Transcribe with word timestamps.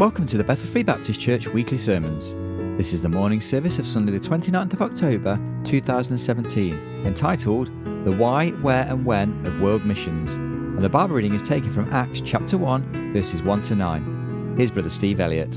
Welcome 0.00 0.24
to 0.28 0.38
the 0.38 0.44
Bethel 0.44 0.66
Free 0.66 0.82
Baptist 0.82 1.20
Church 1.20 1.46
weekly 1.46 1.76
sermons. 1.76 2.34
This 2.78 2.94
is 2.94 3.02
the 3.02 3.10
morning 3.10 3.38
service 3.38 3.78
of 3.78 3.86
Sunday, 3.86 4.12
the 4.12 4.18
29th 4.18 4.72
of 4.72 4.80
October 4.80 5.38
2017, 5.64 7.04
entitled 7.04 7.66
The 8.06 8.10
Why, 8.10 8.48
Where, 8.62 8.84
and 8.84 9.04
When 9.04 9.44
of 9.44 9.60
World 9.60 9.84
Missions. 9.84 10.36
And 10.36 10.82
the 10.82 10.88
Bible 10.88 11.16
reading 11.16 11.34
is 11.34 11.42
taken 11.42 11.70
from 11.70 11.92
Acts 11.92 12.22
chapter 12.22 12.56
1, 12.56 13.12
verses 13.12 13.42
1 13.42 13.60
to 13.64 13.76
9. 13.76 14.54
Here's 14.56 14.70
Brother 14.70 14.88
Steve 14.88 15.20
Elliott. 15.20 15.50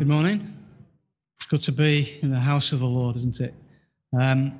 Good 0.00 0.08
morning. 0.08 0.56
It's 1.36 1.46
good 1.46 1.62
to 1.62 1.72
be 1.72 2.18
in 2.20 2.32
the 2.32 2.40
house 2.40 2.72
of 2.72 2.80
the 2.80 2.86
Lord, 2.86 3.14
isn't 3.14 3.38
it? 3.38 3.54
Um, 4.12 4.58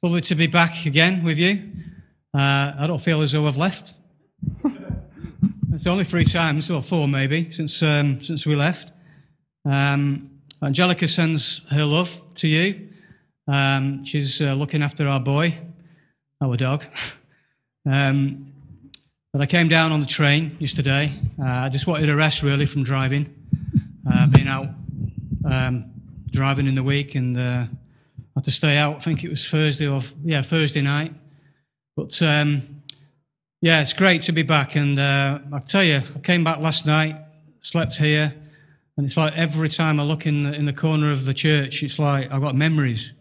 lovely 0.00 0.22
to 0.22 0.34
be 0.34 0.46
back 0.46 0.86
again 0.86 1.22
with 1.22 1.36
you. 1.36 1.70
Uh, 2.32 2.72
I 2.78 2.86
don't 2.86 3.02
feel 3.02 3.20
as 3.20 3.32
though 3.32 3.46
I've 3.46 3.58
left. 3.58 3.92
It's 5.80 5.86
only 5.86 6.04
three 6.04 6.26
times, 6.26 6.68
or 6.68 6.82
four 6.82 7.08
maybe, 7.08 7.50
since 7.50 7.82
um, 7.82 8.20
since 8.20 8.44
we 8.44 8.54
left. 8.54 8.92
Um, 9.64 10.42
Angelica 10.62 11.08
sends 11.08 11.62
her 11.70 11.86
love 11.86 12.20
to 12.34 12.48
you. 12.48 12.90
Um, 13.48 14.04
she's 14.04 14.42
uh, 14.42 14.52
looking 14.52 14.82
after 14.82 15.08
our 15.08 15.20
boy, 15.20 15.56
our 16.42 16.56
dog. 16.56 16.84
Um, 17.90 18.52
but 19.32 19.40
I 19.40 19.46
came 19.46 19.68
down 19.68 19.90
on 19.90 20.00
the 20.00 20.06
train 20.06 20.54
yesterday. 20.60 21.18
Uh, 21.40 21.46
I 21.46 21.70
just 21.70 21.86
wanted 21.86 22.10
a 22.10 22.14
rest 22.14 22.42
really 22.42 22.66
from 22.66 22.84
driving. 22.84 23.34
Uh, 24.06 24.26
been 24.26 24.48
out 24.48 24.68
um, 25.46 25.90
driving 26.30 26.66
in 26.66 26.74
the 26.74 26.82
week 26.82 27.14
and 27.14 27.38
uh, 27.38 27.64
had 28.34 28.44
to 28.44 28.50
stay 28.50 28.76
out. 28.76 28.96
I 28.96 28.98
think 28.98 29.24
it 29.24 29.30
was 29.30 29.48
Thursday 29.48 29.88
or 29.88 30.02
yeah 30.22 30.42
Thursday 30.42 30.82
night. 30.82 31.14
But 31.96 32.20
um, 32.20 32.79
yeah, 33.60 33.82
it's 33.82 33.92
great 33.92 34.22
to 34.22 34.32
be 34.32 34.42
back. 34.42 34.74
And 34.74 34.98
uh, 34.98 35.40
I 35.52 35.58
tell 35.60 35.84
you, 35.84 36.02
I 36.14 36.18
came 36.20 36.44
back 36.44 36.60
last 36.60 36.86
night, 36.86 37.16
slept 37.60 37.96
here, 37.96 38.34
and 38.96 39.06
it's 39.06 39.16
like 39.16 39.34
every 39.36 39.68
time 39.68 40.00
I 40.00 40.02
look 40.02 40.26
in 40.26 40.44
the, 40.44 40.52
in 40.52 40.66
the 40.66 40.72
corner 40.72 41.12
of 41.12 41.24
the 41.24 41.34
church, 41.34 41.82
it's 41.82 41.98
like 41.98 42.30
I've 42.32 42.40
got 42.40 42.54
memories 42.54 43.12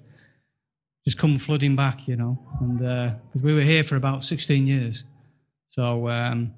just 1.06 1.18
come 1.18 1.40
flooding 1.40 1.76
back, 1.76 2.08
you 2.08 2.16
know. 2.16 2.38
And 2.62 2.78
because 2.78 3.42
uh, 3.42 3.46
we 3.46 3.54
were 3.54 3.62
here 3.62 3.84
for 3.84 3.96
about 3.96 4.24
16 4.24 4.68
years, 4.68 5.04
so 5.72 6.08
um, 6.08 6.54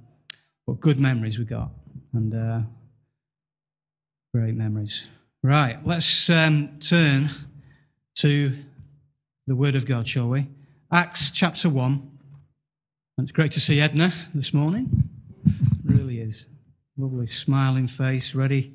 good 0.80 1.00
memories 1.00 1.40
we 1.40 1.46
got, 1.46 1.72
and 2.14 2.34
uh, 2.34 2.60
great 4.34 4.56
memories. 4.56 5.06
Right, 5.44 5.80
let's 5.86 6.30
um, 6.30 6.80
turn 6.80 7.30
to 8.16 8.54
the 9.48 9.56
Word 9.56 9.76
of 9.76 9.86
God, 9.86 10.08
shall 10.08 10.28
we? 10.28 10.48
Acts 10.92 11.32
chapter 11.32 11.70
1. 11.70 12.11
It's 13.20 13.32
great 13.32 13.52
to 13.52 13.60
see 13.60 13.80
Edna 13.80 14.14
this 14.34 14.54
morning. 14.54 15.10
It 15.46 15.80
really 15.84 16.20
is. 16.20 16.48
Lovely 16.98 17.28
smiling 17.28 17.88
face, 17.88 18.34
ready 18.34 18.74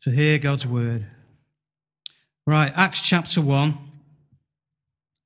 to 0.00 0.10
hear 0.10 0.38
God's 0.38 0.66
Word. 0.66 1.06
Right, 2.46 2.72
Acts 2.74 3.02
chapter 3.02 3.42
1. 3.42 3.76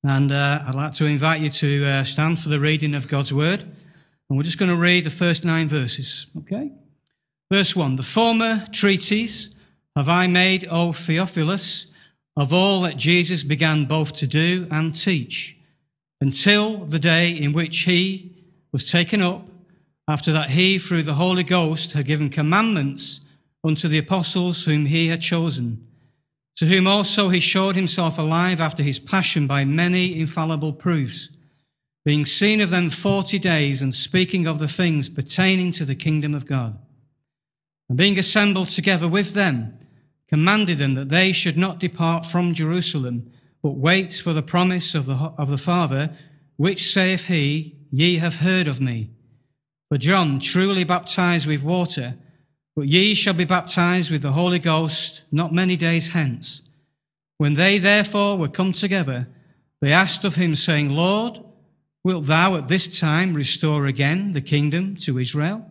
And 0.05 0.33
uh, 0.33 0.64
I'd 0.66 0.75
like 0.75 0.94
to 0.94 1.05
invite 1.05 1.41
you 1.41 1.50
to 1.50 1.84
uh, 1.84 2.05
stand 2.05 2.41
for 2.41 2.48
the 2.48 2.58
reading 2.58 2.94
of 2.94 3.06
God's 3.06 3.33
Word. 3.33 3.60
And 3.60 4.36
we're 4.38 4.42
just 4.42 4.58
going 4.58 4.70
to 4.70 4.77
read 4.77 5.05
the 5.05 5.10
first 5.10 5.44
nine 5.44 5.69
verses, 5.69 6.27
okay? 6.38 6.72
Verse 7.53 7.77
1 7.77 7.97
The 7.97 8.03
former 8.03 8.66
treatise 8.72 9.50
have 9.94 10.08
I 10.08 10.27
made, 10.27 10.66
O 10.70 10.92
Theophilus, 10.92 11.86
of 12.36 12.53
all 12.53 12.80
that 12.80 12.97
Jesus 12.97 13.44
began 13.44 13.84
both 13.84 14.14
to 14.14 14.27
do 14.27 14.66
and 14.70 14.94
teach, 14.94 15.56
until 16.23 16.87
the 16.87 16.98
day 16.98 17.31
in 17.31 17.53
which 17.53 17.81
he 17.81 18.33
was 18.73 18.91
taken 18.91 19.20
up, 19.20 19.47
after 20.06 20.33
that 20.33 20.51
he, 20.51 20.78
through 20.78 21.03
the 21.03 21.15
Holy 21.15 21.43
Ghost, 21.43 21.93
had 21.93 22.06
given 22.06 22.31
commandments 22.31 23.21
unto 23.65 23.88
the 23.88 23.99
apostles 23.99 24.65
whom 24.65 24.87
he 24.87 25.09
had 25.09 25.21
chosen 25.21 25.87
to 26.56 26.66
whom 26.66 26.87
also 26.87 27.28
he 27.28 27.41
showed 27.41 27.75
himself 27.75 28.19
alive 28.19 28.61
after 28.61 28.82
his 28.82 28.99
passion 28.99 29.47
by 29.47 29.65
many 29.65 30.21
infallible 30.21 30.72
proofs, 30.72 31.31
being 32.05 32.27
seen 32.27 32.61
of 32.61 32.71
them 32.71 32.91
forty 32.91 33.38
days 33.38 33.81
and 33.81 33.94
speaking 33.94 34.47
of 34.47 34.59
the 34.59 34.69
things 34.69 35.09
pertaining 35.09 35.72
to 35.72 35.84
the 35.84 35.94
kingdom 35.94 36.34
of 36.34 36.47
God. 36.47 36.78
And 37.88 37.99
being 37.99 38.19
assembled 38.19 38.69
together 38.69 39.09
with 39.09 39.34
them, 39.34 39.78
commanded 40.28 40.78
them 40.78 40.94
that 40.94 41.09
they 41.09 41.32
should 41.32 41.56
not 41.56 41.78
depart 41.78 42.27
from 42.27 42.55
Jerusalem, 42.55 43.31
but 43.62 43.77
wait 43.77 44.12
for 44.15 44.33
the 44.33 44.43
promise 44.43 44.95
of 44.95 45.06
the, 45.06 45.15
of 45.39 45.49
the 45.49 45.59
Father, 45.59 46.17
which 46.56 46.93
saith 46.93 47.25
he, 47.25 47.77
Ye 47.91 48.19
have 48.19 48.37
heard 48.37 48.67
of 48.67 48.81
me. 48.81 49.11
For 49.89 49.99
John 49.99 50.41
truly 50.41 50.84
baptized 50.84 51.47
with 51.47 51.62
water, 51.62 52.15
but 52.75 52.89
ye 52.89 53.15
shall 53.15 53.34
be 53.34 53.45
baptized 53.45 54.11
with 54.11 54.23
the 54.23 54.33
Holy 54.33 54.59
Ghost 54.59 55.23
not 55.31 55.53
many 55.53 55.77
days 55.77 56.12
hence. 56.12 56.62
When 57.37 57.55
they 57.55 57.78
therefore 57.78 58.39
were 58.39 58.49
come 58.49 58.73
together, 58.73 59.28
they 59.81 59.93
asked 59.93 60.25
of 60.25 60.37
him, 60.37 60.56
saying, 60.56 60.91
Lord, 60.91 61.41
wilt 62.05 62.27
thou 62.27 62.56
at 62.56 62.69
this 62.69 62.99
time 62.99 63.34
restore 63.34 63.87
again 63.87 64.33
the 64.33 64.41
kingdom 64.41 64.97
to 65.03 65.19
Israel? 65.19 65.67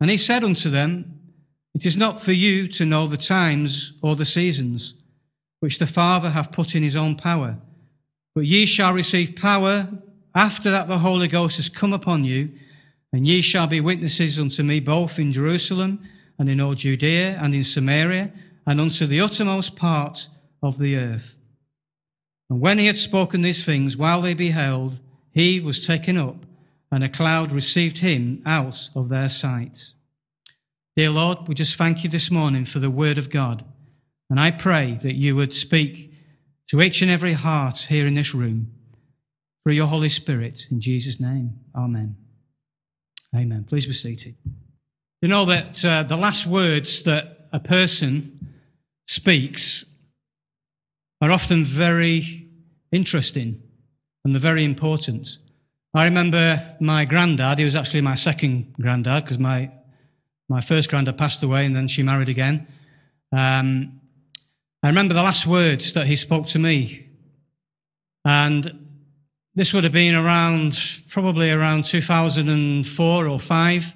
And 0.00 0.10
he 0.10 0.16
said 0.18 0.44
unto 0.44 0.68
them, 0.68 1.20
It 1.74 1.86
is 1.86 1.96
not 1.96 2.20
for 2.20 2.32
you 2.32 2.68
to 2.68 2.84
know 2.84 3.06
the 3.06 3.16
times 3.16 3.92
or 4.02 4.16
the 4.16 4.24
seasons, 4.24 4.94
which 5.60 5.78
the 5.78 5.86
Father 5.86 6.30
hath 6.30 6.52
put 6.52 6.74
in 6.74 6.82
his 6.82 6.96
own 6.96 7.16
power, 7.16 7.58
but 8.34 8.46
ye 8.46 8.66
shall 8.66 8.92
receive 8.92 9.36
power 9.36 9.88
after 10.34 10.70
that 10.70 10.88
the 10.88 10.98
Holy 10.98 11.28
Ghost 11.28 11.56
has 11.56 11.68
come 11.68 11.92
upon 11.92 12.24
you 12.24 12.50
and 13.12 13.26
ye 13.26 13.40
shall 13.40 13.66
be 13.66 13.80
witnesses 13.80 14.38
unto 14.38 14.62
me 14.62 14.80
both 14.80 15.18
in 15.18 15.32
Jerusalem 15.32 16.06
and 16.38 16.50
in 16.50 16.60
all 16.60 16.74
Judea 16.74 17.38
and 17.40 17.54
in 17.54 17.64
Samaria 17.64 18.30
and 18.66 18.80
unto 18.80 19.06
the 19.06 19.20
uttermost 19.20 19.76
part 19.76 20.28
of 20.62 20.78
the 20.78 20.96
earth. 20.96 21.34
And 22.50 22.60
when 22.60 22.78
he 22.78 22.86
had 22.86 22.98
spoken 22.98 23.42
these 23.42 23.64
things, 23.64 23.96
while 23.96 24.20
they 24.20 24.34
beheld, 24.34 24.98
he 25.32 25.60
was 25.60 25.84
taken 25.84 26.16
up, 26.16 26.44
and 26.90 27.02
a 27.02 27.08
cloud 27.08 27.52
received 27.52 27.98
him 27.98 28.42
out 28.46 28.88
of 28.94 29.08
their 29.08 29.28
sight. 29.28 29.92
Dear 30.96 31.10
Lord, 31.10 31.48
we 31.48 31.54
just 31.54 31.76
thank 31.76 32.04
you 32.04 32.10
this 32.10 32.30
morning 32.30 32.64
for 32.64 32.78
the 32.78 32.90
word 32.90 33.18
of 33.18 33.30
God. 33.30 33.64
And 34.30 34.40
I 34.40 34.50
pray 34.50 34.98
that 35.02 35.14
you 35.14 35.36
would 35.36 35.54
speak 35.54 36.12
to 36.68 36.82
each 36.82 37.02
and 37.02 37.10
every 37.10 37.34
heart 37.34 37.78
here 37.88 38.06
in 38.06 38.14
this 38.14 38.34
room 38.34 38.72
through 39.62 39.74
your 39.74 39.86
Holy 39.86 40.08
Spirit. 40.08 40.66
In 40.70 40.80
Jesus' 40.80 41.20
name, 41.20 41.60
amen. 41.76 42.16
Amen. 43.34 43.64
Please 43.68 43.86
be 43.86 43.92
seated. 43.92 44.36
You 45.22 45.28
know 45.28 45.44
that 45.46 45.84
uh, 45.84 46.02
the 46.02 46.16
last 46.16 46.46
words 46.46 47.02
that 47.04 47.48
a 47.52 47.60
person 47.60 48.54
speaks 49.06 49.84
are 51.20 51.30
often 51.30 51.64
very 51.64 52.48
interesting 52.92 53.62
and 54.24 54.34
they're 54.34 54.40
very 54.40 54.64
important. 54.64 55.38
I 55.94 56.04
remember 56.04 56.76
my 56.80 57.04
granddad, 57.04 57.58
he 57.58 57.64
was 57.64 57.76
actually 57.76 58.02
my 58.02 58.16
second 58.16 58.74
granddad 58.80 59.24
because 59.24 59.38
my, 59.38 59.70
my 60.48 60.60
first 60.60 60.90
granddad 60.90 61.16
passed 61.16 61.42
away 61.42 61.64
and 61.64 61.74
then 61.74 61.88
she 61.88 62.02
married 62.02 62.28
again. 62.28 62.66
Um, 63.32 63.95
I 64.82 64.88
remember 64.88 65.14
the 65.14 65.22
last 65.22 65.46
words 65.46 65.92
that 65.94 66.06
he 66.06 66.16
spoke 66.16 66.46
to 66.48 66.58
me. 66.58 67.08
And 68.24 68.86
this 69.54 69.72
would 69.72 69.84
have 69.84 69.92
been 69.92 70.14
around, 70.14 70.78
probably 71.08 71.50
around 71.50 71.84
2004 71.84 73.26
or 73.26 73.40
5. 73.40 73.94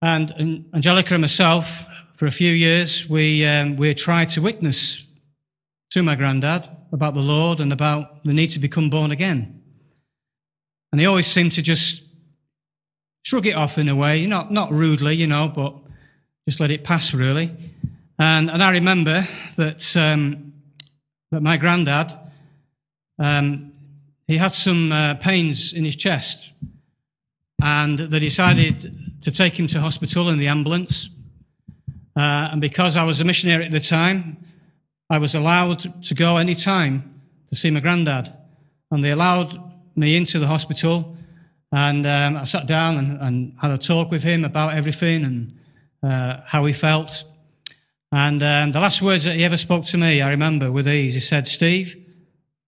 And 0.00 0.64
Angelica 0.72 1.14
and 1.14 1.22
myself, 1.22 1.84
for 2.16 2.26
a 2.26 2.30
few 2.30 2.52
years, 2.52 3.08
we, 3.08 3.44
um, 3.44 3.76
we 3.76 3.94
tried 3.94 4.28
to 4.30 4.42
witness 4.42 5.02
to 5.90 6.02
my 6.02 6.14
granddad 6.14 6.68
about 6.92 7.14
the 7.14 7.20
Lord 7.20 7.60
and 7.60 7.72
about 7.72 8.24
the 8.24 8.32
need 8.32 8.50
to 8.50 8.58
become 8.58 8.90
born 8.90 9.10
again. 9.10 9.62
And 10.92 11.00
he 11.00 11.06
always 11.06 11.26
seemed 11.26 11.52
to 11.52 11.62
just 11.62 12.02
shrug 13.22 13.46
it 13.46 13.54
off 13.54 13.76
in 13.76 13.88
a 13.88 13.96
way, 13.96 14.24
not, 14.26 14.50
not 14.50 14.72
rudely, 14.72 15.16
you 15.16 15.26
know, 15.26 15.48
but 15.48 15.74
just 16.48 16.60
let 16.60 16.70
it 16.70 16.84
pass, 16.84 17.12
really. 17.12 17.50
And, 18.18 18.50
and 18.50 18.62
I 18.62 18.72
remember 18.72 19.26
that, 19.56 19.96
um, 19.96 20.52
that 21.30 21.40
my 21.40 21.56
granddad, 21.56 22.12
um, 23.18 23.72
he 24.26 24.36
had 24.36 24.52
some 24.52 24.90
uh, 24.90 25.14
pains 25.14 25.72
in 25.72 25.84
his 25.84 25.94
chest, 25.94 26.50
and 27.62 27.98
they 27.98 28.18
decided 28.18 29.22
to 29.22 29.30
take 29.30 29.58
him 29.58 29.68
to 29.68 29.80
hospital 29.80 30.28
in 30.30 30.38
the 30.38 30.48
ambulance. 30.48 31.10
Uh, 32.16 32.50
and 32.52 32.60
because 32.60 32.96
I 32.96 33.04
was 33.04 33.20
a 33.20 33.24
missionary 33.24 33.64
at 33.64 33.70
the 33.70 33.80
time, 33.80 34.36
I 35.08 35.18
was 35.18 35.34
allowed 35.34 36.04
to 36.04 36.14
go 36.14 36.36
any 36.36 36.54
time 36.54 37.20
to 37.50 37.56
see 37.56 37.70
my 37.70 37.80
granddad. 37.80 38.32
And 38.90 39.04
they 39.04 39.10
allowed 39.10 39.58
me 39.96 40.16
into 40.16 40.38
the 40.38 40.46
hospital, 40.46 41.16
and 41.72 42.06
um, 42.06 42.36
I 42.36 42.44
sat 42.44 42.66
down 42.66 42.96
and, 42.96 43.20
and, 43.20 43.52
had 43.60 43.70
a 43.70 43.78
talk 43.78 44.10
with 44.10 44.22
him 44.22 44.44
about 44.44 44.74
everything 44.74 45.24
and 45.24 45.58
uh, 46.02 46.40
how 46.46 46.64
he 46.64 46.72
felt. 46.72 47.24
And 48.10 48.42
um, 48.42 48.72
the 48.72 48.80
last 48.80 49.02
words 49.02 49.24
that 49.24 49.36
he 49.36 49.44
ever 49.44 49.56
spoke 49.56 49.84
to 49.86 49.98
me, 49.98 50.22
I 50.22 50.30
remember, 50.30 50.72
were 50.72 50.82
these. 50.82 51.14
He 51.14 51.20
said, 51.20 51.46
Steve, 51.46 51.94
he 51.94 52.04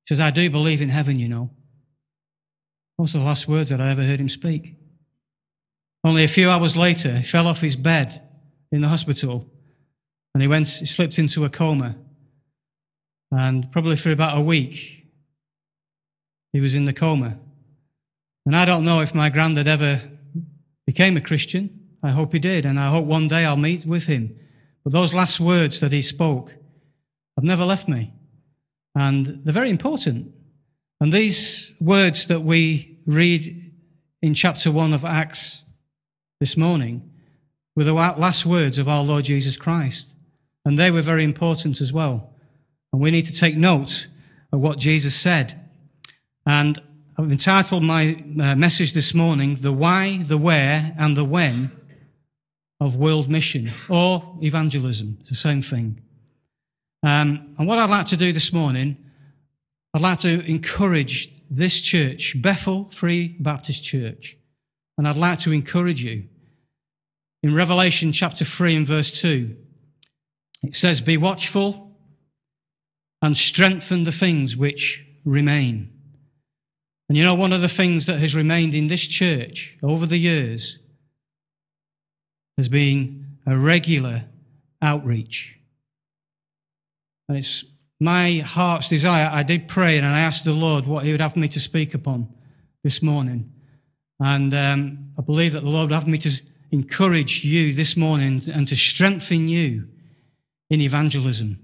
says, 0.09 0.21
I 0.21 0.31
do 0.31 0.51
believe 0.51 0.83
in 0.83 0.91
heaven, 0.91 1.19
you 1.19 1.29
know. 1.29 1.51
Those 2.99 3.15
are 3.15 3.21
the 3.21 3.25
last 3.25 3.49
words 3.49 3.71
that 3.71 3.81
I 3.81 3.91
ever 3.91 4.03
heard 4.03 4.21
him 4.21 4.29
speak. 4.29 4.77
Only 6.05 6.25
a 6.25 6.29
few 6.29 6.51
hours 6.51 6.77
later, 6.77 7.17
he 7.17 7.23
fell 7.23 7.47
off 7.47 7.61
his 7.61 7.77
bed 7.77 8.23
in 8.73 8.83
the 8.83 8.89
hospital 8.89 9.47
and 10.35 10.43
he 10.43 10.49
went, 10.49 10.69
he 10.69 10.87
slipped 10.87 11.19
into 11.19 11.45
a 11.45 11.51
coma. 11.51 11.97
And 13.31 13.71
probably 13.73 13.97
for 13.97 14.11
about 14.11 14.39
a 14.39 14.43
week, 14.43 15.07
he 16.53 16.61
was 16.61 16.75
in 16.75 16.85
the 16.85 16.93
coma. 16.93 17.39
And 18.47 18.57
I 18.57 18.65
don't 18.65 18.85
know 18.85 19.01
if 19.01 19.15
my 19.15 19.29
granddad 19.29 19.69
ever 19.69 20.03
became 20.87 21.17
a 21.17 21.21
Christian. 21.21 21.89
I 22.03 22.11
hope 22.11 22.33
he 22.33 22.39
did. 22.39 22.67
And 22.67 22.79
I 22.81 22.91
hope 22.91 23.05
one 23.05 23.29
day 23.29 23.45
I'll 23.45 23.57
meet 23.57 23.85
with 23.87 24.05
him. 24.05 24.37
But 24.85 24.93
those 24.93 25.13
last 25.15 25.41
words 25.41 25.81
that 25.81 25.93
he 25.93 26.03
spoke 26.03 26.53
have 27.37 27.45
never 27.45 27.65
left 27.65 27.89
me. 27.89 28.13
And 28.95 29.41
they're 29.45 29.53
very 29.53 29.71
important. 29.71 30.33
And 31.01 31.13
these 31.13 31.73
words 31.81 32.27
that 32.27 32.41
we 32.41 32.99
read 33.07 33.73
in 34.23 34.35
chapter 34.35 34.71
one 34.71 34.93
of 34.93 35.05
Acts 35.05 35.63
this 36.41 36.57
morning 36.57 37.11
were 37.77 37.85
the 37.85 37.95
last 37.95 38.45
words 38.45 38.79
of 38.79 38.89
our 38.89 39.05
Lord 39.05 39.25
Jesus 39.25 39.57
Christ. 39.57 40.09
And 40.65 40.79
they 40.79 40.91
were 40.91 41.03
very 41.03 41.25
important 41.25 41.81
as 41.81 41.93
well. 41.93 42.35
And 42.93 43.01
we 43.01 43.11
need 43.11 43.27
to 43.27 43.33
take 43.33 43.57
note 43.57 44.09
of 44.53 44.61
what 44.61 44.79
Jesus 44.79 45.15
said. 45.15 45.69
And 46.45 46.81
I've 47.17 47.31
entitled 47.31 47.83
my 47.83 48.25
uh, 48.41 48.55
message 48.57 48.93
this 48.93 49.15
morning, 49.15 49.59
The 49.61 49.73
Why, 49.73 50.23
the 50.23 50.39
Where, 50.39 50.95
and 50.99 51.17
the 51.17 51.25
When 51.25 51.71
of 52.81 52.97
World 52.97 53.29
Mission 53.29 53.73
or 53.89 54.39
Evangelism. 54.43 55.19
It's 55.21 55.29
the 55.29 55.35
same 55.35 55.63
thing. 55.63 56.01
Um, 57.03 57.55
and 57.59 57.67
what 57.67 57.79
I'd 57.79 57.91
like 57.91 58.07
to 58.07 58.17
do 58.17 58.33
this 58.33 58.53
morning, 58.53 58.97
I'd 59.95 60.03
like 60.03 60.21
to 60.21 60.41
encourage 60.47 61.31
this 61.51 61.81
church, 61.81 62.41
Bethel 62.41 62.91
Free 62.93 63.37
Baptist 63.41 63.83
Church, 63.83 64.37
and 64.97 65.07
I'd 65.09 65.17
like 65.17 65.41
to 65.41 65.53
encourage 65.53 66.03
you. 66.03 66.25
In 67.43 67.55
Revelation 67.55 68.13
chapter 68.13 68.45
3 68.45 68.77
and 68.77 68.87
verse 68.87 69.11
2, 69.21 69.57
it 70.63 70.77
says, 70.77 71.01
Be 71.01 71.17
watchful 71.17 71.97
and 73.23 73.37
strengthen 73.37 74.05
the 74.05 74.13
things 74.13 74.57
which 74.57 75.05
remain. 75.25 75.91
And 77.09 77.17
you 77.17 77.25
know, 77.25 77.35
one 77.35 77.53
of 77.53 77.61
the 77.61 77.69
things 77.69 78.07
that 78.07 78.19
has 78.19 78.37
remained 78.37 78.75
in 78.75 78.89
this 78.89 79.07
church 79.07 79.77
over 79.83 80.07
the 80.07 80.19
years 80.19 80.79
has 82.61 82.69
been 82.69 83.39
a 83.47 83.57
regular 83.57 84.25
outreach. 84.83 85.57
And 87.27 87.39
it's 87.39 87.65
my 87.99 88.39
heart's 88.39 88.89
desire. 88.89 89.31
I 89.33 89.43
did 89.43 89.67
pray 89.67 89.97
and 89.97 90.07
I 90.07 90.21
asked 90.21 90.45
the 90.45 90.53
Lord 90.53 90.87
what 90.87 91.07
He 91.07 91.13
would 91.13 91.23
have 91.23 91.37
me 91.37 91.49
to 91.49 91.61
speak 91.61 91.95
upon 91.95 92.29
this 92.85 93.03
morning. 93.03 93.51
And 94.19 94.53
um, 94.53 95.13
I 95.19 95.23
believe 95.23 95.53
that 95.53 95.63
the 95.63 95.71
Lord 95.71 95.89
would 95.89 95.95
have 95.95 96.07
me 96.07 96.19
to 96.19 96.41
encourage 96.71 97.45
you 97.45 97.75
this 97.75 97.97
morning 97.97 98.43
and 98.53 98.69
to 98.69 98.77
strengthen 98.77 99.49
you 99.49 99.89
in 100.69 100.83
evangelism, 100.83 101.59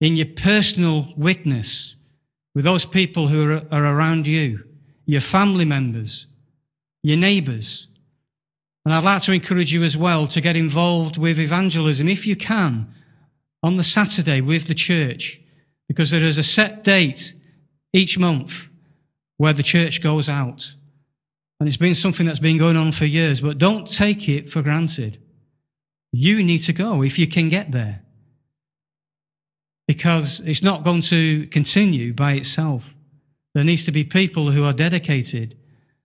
in 0.00 0.16
your 0.16 0.26
personal 0.26 1.12
witness 1.16 1.94
with 2.56 2.64
those 2.64 2.84
people 2.84 3.28
who 3.28 3.52
are, 3.52 3.62
are 3.70 3.84
around 3.84 4.26
you, 4.26 4.64
your 5.06 5.20
family 5.20 5.64
members, 5.64 6.26
your 7.04 7.18
neighbours. 7.18 7.86
And 8.84 8.92
I'd 8.92 9.04
like 9.04 9.22
to 9.22 9.32
encourage 9.32 9.72
you 9.72 9.82
as 9.82 9.96
well 9.96 10.26
to 10.26 10.40
get 10.40 10.56
involved 10.56 11.16
with 11.16 11.38
evangelism 11.38 12.08
if 12.08 12.26
you 12.26 12.36
can 12.36 12.92
on 13.62 13.76
the 13.76 13.84
Saturday 13.84 14.40
with 14.40 14.66
the 14.66 14.74
church 14.74 15.40
because 15.88 16.10
there 16.10 16.24
is 16.24 16.38
a 16.38 16.42
set 16.42 16.84
date 16.84 17.34
each 17.92 18.18
month 18.18 18.68
where 19.38 19.52
the 19.52 19.62
church 19.62 20.02
goes 20.02 20.28
out. 20.28 20.74
And 21.58 21.68
it's 21.68 21.78
been 21.78 21.94
something 21.94 22.26
that's 22.26 22.38
been 22.38 22.58
going 22.58 22.76
on 22.76 22.92
for 22.92 23.06
years, 23.06 23.40
but 23.40 23.58
don't 23.58 23.88
take 23.88 24.28
it 24.28 24.50
for 24.50 24.60
granted. 24.60 25.18
You 26.12 26.42
need 26.42 26.58
to 26.60 26.72
go 26.72 27.02
if 27.02 27.18
you 27.18 27.26
can 27.26 27.48
get 27.48 27.72
there. 27.72 28.02
Because 29.86 30.40
it's 30.40 30.62
not 30.62 30.84
going 30.84 31.02
to 31.02 31.46
continue 31.46 32.12
by 32.12 32.32
itself. 32.32 32.94
There 33.54 33.64
needs 33.64 33.84
to 33.84 33.92
be 33.92 34.04
people 34.04 34.50
who 34.50 34.64
are 34.64 34.72
dedicated, 34.72 35.56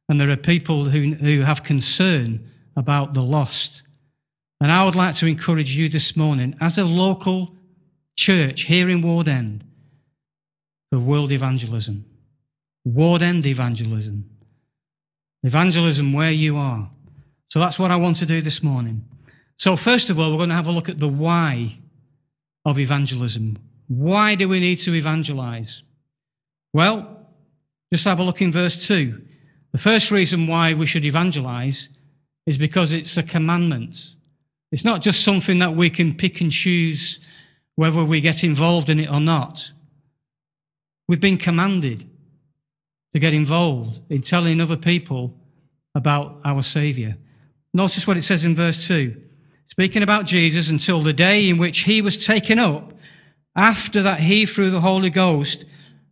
and 0.08 0.20
there 0.20 0.30
are 0.30 0.38
people 0.38 0.86
who, 0.86 1.14
who 1.16 1.42
have 1.42 1.64
concern 1.64 2.48
about 2.80 3.14
the 3.14 3.22
lost. 3.22 3.82
And 4.62 4.72
I 4.72 4.86
would 4.86 4.96
like 4.96 5.16
to 5.16 5.28
encourage 5.28 5.76
you 5.76 5.90
this 5.90 6.16
morning, 6.16 6.56
as 6.62 6.78
a 6.78 6.86
local 6.86 7.54
church 8.16 8.62
here 8.62 8.90
in 8.90 9.02
Ward 9.02 9.28
End, 9.28 9.66
for 10.90 10.98
world 10.98 11.34
evangelism. 11.34 12.06
Ward 12.86 13.22
End 13.22 13.46
evangelism. 13.46 14.30
Evangelism 15.44 16.14
where 16.14 16.32
you 16.32 16.56
are. 16.56 16.90
So 17.50 17.60
that's 17.60 17.78
what 17.78 17.92
I 17.92 17.98
want 17.98 18.16
to 18.18 18.26
do 18.26 18.40
this 18.42 18.64
morning. 18.64 19.06
So, 19.58 19.76
first 19.76 20.10
of 20.10 20.18
all, 20.18 20.32
we're 20.32 20.38
going 20.38 20.50
to 20.50 20.56
have 20.56 20.68
a 20.68 20.72
look 20.72 20.88
at 20.88 21.00
the 21.00 21.10
why 21.10 21.80
of 22.64 22.80
evangelism. 22.80 23.58
Why 23.88 24.36
do 24.36 24.48
we 24.48 24.62
need 24.62 24.78
to 24.78 24.94
evangelize? 24.94 25.84
Well, 26.72 27.28
just 27.92 28.06
have 28.06 28.20
a 28.20 28.24
look 28.24 28.42
in 28.42 28.54
verse 28.54 28.88
2. 28.88 29.22
The 29.74 29.78
first 29.78 30.12
reason 30.12 30.48
why 30.48 30.74
we 30.74 30.86
should 30.86 31.04
evangelize 31.04 31.90
is 32.50 32.58
because 32.58 32.94
it's 32.94 33.16
a 33.16 33.22
commandment. 33.22 34.10
It's 34.72 34.84
not 34.84 35.04
just 35.04 35.24
something 35.24 35.60
that 35.60 35.76
we 35.76 35.92
can 35.92 36.16
pick 36.16 36.42
and 36.42 36.52
choose 36.52 37.20
whether 37.76 38.04
we 38.04 38.22
get 38.22 38.44
involved 38.44 38.90
in 38.90 39.00
it 39.00 39.08
or 39.08 39.20
not. 39.20 39.72
We've 41.08 41.20
been 41.20 41.38
commanded 41.38 42.10
to 43.14 43.20
get 43.20 43.36
involved 43.36 44.00
in 44.10 44.24
telling 44.24 44.60
other 44.60 44.78
people 44.78 45.38
about 45.94 46.40
our 46.44 46.64
Saviour. 46.64 47.18
Notice 47.72 48.08
what 48.08 48.18
it 48.18 48.24
says 48.24 48.44
in 48.44 48.56
verse 48.56 48.88
2. 48.88 49.16
Speaking 49.68 50.02
about 50.02 50.26
Jesus 50.26 50.72
until 50.72 51.04
the 51.04 51.14
day 51.14 51.48
in 51.50 51.60
which 51.60 51.82
he 51.82 52.02
was 52.02 52.26
taken 52.26 52.58
up, 52.58 52.94
after 53.56 54.02
that 54.02 54.22
he, 54.22 54.48
through 54.48 54.72
the 54.72 54.82
Holy 54.82 55.12
Ghost, 55.12 55.66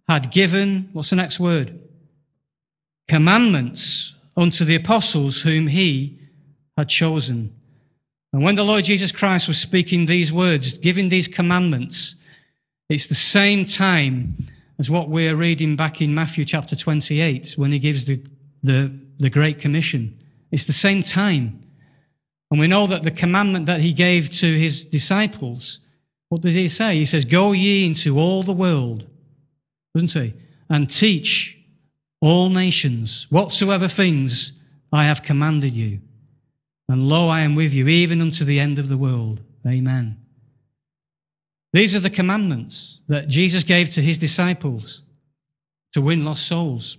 had 0.07 0.31
given, 0.31 0.89
what's 0.93 1.09
the 1.09 1.15
next 1.15 1.39
word? 1.39 1.79
Commandments 3.07 4.13
unto 4.35 4.63
the 4.63 4.75
apostles 4.75 5.41
whom 5.41 5.65
he 5.65 6.16
had 6.77 6.89
chosen. 6.89 7.53
And 8.31 8.43
when 8.43 8.55
the 8.55 8.63
Lord 8.63 8.83
Jesus 8.83 9.11
Christ 9.11 9.47
was 9.47 9.57
speaking 9.57 10.05
these 10.05 10.31
words, 10.31 10.77
giving 10.77 11.09
these 11.09 11.27
commandments, 11.27 12.15
it's 12.89 13.07
the 13.07 13.15
same 13.15 13.65
time 13.65 14.47
as 14.79 14.89
what 14.89 15.09
we're 15.09 15.35
reading 15.35 15.75
back 15.75 16.01
in 16.01 16.13
Matthew 16.13 16.45
chapter 16.45 16.75
28 16.75 17.55
when 17.57 17.71
he 17.71 17.79
gives 17.79 18.05
the, 18.05 18.21
the, 18.61 18.93
the 19.19 19.29
Great 19.29 19.59
Commission. 19.59 20.21
It's 20.51 20.65
the 20.65 20.73
same 20.73 21.03
time. 21.03 21.63
And 22.51 22.59
we 22.59 22.67
know 22.67 22.87
that 22.87 23.03
the 23.03 23.11
commandment 23.11 23.65
that 23.65 23.81
he 23.81 23.91
gave 23.91 24.29
to 24.33 24.57
his 24.57 24.85
disciples, 24.85 25.79
what 26.29 26.41
does 26.41 26.53
he 26.53 26.67
say? 26.67 26.95
He 26.95 27.05
says, 27.05 27.25
Go 27.25 27.51
ye 27.53 27.85
into 27.85 28.19
all 28.19 28.43
the 28.43 28.53
world, 28.53 29.07
doesn't 29.95 30.13
he? 30.21 30.33
And 30.69 30.89
teach 30.89 31.57
all 32.21 32.49
nations 32.49 33.27
whatsoever 33.29 33.87
things 33.87 34.53
I 34.93 35.05
have 35.05 35.23
commanded 35.23 35.73
you. 35.73 36.01
And 36.89 37.09
lo, 37.09 37.27
I 37.27 37.41
am 37.41 37.55
with 37.55 37.73
you 37.73 37.87
even 37.87 38.21
unto 38.21 38.45
the 38.45 38.59
end 38.59 38.79
of 38.79 38.89
the 38.89 38.97
world. 38.97 39.41
Amen. 39.65 40.17
These 41.73 41.95
are 41.95 41.99
the 41.99 42.09
commandments 42.09 42.99
that 43.07 43.27
Jesus 43.27 43.63
gave 43.63 43.89
to 43.91 44.01
his 44.01 44.17
disciples 44.17 45.01
to 45.93 46.01
win 46.01 46.23
lost 46.23 46.47
souls. 46.47 46.97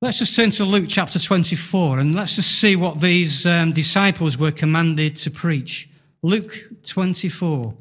Let's 0.00 0.18
just 0.18 0.34
turn 0.34 0.52
to 0.52 0.64
Luke 0.64 0.86
chapter 0.88 1.18
24 1.18 1.98
and 1.98 2.14
let's 2.14 2.36
just 2.36 2.58
see 2.58 2.76
what 2.76 3.00
these 3.00 3.44
um, 3.44 3.72
disciples 3.72 4.38
were 4.38 4.52
commanded 4.52 5.16
to 5.18 5.30
preach. 5.30 5.90
Luke 6.22 6.54
24. 6.86 7.74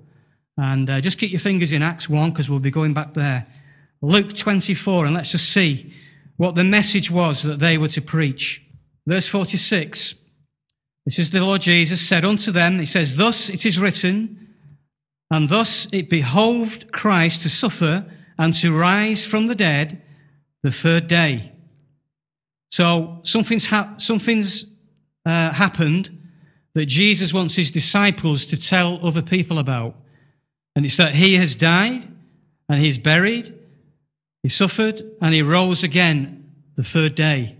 And 0.57 0.89
uh, 0.89 0.99
just 0.99 1.17
keep 1.17 1.31
your 1.31 1.39
fingers 1.39 1.71
in 1.71 1.81
Acts 1.81 2.09
1 2.09 2.31
because 2.31 2.49
we'll 2.49 2.59
be 2.59 2.71
going 2.71 2.93
back 2.93 3.13
there. 3.13 3.47
Luke 4.01 4.35
24, 4.35 5.05
and 5.05 5.15
let's 5.15 5.31
just 5.31 5.49
see 5.53 5.93
what 6.35 6.55
the 6.55 6.63
message 6.63 7.09
was 7.09 7.43
that 7.43 7.59
they 7.59 7.77
were 7.77 7.87
to 7.89 8.01
preach. 8.01 8.61
Verse 9.07 9.27
46. 9.27 10.15
This 11.09 11.17
is 11.17 11.29
the 11.31 11.41
Lord 11.41 11.61
Jesus 11.61 12.07
said 12.07 12.23
unto 12.23 12.51
them, 12.51 12.77
He 12.77 12.85
says, 12.85 13.15
Thus 13.15 13.49
it 13.49 13.65
is 13.65 13.79
written, 13.79 14.53
and 15.31 15.49
thus 15.49 15.87
it 15.91 16.07
behoved 16.07 16.91
Christ 16.91 17.41
to 17.41 17.49
suffer 17.49 18.05
and 18.37 18.53
to 18.57 18.77
rise 18.77 19.25
from 19.25 19.47
the 19.47 19.55
dead 19.55 20.03
the 20.61 20.71
third 20.71 21.07
day. 21.07 21.51
So 22.69 23.21
something's, 23.23 23.65
ha- 23.65 23.95
something's 23.97 24.67
uh, 25.25 25.49
happened 25.49 26.15
that 26.75 26.85
Jesus 26.85 27.33
wants 27.33 27.55
his 27.55 27.71
disciples 27.71 28.45
to 28.45 28.55
tell 28.55 29.03
other 29.03 29.23
people 29.23 29.57
about. 29.57 29.95
And 30.75 30.85
it's 30.85 30.97
that 30.97 31.15
he 31.15 31.37
has 31.37 31.55
died 31.55 32.07
and 32.69 32.79
he's 32.83 32.99
buried, 32.99 33.57
he 34.43 34.49
suffered, 34.49 35.01
and 35.19 35.33
he 35.33 35.41
rose 35.41 35.81
again 35.81 36.53
the 36.75 36.83
third 36.83 37.15
day. 37.15 37.57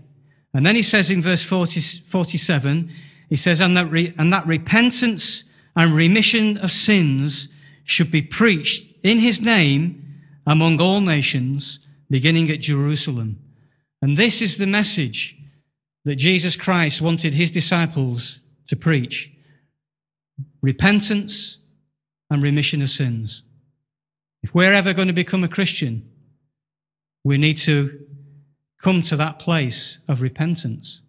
And 0.54 0.64
then 0.64 0.76
he 0.76 0.84
says 0.84 1.10
in 1.10 1.20
verse 1.20 1.42
40, 1.42 1.80
47, 1.80 2.92
he 3.30 3.36
says, 3.36 3.60
and 3.60 3.76
that, 3.76 3.90
re- 3.90 4.12
and 4.18 4.32
that 4.32 4.46
repentance 4.46 5.44
and 5.76 5.94
remission 5.94 6.58
of 6.58 6.72
sins 6.72 7.48
should 7.84 8.10
be 8.10 8.22
preached 8.22 8.92
in 9.02 9.18
his 9.18 9.40
name 9.40 10.18
among 10.46 10.80
all 10.80 11.00
nations, 11.00 11.78
beginning 12.10 12.50
at 12.50 12.60
Jerusalem. 12.60 13.38
And 14.02 14.16
this 14.16 14.42
is 14.42 14.56
the 14.56 14.66
message 14.66 15.36
that 16.04 16.16
Jesus 16.16 16.56
Christ 16.56 17.00
wanted 17.00 17.34
his 17.34 17.50
disciples 17.50 18.40
to 18.66 18.76
preach 18.76 19.30
repentance 20.62 21.58
and 22.30 22.42
remission 22.42 22.82
of 22.82 22.90
sins. 22.90 23.42
If 24.42 24.54
we're 24.54 24.72
ever 24.72 24.92
going 24.92 25.08
to 25.08 25.14
become 25.14 25.44
a 25.44 25.48
Christian, 25.48 26.10
we 27.24 27.38
need 27.38 27.58
to 27.58 28.06
come 28.82 29.02
to 29.02 29.16
that 29.16 29.38
place 29.38 29.98
of 30.08 30.20
repentance. 30.20 31.00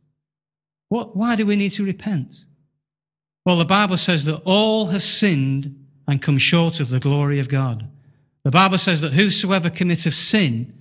What, 0.91 1.15
why 1.15 1.37
do 1.37 1.45
we 1.45 1.55
need 1.55 1.69
to 1.71 1.85
repent? 1.85 2.43
Well, 3.45 3.57
the 3.57 3.63
Bible 3.63 3.95
says 3.95 4.25
that 4.25 4.41
all 4.43 4.87
have 4.87 5.01
sinned 5.01 5.85
and 6.05 6.21
come 6.21 6.37
short 6.37 6.81
of 6.81 6.89
the 6.89 6.99
glory 6.99 7.39
of 7.39 7.47
God. 7.47 7.89
The 8.43 8.51
Bible 8.51 8.77
says 8.77 8.99
that 8.99 9.13
whosoever 9.13 9.69
committeth 9.69 10.13
sin 10.13 10.77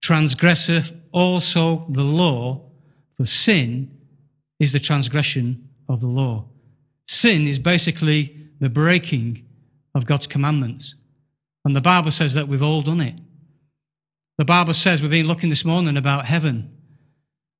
transgresseth 0.00 0.94
also 1.12 1.84
the 1.90 2.02
law, 2.02 2.62
for 3.18 3.26
sin 3.26 3.98
is 4.58 4.72
the 4.72 4.80
transgression 4.80 5.68
of 5.86 6.00
the 6.00 6.06
law. 6.06 6.46
Sin 7.06 7.46
is 7.46 7.58
basically 7.58 8.48
the 8.58 8.70
breaking 8.70 9.44
of 9.94 10.06
God's 10.06 10.26
commandments. 10.26 10.94
And 11.66 11.76
the 11.76 11.82
Bible 11.82 12.10
says 12.10 12.32
that 12.32 12.48
we've 12.48 12.62
all 12.62 12.80
done 12.80 13.02
it. 13.02 13.16
The 14.38 14.46
Bible 14.46 14.72
says, 14.72 15.02
we've 15.02 15.10
been 15.10 15.28
looking 15.28 15.50
this 15.50 15.66
morning 15.66 15.98
about 15.98 16.24
heaven 16.24 16.74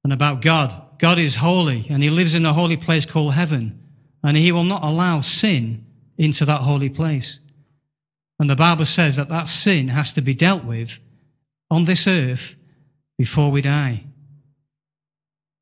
and 0.04 0.12
about 0.14 0.40
God. 0.40 0.88
God 1.02 1.18
is 1.18 1.34
holy 1.34 1.88
and 1.90 2.00
he 2.00 2.10
lives 2.10 2.32
in 2.32 2.46
a 2.46 2.52
holy 2.52 2.76
place 2.76 3.04
called 3.04 3.34
heaven 3.34 3.82
and 4.22 4.36
he 4.36 4.52
will 4.52 4.62
not 4.62 4.84
allow 4.84 5.20
sin 5.20 5.84
into 6.16 6.44
that 6.44 6.60
holy 6.60 6.88
place. 6.88 7.40
And 8.38 8.48
the 8.48 8.54
Bible 8.54 8.86
says 8.86 9.16
that 9.16 9.28
that 9.28 9.48
sin 9.48 9.88
has 9.88 10.12
to 10.12 10.22
be 10.22 10.32
dealt 10.32 10.64
with 10.64 11.00
on 11.72 11.86
this 11.86 12.06
earth 12.06 12.54
before 13.18 13.50
we 13.50 13.62
die. 13.62 14.04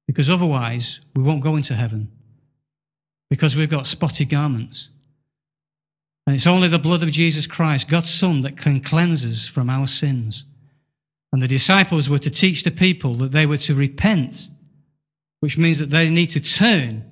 Because 0.06 0.28
otherwise, 0.28 1.00
we 1.16 1.22
won't 1.22 1.42
go 1.42 1.56
into 1.56 1.74
heaven. 1.74 2.12
Because 3.30 3.56
we've 3.56 3.70
got 3.70 3.86
spotted 3.86 4.28
garments. 4.28 4.90
And 6.26 6.36
it's 6.36 6.46
only 6.46 6.68
the 6.68 6.78
blood 6.78 7.02
of 7.02 7.12
Jesus 7.12 7.46
Christ, 7.46 7.88
God's 7.88 8.12
Son, 8.12 8.42
that 8.42 8.58
can 8.58 8.82
cleanse 8.82 9.24
us 9.24 9.46
from 9.46 9.70
our 9.70 9.86
sins. 9.86 10.44
And 11.32 11.40
the 11.40 11.48
disciples 11.48 12.10
were 12.10 12.18
to 12.18 12.30
teach 12.30 12.62
the 12.62 12.70
people 12.70 13.14
that 13.14 13.32
they 13.32 13.46
were 13.46 13.56
to 13.58 13.74
repent, 13.74 14.50
which 15.40 15.58
means 15.58 15.78
that 15.78 15.90
they 15.90 16.08
need 16.08 16.28
to 16.28 16.40
turn 16.40 17.04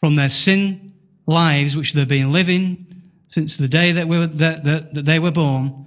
from 0.00 0.16
their 0.16 0.28
sin 0.28 0.94
lives, 1.26 1.76
which 1.76 1.92
they've 1.92 2.08
been 2.08 2.32
living 2.32 2.86
since 3.28 3.56
the 3.56 3.68
day 3.68 3.92
that, 3.92 4.06
we 4.06 4.18
were, 4.18 4.26
that, 4.26 4.64
that, 4.64 4.94
that 4.94 5.04
they 5.04 5.18
were 5.18 5.30
born, 5.30 5.86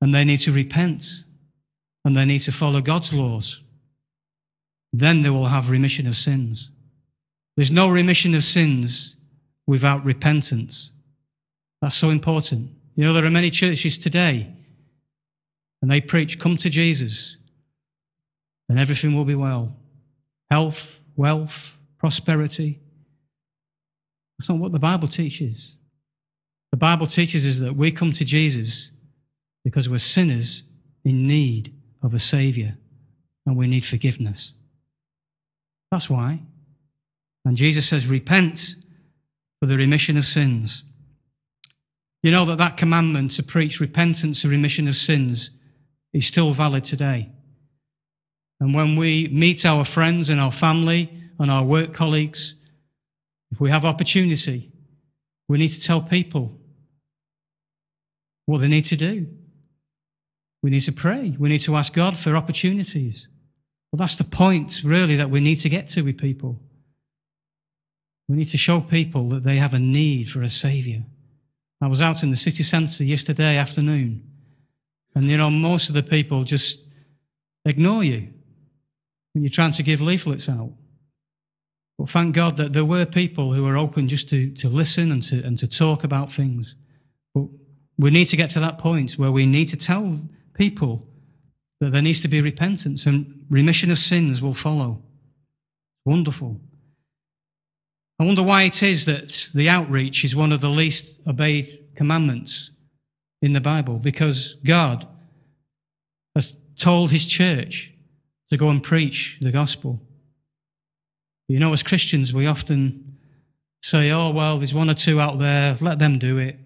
and 0.00 0.14
they 0.14 0.24
need 0.24 0.40
to 0.40 0.52
repent 0.52 1.24
and 2.04 2.16
they 2.16 2.24
need 2.24 2.40
to 2.40 2.52
follow 2.52 2.80
God's 2.80 3.12
laws. 3.12 3.60
Then 4.92 5.22
they 5.22 5.30
will 5.30 5.46
have 5.46 5.70
remission 5.70 6.06
of 6.06 6.16
sins. 6.16 6.70
There's 7.56 7.72
no 7.72 7.88
remission 7.88 8.34
of 8.34 8.44
sins 8.44 9.16
without 9.66 10.04
repentance. 10.04 10.90
That's 11.82 11.96
so 11.96 12.10
important. 12.10 12.70
You 12.94 13.04
know, 13.04 13.12
there 13.12 13.24
are 13.24 13.30
many 13.30 13.50
churches 13.50 13.98
today 13.98 14.52
and 15.82 15.90
they 15.90 16.00
preach, 16.00 16.38
come 16.38 16.56
to 16.58 16.70
Jesus 16.70 17.36
and 18.68 18.78
everything 18.78 19.14
will 19.14 19.24
be 19.24 19.34
well. 19.34 19.74
Health, 20.50 21.00
wealth, 21.16 21.76
prosperity. 21.98 22.80
That's 24.38 24.48
not 24.48 24.58
what 24.58 24.72
the 24.72 24.78
Bible 24.78 25.08
teaches. 25.08 25.74
The 26.70 26.76
Bible 26.76 27.06
teaches 27.06 27.46
us 27.46 27.58
that 27.58 27.74
we 27.74 27.90
come 27.90 28.12
to 28.12 28.24
Jesus 28.24 28.90
because 29.64 29.88
we're 29.88 29.98
sinners 29.98 30.62
in 31.04 31.26
need 31.26 31.74
of 32.02 32.14
a 32.14 32.18
Savior 32.18 32.76
and 33.46 33.56
we 33.56 33.66
need 33.66 33.84
forgiveness. 33.84 34.52
That's 35.90 36.10
why. 36.10 36.40
And 37.44 37.56
Jesus 37.56 37.88
says, 37.88 38.06
repent 38.06 38.74
for 39.60 39.66
the 39.66 39.76
remission 39.76 40.16
of 40.16 40.26
sins. 40.26 40.82
You 42.22 42.32
know 42.32 42.44
that 42.46 42.58
that 42.58 42.76
commandment 42.76 43.30
to 43.32 43.42
preach 43.42 43.80
repentance 43.80 44.42
and 44.42 44.50
remission 44.50 44.88
of 44.88 44.96
sins 44.96 45.50
is 46.12 46.26
still 46.26 46.50
valid 46.50 46.84
today. 46.84 47.30
And 48.60 48.74
when 48.74 48.96
we 48.96 49.28
meet 49.28 49.66
our 49.66 49.84
friends 49.84 50.30
and 50.30 50.40
our 50.40 50.52
family 50.52 51.12
and 51.38 51.50
our 51.50 51.64
work 51.64 51.92
colleagues, 51.92 52.54
if 53.50 53.60
we 53.60 53.70
have 53.70 53.84
opportunity, 53.84 54.72
we 55.48 55.58
need 55.58 55.68
to 55.68 55.80
tell 55.80 56.00
people 56.00 56.58
what 58.46 58.60
they 58.60 58.68
need 58.68 58.86
to 58.86 58.96
do. 58.96 59.26
We 60.62 60.70
need 60.70 60.80
to 60.82 60.92
pray. 60.92 61.36
We 61.38 61.48
need 61.48 61.60
to 61.62 61.76
ask 61.76 61.92
God 61.92 62.16
for 62.16 62.34
opportunities. 62.34 63.28
Well, 63.92 63.98
that's 63.98 64.16
the 64.16 64.24
point, 64.24 64.80
really, 64.82 65.16
that 65.16 65.30
we 65.30 65.40
need 65.40 65.56
to 65.56 65.68
get 65.68 65.88
to 65.88 66.02
with 66.02 66.18
people. 66.18 66.60
We 68.28 68.36
need 68.36 68.48
to 68.48 68.58
show 68.58 68.80
people 68.80 69.28
that 69.28 69.44
they 69.44 69.58
have 69.58 69.74
a 69.74 69.78
need 69.78 70.30
for 70.30 70.42
a 70.42 70.48
Saviour. 70.48 71.04
I 71.80 71.86
was 71.86 72.00
out 72.00 72.22
in 72.22 72.30
the 72.30 72.36
city 72.36 72.62
centre 72.62 73.04
yesterday 73.04 73.58
afternoon, 73.58 74.28
and 75.14 75.26
you 75.26 75.36
know, 75.36 75.50
most 75.50 75.88
of 75.88 75.94
the 75.94 76.02
people 76.02 76.42
just 76.42 76.80
ignore 77.64 78.02
you 78.02 78.32
when 79.36 79.42
you're 79.42 79.50
trying 79.50 79.72
to 79.72 79.82
give 79.82 80.00
leaflets 80.00 80.48
out. 80.48 80.72
But 81.98 82.08
thank 82.08 82.34
God 82.34 82.56
that 82.56 82.72
there 82.72 82.86
were 82.86 83.04
people 83.04 83.52
who 83.52 83.64
were 83.64 83.76
open 83.76 84.08
just 84.08 84.30
to, 84.30 84.50
to 84.52 84.70
listen 84.70 85.12
and 85.12 85.22
to, 85.24 85.44
and 85.44 85.58
to 85.58 85.68
talk 85.68 86.04
about 86.04 86.32
things. 86.32 86.74
But 87.34 87.48
we 87.98 88.10
need 88.10 88.28
to 88.28 88.36
get 88.38 88.48
to 88.50 88.60
that 88.60 88.78
point 88.78 89.18
where 89.18 89.30
we 89.30 89.44
need 89.44 89.68
to 89.68 89.76
tell 89.76 90.20
people 90.54 91.06
that 91.80 91.92
there 91.92 92.00
needs 92.00 92.20
to 92.20 92.28
be 92.28 92.40
repentance 92.40 93.04
and 93.04 93.44
remission 93.50 93.90
of 93.90 93.98
sins 93.98 94.40
will 94.40 94.54
follow. 94.54 95.02
Wonderful. 96.06 96.58
I 98.18 98.24
wonder 98.24 98.42
why 98.42 98.62
it 98.62 98.82
is 98.82 99.04
that 99.04 99.50
the 99.54 99.68
outreach 99.68 100.24
is 100.24 100.34
one 100.34 100.50
of 100.50 100.62
the 100.62 100.70
least 100.70 101.12
obeyed 101.26 101.88
commandments 101.94 102.70
in 103.42 103.52
the 103.52 103.60
Bible 103.60 103.98
because 103.98 104.54
God 104.64 105.06
has 106.34 106.56
told 106.78 107.10
his 107.10 107.26
church 107.26 107.92
to 108.50 108.56
go 108.56 108.68
and 108.68 108.82
preach 108.82 109.38
the 109.40 109.50
gospel. 109.50 110.00
You 111.48 111.58
know, 111.58 111.72
as 111.72 111.82
Christians, 111.82 112.32
we 112.32 112.46
often 112.46 113.18
say, 113.82 114.10
oh, 114.10 114.30
well, 114.30 114.58
there's 114.58 114.74
one 114.74 114.90
or 114.90 114.94
two 114.94 115.20
out 115.20 115.38
there, 115.38 115.76
let 115.80 115.98
them 115.98 116.18
do 116.18 116.38
it. 116.38 116.58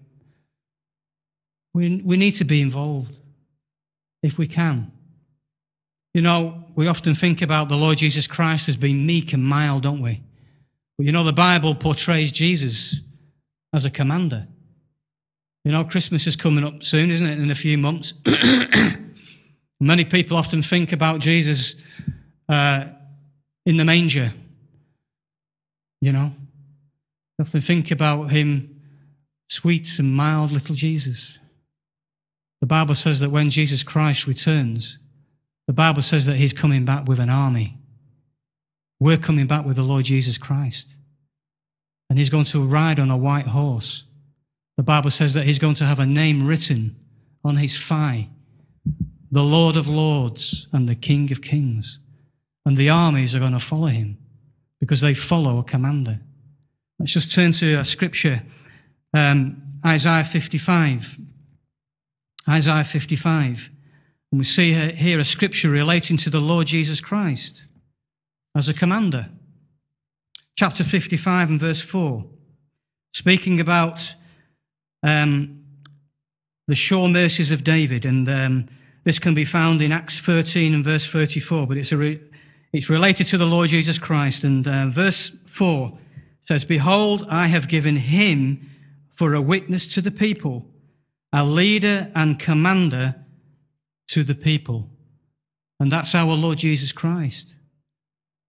We, 1.74 2.00
we 2.04 2.16
need 2.16 2.32
to 2.32 2.44
be 2.44 2.60
involved 2.60 3.14
if 4.22 4.38
we 4.38 4.46
can. 4.46 4.90
You 6.14 6.22
know, 6.22 6.64
we 6.74 6.88
often 6.88 7.14
think 7.14 7.42
about 7.42 7.68
the 7.68 7.76
Lord 7.76 7.98
Jesus 7.98 8.26
Christ 8.26 8.68
as 8.68 8.76
being 8.76 9.06
meek 9.06 9.32
and 9.32 9.44
mild, 9.44 9.82
don't 9.82 10.02
we? 10.02 10.22
But 10.98 11.06
you 11.06 11.12
know, 11.12 11.24
the 11.24 11.32
Bible 11.32 11.74
portrays 11.74 12.32
Jesus 12.32 12.96
as 13.72 13.84
a 13.84 13.90
commander. 13.90 14.48
You 15.64 15.72
know, 15.72 15.84
Christmas 15.84 16.26
is 16.26 16.36
coming 16.36 16.64
up 16.64 16.82
soon, 16.82 17.10
isn't 17.10 17.26
it? 17.26 17.38
In 17.38 17.50
a 17.50 17.54
few 17.54 17.78
months. 17.78 18.14
Many 19.80 20.04
people 20.04 20.36
often 20.36 20.60
think 20.60 20.92
about 20.92 21.20
Jesus 21.20 21.74
uh, 22.48 22.84
in 23.64 23.78
the 23.78 23.84
manger. 23.84 24.32
You 26.02 26.12
know, 26.12 26.32
they 27.38 27.44
often 27.44 27.60
think 27.62 27.90
about 27.90 28.24
him, 28.26 28.82
sweet 29.48 29.98
and 29.98 30.12
mild 30.12 30.52
little 30.52 30.74
Jesus. 30.74 31.38
The 32.60 32.66
Bible 32.66 32.94
says 32.94 33.20
that 33.20 33.30
when 33.30 33.48
Jesus 33.48 33.82
Christ 33.82 34.26
returns, 34.26 34.98
the 35.66 35.72
Bible 35.72 36.02
says 36.02 36.26
that 36.26 36.36
he's 36.36 36.52
coming 36.52 36.84
back 36.84 37.08
with 37.08 37.18
an 37.18 37.30
army. 37.30 37.78
We're 38.98 39.16
coming 39.16 39.46
back 39.46 39.64
with 39.64 39.76
the 39.76 39.82
Lord 39.82 40.04
Jesus 40.04 40.36
Christ. 40.36 40.94
And 42.10 42.18
he's 42.18 42.28
going 42.28 42.44
to 42.46 42.62
ride 42.62 43.00
on 43.00 43.10
a 43.10 43.16
white 43.16 43.46
horse. 43.46 44.04
The 44.76 44.82
Bible 44.82 45.10
says 45.10 45.32
that 45.34 45.46
he's 45.46 45.58
going 45.58 45.76
to 45.76 45.86
have 45.86 46.00
a 46.00 46.06
name 46.06 46.46
written 46.46 46.96
on 47.42 47.56
his 47.56 47.78
thigh 47.78 48.28
the 49.30 49.42
Lord 49.42 49.76
of 49.76 49.88
Lords 49.88 50.66
and 50.72 50.88
the 50.88 50.94
King 50.94 51.30
of 51.30 51.42
Kings. 51.42 51.98
And 52.66 52.76
the 52.76 52.90
armies 52.90 53.34
are 53.34 53.38
going 53.38 53.52
to 53.52 53.60
follow 53.60 53.86
him 53.86 54.18
because 54.80 55.00
they 55.00 55.14
follow 55.14 55.58
a 55.58 55.64
commander. 55.64 56.20
Let's 56.98 57.12
just 57.12 57.32
turn 57.32 57.52
to 57.52 57.76
a 57.76 57.84
scripture, 57.84 58.42
um, 59.14 59.62
Isaiah 59.84 60.24
55. 60.24 61.18
Isaiah 62.48 62.84
55. 62.84 63.70
And 64.32 64.38
we 64.38 64.44
see 64.44 64.72
here 64.92 65.18
a 65.18 65.24
scripture 65.24 65.70
relating 65.70 66.16
to 66.18 66.30
the 66.30 66.40
Lord 66.40 66.66
Jesus 66.66 67.00
Christ 67.00 67.64
as 68.54 68.68
a 68.68 68.74
commander. 68.74 69.28
Chapter 70.56 70.84
55 70.84 71.50
and 71.50 71.60
verse 71.60 71.80
4, 71.80 72.24
speaking 73.14 73.60
about 73.60 74.14
um, 75.02 75.64
the 76.68 76.74
sure 76.74 77.08
mercies 77.08 77.50
of 77.50 77.64
David. 77.64 78.04
And 78.04 78.28
um, 78.28 78.68
this 79.04 79.18
can 79.18 79.34
be 79.34 79.44
found 79.44 79.82
in 79.82 79.92
Acts 79.92 80.18
13 80.18 80.74
and 80.74 80.84
verse 80.84 81.06
34, 81.06 81.66
but 81.66 81.76
it's, 81.76 81.92
re- 81.92 82.20
it's 82.72 82.90
related 82.90 83.26
to 83.28 83.38
the 83.38 83.46
Lord 83.46 83.70
Jesus 83.70 83.98
Christ. 83.98 84.44
And 84.44 84.66
uh, 84.66 84.86
verse 84.88 85.32
4 85.46 85.98
says, 86.44 86.64
Behold, 86.64 87.26
I 87.28 87.46
have 87.46 87.68
given 87.68 87.96
him 87.96 88.68
for 89.16 89.34
a 89.34 89.40
witness 89.40 89.86
to 89.94 90.00
the 90.00 90.10
people 90.10 90.66
a 91.32 91.44
leader 91.44 92.10
and 92.14 92.38
commander 92.38 93.14
to 94.08 94.24
the 94.24 94.34
people. 94.34 94.90
And 95.78 95.90
that's 95.90 96.14
our 96.14 96.34
Lord 96.34 96.58
Jesus 96.58 96.92
Christ. 96.92 97.54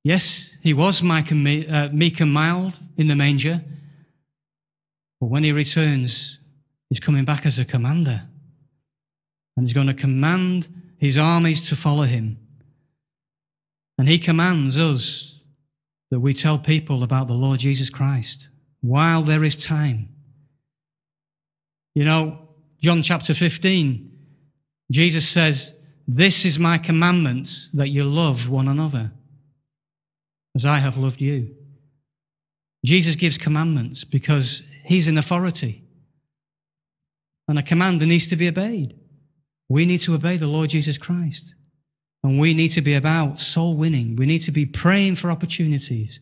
Yes, 0.03 0.55
he 0.61 0.73
was 0.73 1.03
uh, 1.03 1.89
meek 1.93 2.19
and 2.19 2.33
mild 2.33 2.79
in 2.97 3.07
the 3.07 3.15
manger, 3.15 3.63
but 5.19 5.27
when 5.27 5.43
he 5.43 5.51
returns, 5.51 6.39
he's 6.89 6.99
coming 6.99 7.23
back 7.23 7.45
as 7.45 7.59
a 7.59 7.65
commander. 7.65 8.23
And 9.55 9.65
he's 9.65 9.73
going 9.73 9.87
to 9.87 9.93
command 9.93 10.67
his 10.97 11.17
armies 11.17 11.67
to 11.69 11.75
follow 11.75 12.03
him. 12.03 12.37
And 13.97 14.07
he 14.07 14.17
commands 14.17 14.79
us 14.79 15.39
that 16.09 16.19
we 16.19 16.33
tell 16.33 16.57
people 16.59 17.03
about 17.03 17.27
the 17.27 17.33
Lord 17.33 17.59
Jesus 17.59 17.89
Christ 17.89 18.47
while 18.81 19.21
there 19.21 19.43
is 19.43 19.63
time. 19.63 20.09
You 21.95 22.05
know, 22.05 22.49
John 22.81 23.03
chapter 23.03 23.33
15, 23.33 24.11
Jesus 24.91 25.27
says, 25.27 25.73
This 26.07 26.45
is 26.45 26.57
my 26.57 26.77
commandment 26.77 27.69
that 27.73 27.89
you 27.89 28.03
love 28.03 28.49
one 28.49 28.67
another 28.67 29.11
as 30.55 30.65
I 30.65 30.79
have 30.79 30.97
loved 30.97 31.21
you. 31.21 31.55
Jesus 32.83 33.15
gives 33.15 33.37
commandments 33.37 34.03
because 34.03 34.63
he's 34.83 35.07
in 35.07 35.17
authority. 35.17 35.83
And 37.47 37.59
a 37.59 37.63
commander 37.63 38.05
needs 38.05 38.27
to 38.27 38.35
be 38.35 38.47
obeyed. 38.47 38.97
We 39.71 39.85
need 39.85 40.01
to 40.01 40.13
obey 40.13 40.35
the 40.35 40.47
Lord 40.47 40.69
Jesus 40.69 40.97
Christ. 40.97 41.55
And 42.23 42.37
we 42.37 42.53
need 42.53 42.69
to 42.69 42.81
be 42.81 42.93
about 42.93 43.39
soul 43.39 43.77
winning. 43.77 44.17
We 44.17 44.25
need 44.25 44.39
to 44.39 44.51
be 44.51 44.65
praying 44.65 45.15
for 45.15 45.31
opportunities 45.31 46.19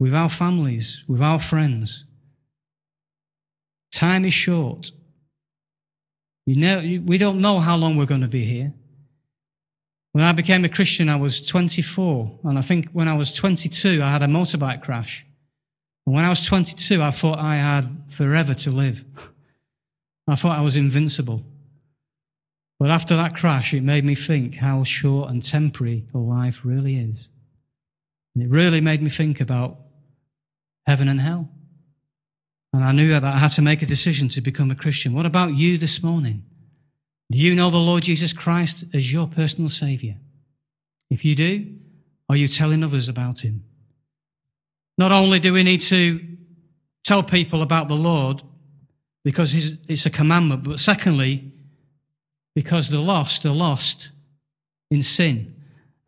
with 0.00 0.14
our 0.14 0.30
families, 0.30 1.04
with 1.06 1.20
our 1.20 1.38
friends. 1.38 2.06
Time 3.92 4.24
is 4.24 4.32
short. 4.32 4.90
You 6.46 6.56
know, 6.56 7.02
we 7.04 7.18
don't 7.18 7.42
know 7.42 7.60
how 7.60 7.76
long 7.76 7.96
we're 7.96 8.06
going 8.06 8.22
to 8.22 8.26
be 8.26 8.46
here. 8.46 8.72
When 10.12 10.24
I 10.24 10.32
became 10.32 10.64
a 10.64 10.70
Christian, 10.70 11.10
I 11.10 11.16
was 11.16 11.42
24. 11.42 12.40
And 12.44 12.58
I 12.58 12.62
think 12.62 12.88
when 12.92 13.06
I 13.06 13.14
was 13.14 13.32
22, 13.34 14.02
I 14.02 14.10
had 14.10 14.22
a 14.22 14.26
motorbike 14.26 14.82
crash. 14.82 15.26
And 16.06 16.14
when 16.14 16.24
I 16.24 16.30
was 16.30 16.44
22, 16.44 17.02
I 17.02 17.10
thought 17.10 17.38
I 17.38 17.56
had 17.56 18.02
forever 18.16 18.54
to 18.54 18.70
live. 18.70 19.04
I 20.26 20.36
thought 20.36 20.58
I 20.58 20.62
was 20.62 20.76
invincible. 20.76 21.44
But 22.82 22.90
after 22.90 23.14
that 23.14 23.36
crash, 23.36 23.72
it 23.72 23.84
made 23.84 24.04
me 24.04 24.16
think 24.16 24.56
how 24.56 24.82
short 24.82 25.30
and 25.30 25.40
temporary 25.40 26.04
our 26.12 26.20
life 26.20 26.62
really 26.64 26.96
is. 26.96 27.28
And 28.34 28.42
it 28.42 28.50
really 28.50 28.80
made 28.80 29.00
me 29.00 29.08
think 29.08 29.40
about 29.40 29.78
heaven 30.84 31.06
and 31.06 31.20
hell. 31.20 31.48
And 32.72 32.82
I 32.82 32.90
knew 32.90 33.10
that 33.10 33.22
I 33.22 33.38
had 33.38 33.52
to 33.52 33.62
make 33.62 33.82
a 33.82 33.86
decision 33.86 34.28
to 34.30 34.40
become 34.40 34.72
a 34.72 34.74
Christian. 34.74 35.12
What 35.12 35.26
about 35.26 35.54
you 35.54 35.78
this 35.78 36.02
morning? 36.02 36.42
Do 37.30 37.38
you 37.38 37.54
know 37.54 37.70
the 37.70 37.78
Lord 37.78 38.02
Jesus 38.02 38.32
Christ 38.32 38.82
as 38.92 39.12
your 39.12 39.28
personal 39.28 39.70
Savior? 39.70 40.16
If 41.08 41.24
you 41.24 41.36
do, 41.36 41.76
are 42.28 42.34
you 42.34 42.48
telling 42.48 42.82
others 42.82 43.08
about 43.08 43.42
Him? 43.42 43.62
Not 44.98 45.12
only 45.12 45.38
do 45.38 45.52
we 45.52 45.62
need 45.62 45.82
to 45.82 46.18
tell 47.04 47.22
people 47.22 47.62
about 47.62 47.86
the 47.86 47.94
Lord 47.94 48.42
because 49.22 49.54
it's 49.54 50.04
a 50.04 50.10
commandment, 50.10 50.64
but 50.64 50.80
secondly, 50.80 51.52
because 52.54 52.88
the 52.88 53.00
lost 53.00 53.44
are 53.46 53.54
lost 53.54 54.10
in 54.90 55.02
sin. 55.02 55.54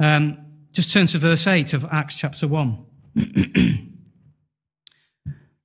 Um, 0.01 0.39
just 0.73 0.93
turn 0.93 1.07
to 1.09 1.19
verse 1.19 1.47
8 1.47 1.73
of 1.73 1.85
Acts 1.87 2.17
chapter 2.17 2.49
1. 2.49 2.87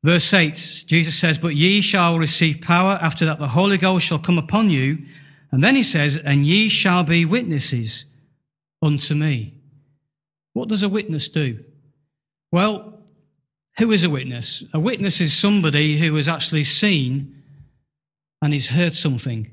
Verse 0.03 0.33
8, 0.33 0.85
Jesus 0.87 1.17
says, 1.17 1.37
But 1.37 1.55
ye 1.55 1.81
shall 1.81 2.17
receive 2.17 2.61
power 2.61 2.97
after 3.01 3.25
that 3.25 3.39
the 3.39 3.49
Holy 3.49 3.77
Ghost 3.77 4.05
shall 4.05 4.19
come 4.19 4.37
upon 4.37 4.69
you. 4.69 4.99
And 5.51 5.63
then 5.63 5.75
he 5.75 5.83
says, 5.83 6.17
And 6.17 6.45
ye 6.45 6.69
shall 6.69 7.03
be 7.03 7.25
witnesses 7.25 8.05
unto 8.81 9.13
me. 9.13 9.55
What 10.53 10.69
does 10.69 10.83
a 10.83 10.89
witness 10.89 11.27
do? 11.27 11.63
Well, 12.51 12.99
who 13.77 13.91
is 13.91 14.03
a 14.03 14.09
witness? 14.09 14.63
A 14.73 14.79
witness 14.79 15.19
is 15.19 15.37
somebody 15.37 15.97
who 15.99 16.15
has 16.15 16.27
actually 16.27 16.63
seen 16.63 17.43
and 18.41 18.53
has 18.53 18.67
heard 18.67 18.95
something. 18.95 19.51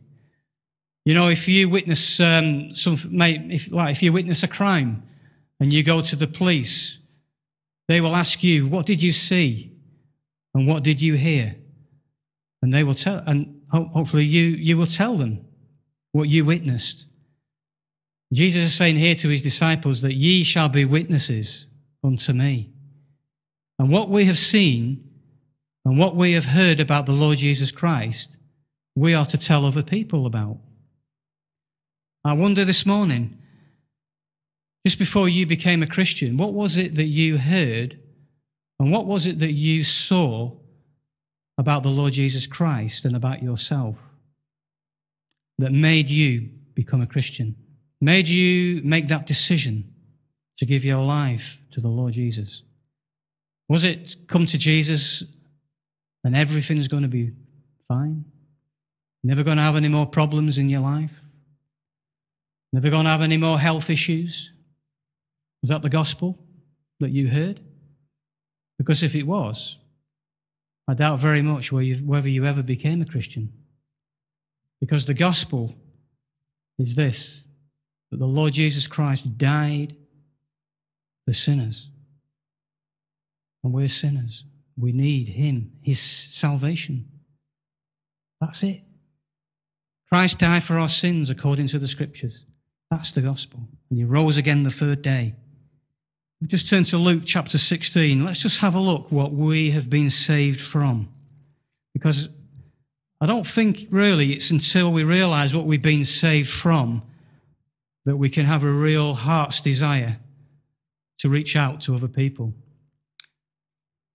You 1.06 1.14
know, 1.14 1.28
if 1.28 1.46
you 1.46 1.68
witness 1.68 2.18
um, 2.18 2.74
some, 2.74 2.98
if, 3.22 3.70
like, 3.70 3.92
if 3.92 4.02
you 4.02 4.12
witness 4.12 4.42
a 4.42 4.48
crime 4.48 5.04
and 5.60 5.72
you 5.72 5.84
go 5.84 6.02
to 6.02 6.16
the 6.16 6.26
police, 6.26 6.98
they 7.86 8.00
will 8.00 8.16
ask 8.16 8.42
you, 8.42 8.66
"What 8.66 8.86
did 8.86 9.00
you 9.00 9.12
see?" 9.12 9.72
And 10.52 10.66
what 10.66 10.82
did 10.82 11.00
you 11.00 11.14
hear? 11.14 11.54
And 12.60 12.74
they 12.74 12.82
will 12.82 12.94
tell, 12.94 13.22
and 13.24 13.60
hopefully 13.70 14.24
you, 14.24 14.42
you 14.42 14.76
will 14.76 14.86
tell 14.86 15.16
them 15.16 15.44
what 16.10 16.28
you 16.28 16.44
witnessed. 16.44 17.04
Jesus 18.32 18.64
is 18.64 18.74
saying 18.74 18.96
here 18.96 19.14
to 19.14 19.28
his 19.28 19.42
disciples 19.42 20.00
that 20.00 20.14
ye 20.14 20.42
shall 20.42 20.68
be 20.68 20.84
witnesses 20.84 21.66
unto 22.02 22.32
me. 22.32 22.72
And 23.78 23.90
what 23.90 24.08
we 24.08 24.24
have 24.24 24.38
seen 24.38 25.08
and 25.84 25.98
what 25.98 26.16
we 26.16 26.32
have 26.32 26.46
heard 26.46 26.80
about 26.80 27.06
the 27.06 27.12
Lord 27.12 27.38
Jesus 27.38 27.70
Christ, 27.70 28.30
we 28.96 29.14
are 29.14 29.26
to 29.26 29.38
tell 29.38 29.64
other 29.64 29.84
people 29.84 30.26
about. 30.26 30.58
I 32.26 32.32
wonder 32.32 32.64
this 32.64 32.84
morning, 32.84 33.38
just 34.84 34.98
before 34.98 35.28
you 35.28 35.46
became 35.46 35.80
a 35.80 35.86
Christian, 35.86 36.36
what 36.36 36.52
was 36.52 36.76
it 36.76 36.96
that 36.96 37.04
you 37.04 37.38
heard 37.38 38.00
and 38.80 38.90
what 38.90 39.06
was 39.06 39.26
it 39.26 39.38
that 39.38 39.52
you 39.52 39.84
saw 39.84 40.50
about 41.56 41.84
the 41.84 41.88
Lord 41.88 42.14
Jesus 42.14 42.48
Christ 42.48 43.04
and 43.04 43.14
about 43.14 43.44
yourself 43.44 43.94
that 45.58 45.70
made 45.70 46.10
you 46.10 46.50
become 46.74 47.00
a 47.00 47.06
Christian? 47.06 47.54
Made 48.00 48.26
you 48.26 48.82
make 48.82 49.06
that 49.06 49.28
decision 49.28 49.94
to 50.56 50.66
give 50.66 50.84
your 50.84 51.04
life 51.04 51.58
to 51.70 51.80
the 51.80 51.86
Lord 51.86 52.14
Jesus? 52.14 52.62
Was 53.68 53.84
it 53.84 54.26
come 54.26 54.46
to 54.46 54.58
Jesus 54.58 55.22
and 56.24 56.36
everything's 56.36 56.88
going 56.88 57.04
to 57.04 57.08
be 57.08 57.30
fine? 57.86 58.24
Never 59.22 59.44
going 59.44 59.58
to 59.58 59.62
have 59.62 59.76
any 59.76 59.88
more 59.88 60.06
problems 60.06 60.58
in 60.58 60.68
your 60.68 60.80
life? 60.80 61.20
Never 62.76 62.90
going 62.90 63.04
to 63.04 63.10
have 63.10 63.22
any 63.22 63.38
more 63.38 63.58
health 63.58 63.88
issues? 63.88 64.50
Was 65.62 65.70
that 65.70 65.80
the 65.80 65.88
gospel 65.88 66.38
that 67.00 67.08
you 67.08 67.26
heard? 67.26 67.58
Because 68.76 69.02
if 69.02 69.14
it 69.14 69.22
was, 69.22 69.78
I 70.86 70.92
doubt 70.92 71.18
very 71.18 71.40
much 71.40 71.72
whether 71.72 72.28
you 72.28 72.44
ever 72.44 72.62
became 72.62 73.00
a 73.00 73.06
Christian. 73.06 73.50
Because 74.78 75.06
the 75.06 75.14
gospel 75.14 75.74
is 76.78 76.94
this 76.94 77.44
that 78.10 78.18
the 78.18 78.26
Lord 78.26 78.52
Jesus 78.52 78.86
Christ 78.86 79.38
died 79.38 79.96
for 81.24 81.32
sinners. 81.32 81.88
And 83.64 83.72
we're 83.72 83.88
sinners. 83.88 84.44
We 84.76 84.92
need 84.92 85.28
Him, 85.28 85.72
His 85.80 85.98
salvation. 85.98 87.08
That's 88.38 88.62
it. 88.62 88.82
Christ 90.10 90.40
died 90.40 90.62
for 90.62 90.78
our 90.78 90.90
sins 90.90 91.30
according 91.30 91.68
to 91.68 91.78
the 91.78 91.88
Scriptures. 91.88 92.45
That's 92.96 93.12
the 93.12 93.20
gospel. 93.20 93.60
And 93.90 93.98
He 93.98 94.04
rose 94.04 94.38
again 94.38 94.62
the 94.62 94.70
third 94.70 95.02
day. 95.02 95.34
Just 96.46 96.68
turn 96.68 96.84
to 96.84 96.96
Luke 96.96 97.24
chapter 97.26 97.58
16. 97.58 98.24
Let's 98.24 98.40
just 98.40 98.60
have 98.60 98.74
a 98.74 98.80
look 98.80 99.12
what 99.12 99.32
we 99.32 99.72
have 99.72 99.90
been 99.90 100.08
saved 100.08 100.60
from. 100.60 101.08
Because 101.92 102.30
I 103.20 103.26
don't 103.26 103.46
think 103.46 103.86
really 103.90 104.32
it's 104.32 104.50
until 104.50 104.90
we 104.90 105.04
realize 105.04 105.54
what 105.54 105.66
we've 105.66 105.82
been 105.82 106.04
saved 106.04 106.48
from 106.48 107.02
that 108.06 108.16
we 108.16 108.30
can 108.30 108.46
have 108.46 108.62
a 108.62 108.70
real 108.70 109.12
heart's 109.12 109.60
desire 109.60 110.18
to 111.18 111.28
reach 111.28 111.54
out 111.54 111.82
to 111.82 111.94
other 111.94 112.08
people. 112.08 112.54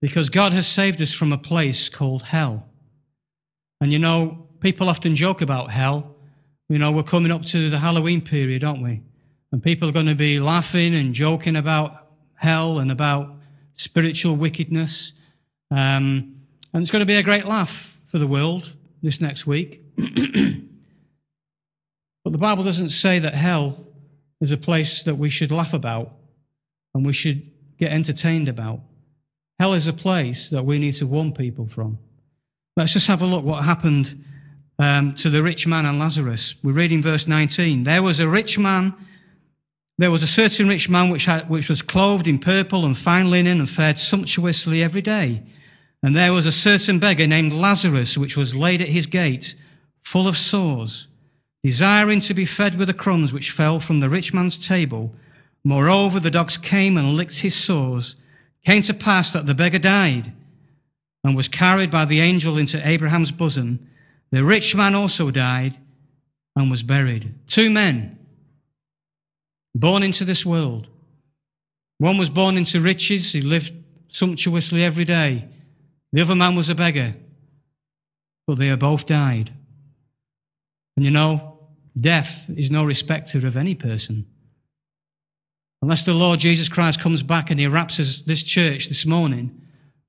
Because 0.02 0.30
God 0.30 0.54
has 0.54 0.68
saved 0.68 1.00
us 1.04 1.14
from 1.14 1.32
a 1.32 1.38
place 1.38 1.88
called 1.88 2.24
hell. 2.24 2.68
And 3.80 3.92
you 3.92 4.00
know, 4.00 4.48
people 4.60 4.90
often 4.90 5.16
joke 5.16 5.42
about 5.42 5.70
hell. 5.70 6.11
You 6.72 6.80
know, 6.80 6.94
we're 6.94 7.04
coming 7.04 7.34
up 7.34 7.44
to 7.48 7.70
the 7.70 7.80
Halloween 7.80 8.22
period, 8.22 8.64
aren't 8.64 8.82
we? 8.82 9.02
And 9.52 9.62
people 9.62 9.90
are 9.90 9.92
going 9.92 10.06
to 10.06 10.16
be 10.16 10.40
laughing 10.40 10.96
and 10.96 11.14
joking 11.14 11.58
about 11.58 12.08
hell 12.36 12.80
and 12.80 12.90
about 12.90 13.36
spiritual 13.74 14.38
wickedness. 14.38 15.12
Um, 15.70 16.38
and 16.72 16.82
it's 16.82 16.90
going 16.90 17.02
to 17.02 17.06
be 17.06 17.18
a 17.18 17.24
great 17.24 17.44
laugh 17.44 18.00
for 18.08 18.20
the 18.20 18.26
world 18.26 18.72
this 19.04 19.20
next 19.20 19.46
week. 19.46 19.82
but 19.98 20.08
the 22.32 22.38
Bible 22.38 22.64
doesn't 22.64 22.92
say 22.92 23.20
that 23.20 23.34
hell 23.34 23.86
is 24.40 24.54
a 24.54 24.58
place 24.58 25.04
that 25.04 25.16
we 25.16 25.30
should 25.30 25.52
laugh 25.52 25.74
about 25.74 26.14
and 26.96 27.06
we 27.06 27.12
should 27.12 27.52
get 27.80 27.92
entertained 27.92 28.48
about. 28.48 28.80
Hell 29.60 29.74
is 29.74 29.90
a 29.90 29.94
place 29.94 30.50
that 30.52 30.64
we 30.64 30.80
need 30.80 30.96
to 30.96 31.06
warn 31.06 31.34
people 31.34 31.68
from. 31.68 32.00
Let's 32.78 32.94
just 32.94 33.08
have 33.08 33.22
a 33.22 33.26
look 33.26 33.44
what 33.44 33.66
happened 33.66 34.24
um, 34.82 35.14
to 35.16 35.30
the 35.30 35.44
rich 35.44 35.68
man 35.68 35.86
and 35.86 36.00
Lazarus. 36.00 36.56
We 36.64 36.72
read 36.74 36.92
in 36.92 37.02
verse 37.02 37.28
19 37.28 37.84
There 37.84 38.04
was 38.04 38.20
a 38.20 38.28
rich 38.28 38.58
man 38.58 38.96
there 40.02 40.10
was 40.10 40.24
a 40.24 40.28
certain 40.28 40.68
rich 40.68 40.90
man 40.90 41.12
which, 41.12 41.26
had, 41.26 41.48
which 41.48 41.70
was 41.70 41.84
clothed 41.84 42.28
in 42.28 42.40
purple 42.40 42.88
and 42.88 42.98
fine 42.98 43.30
linen 43.30 43.60
and 43.60 43.70
fared 43.70 44.00
sumptuously 44.00 44.84
every 44.84 45.04
day. 45.04 45.44
And 46.02 46.16
there 46.16 46.34
was 46.34 46.48
a 46.48 46.52
certain 46.52 46.98
beggar 46.98 47.28
named 47.28 47.54
Lazarus, 47.54 48.18
which 48.18 48.36
was 48.36 48.56
laid 48.56 48.82
at 48.82 48.88
his 48.88 49.06
gate, 49.06 49.54
full 50.02 50.28
of 50.28 50.40
sores, 50.40 51.08
desiring 51.64 52.20
to 52.22 52.34
be 52.34 52.46
fed 52.48 52.80
with 52.80 52.88
the 52.88 52.96
crumbs 52.96 53.32
which 53.32 53.52
fell 53.52 53.80
from 53.80 54.00
the 54.00 54.10
rich 54.10 54.34
man's 54.34 54.58
table. 54.58 55.14
Moreover, 55.64 56.20
the 56.20 56.32
dogs 56.32 56.58
came 56.58 56.98
and 56.98 57.10
licked 57.10 57.42
his 57.42 57.54
sores. 57.54 58.16
Came 58.66 58.82
to 58.82 58.96
pass 58.96 59.32
that 59.32 59.46
the 59.46 59.54
beggar 59.54 59.78
died 59.78 60.34
and 61.24 61.36
was 61.36 61.48
carried 61.48 61.92
by 61.92 62.06
the 62.06 62.22
angel 62.22 62.58
into 62.58 62.88
Abraham's 62.88 63.32
bosom. 63.32 63.88
The 64.32 64.44
rich 64.44 64.76
man 64.76 64.96
also 64.96 65.30
died 65.32 65.78
and 66.56 66.72
was 66.72 66.84
buried. 66.84 67.34
Two 67.48 67.70
men 67.70 68.18
born 69.76 70.04
into 70.04 70.26
this 70.26 70.46
world. 70.46 70.88
One 71.98 72.18
was 72.18 72.30
born 72.30 72.58
into 72.58 72.82
riches, 72.82 73.32
he 73.32 73.42
lived 73.42 73.74
sumptuously 74.10 74.84
every 74.84 75.06
day. 75.06 75.48
The 76.12 76.22
other 76.22 76.36
man 76.36 76.56
was 76.56 76.70
a 76.70 76.76
beggar, 76.76 77.16
but 78.48 78.58
they 78.58 78.74
both 78.76 79.06
died. 79.06 79.52
And 80.96 81.06
you 81.06 81.12
know, 81.12 81.60
death 82.00 82.46
is 82.50 82.72
no 82.72 82.84
respecter 82.84 83.46
of 83.46 83.56
any 83.56 83.76
person. 83.76 84.26
Unless 85.82 86.04
the 86.04 86.14
Lord 86.14 86.40
Jesus 86.40 86.70
Christ 86.70 87.00
comes 87.00 87.24
back 87.24 87.50
and 87.50 87.60
he 87.60 87.68
raptures 87.68 88.24
this 88.24 88.44
church 88.44 88.88
this 88.88 89.06
morning, 89.06 89.62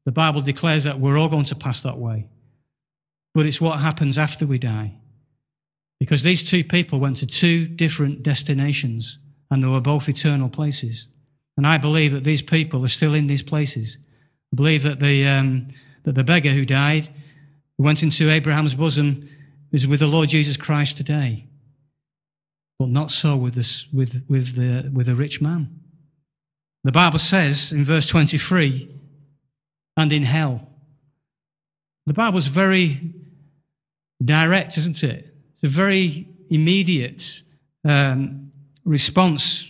the 0.05 0.13
Bible 0.13 0.43
declares 0.43 0.85
that 0.85 1.01
we're 1.01 1.17
all 1.17 1.29
going 1.29 1.47
to 1.47 1.55
pass 1.55 1.81
that 1.83 1.99
way. 1.99 2.27
But 3.35 3.47
it's 3.47 3.61
what 3.61 3.81
happens 3.81 4.19
after 4.19 4.47
we 4.47 4.59
die. 4.59 4.95
Because 5.99 6.23
these 6.23 6.43
two 6.43 6.65
people 6.65 6.99
went 6.99 7.19
to 7.19 7.27
two 7.27 7.67
different 7.67 8.23
destinations 8.23 9.19
and 9.51 9.63
they 9.63 9.69
were 9.69 9.81
both 9.81 10.09
eternal 10.09 10.49
places. 10.49 11.09
And 11.57 11.67
I 11.67 11.79
believe 11.79 12.13
that 12.13 12.25
these 12.25 12.43
people 12.43 12.85
are 12.85 12.89
still 12.89 13.15
in 13.15 13.27
these 13.27 13.43
places. 13.43 13.99
I 14.53 14.57
believe 14.57 14.83
that 14.83 15.01
the, 15.01 15.27
um, 15.27 15.69
that 16.05 16.15
the 16.15 16.25
beggar 16.25 16.51
who 16.51 16.65
died, 16.65 17.09
who 17.77 17.85
went 17.85 18.03
into 18.03 18.31
Abraham's 18.31 18.75
bosom, 18.75 19.29
is 19.71 19.87
with 19.87 20.01
the 20.01 20.07
Lord 20.07 20.29
Jesus 20.29 20.57
Christ 20.57 20.97
today. 20.97 21.47
But 22.79 22.89
not 22.89 23.11
so 23.11 23.37
with, 23.37 23.55
this, 23.55 23.87
with, 23.93 24.25
with, 24.29 24.57
the, 24.57 24.91
with 24.93 25.07
the 25.07 25.15
rich 25.15 25.41
man. 25.41 25.81
The 26.85 26.93
Bible 26.93 27.21
says 27.21 27.71
in 27.71 27.85
verse 27.85 28.07
23, 28.07 28.93
and 29.97 30.13
in 30.13 30.23
hell. 30.23 30.69
The 32.07 32.15
Bible's 32.15 32.47
very 32.47 33.15
direct, 34.25 34.77
isn't 34.79 35.03
it? 35.03 35.35
It's 35.55 35.65
a 35.65 35.69
very 35.69 36.29
immediate 36.51 37.43
um, 37.85 38.53
response 38.85 39.67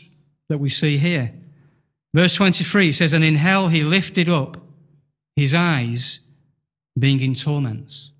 that 0.48 0.58
we 0.58 0.68
see 0.68 0.98
here. 0.98 1.32
Verse 2.14 2.34
23 2.34 2.92
says, 2.92 3.12
And 3.12 3.24
in 3.24 3.36
hell 3.36 3.68
he 3.68 3.82
lifted 3.82 4.28
up 4.28 4.58
his 5.36 5.54
eyes, 5.54 6.20
being 6.98 7.20
in 7.20 7.34
torments. 7.34 8.10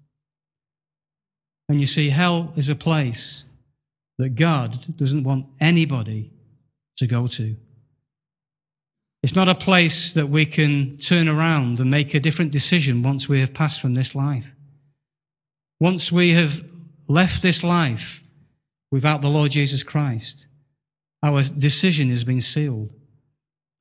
And 1.69 1.81
you 1.81 1.87
see, 1.87 2.11
hell 2.11 2.53
is 2.57 2.69
a 2.69 2.75
place 2.75 3.45
that 4.19 4.35
God 4.35 4.97
doesn't 4.97 5.25
want 5.25 5.47
anybody 5.61 6.31
to 6.97 7.07
go 7.07 7.27
to. 7.29 7.57
It's 9.23 9.37
not 9.37 9.49
a 9.49 9.55
place 9.55 10.13
that 10.15 10.29
we 10.29 10.47
can 10.47 10.99
turn 10.99 11.29
around 11.29 11.79
and 11.81 11.91
make 11.91 12.13
a 12.15 12.21
different 12.21 12.51
decision 12.51 13.03
once 13.03 13.29
we 13.29 13.41
have 13.41 13.55
passed 13.55 13.81
from 13.81 13.95
this 13.95 14.15
life. 14.15 14.47
Once 15.83 16.13
we 16.13 16.31
have 16.31 16.65
left 17.09 17.43
this 17.43 17.65
life 17.65 18.23
without 18.93 19.21
the 19.21 19.29
Lord 19.29 19.51
Jesus 19.51 19.83
Christ, 19.83 20.47
our 21.25 21.43
decision 21.43 22.09
has 22.11 22.23
been 22.23 22.41
sealed 22.41 22.91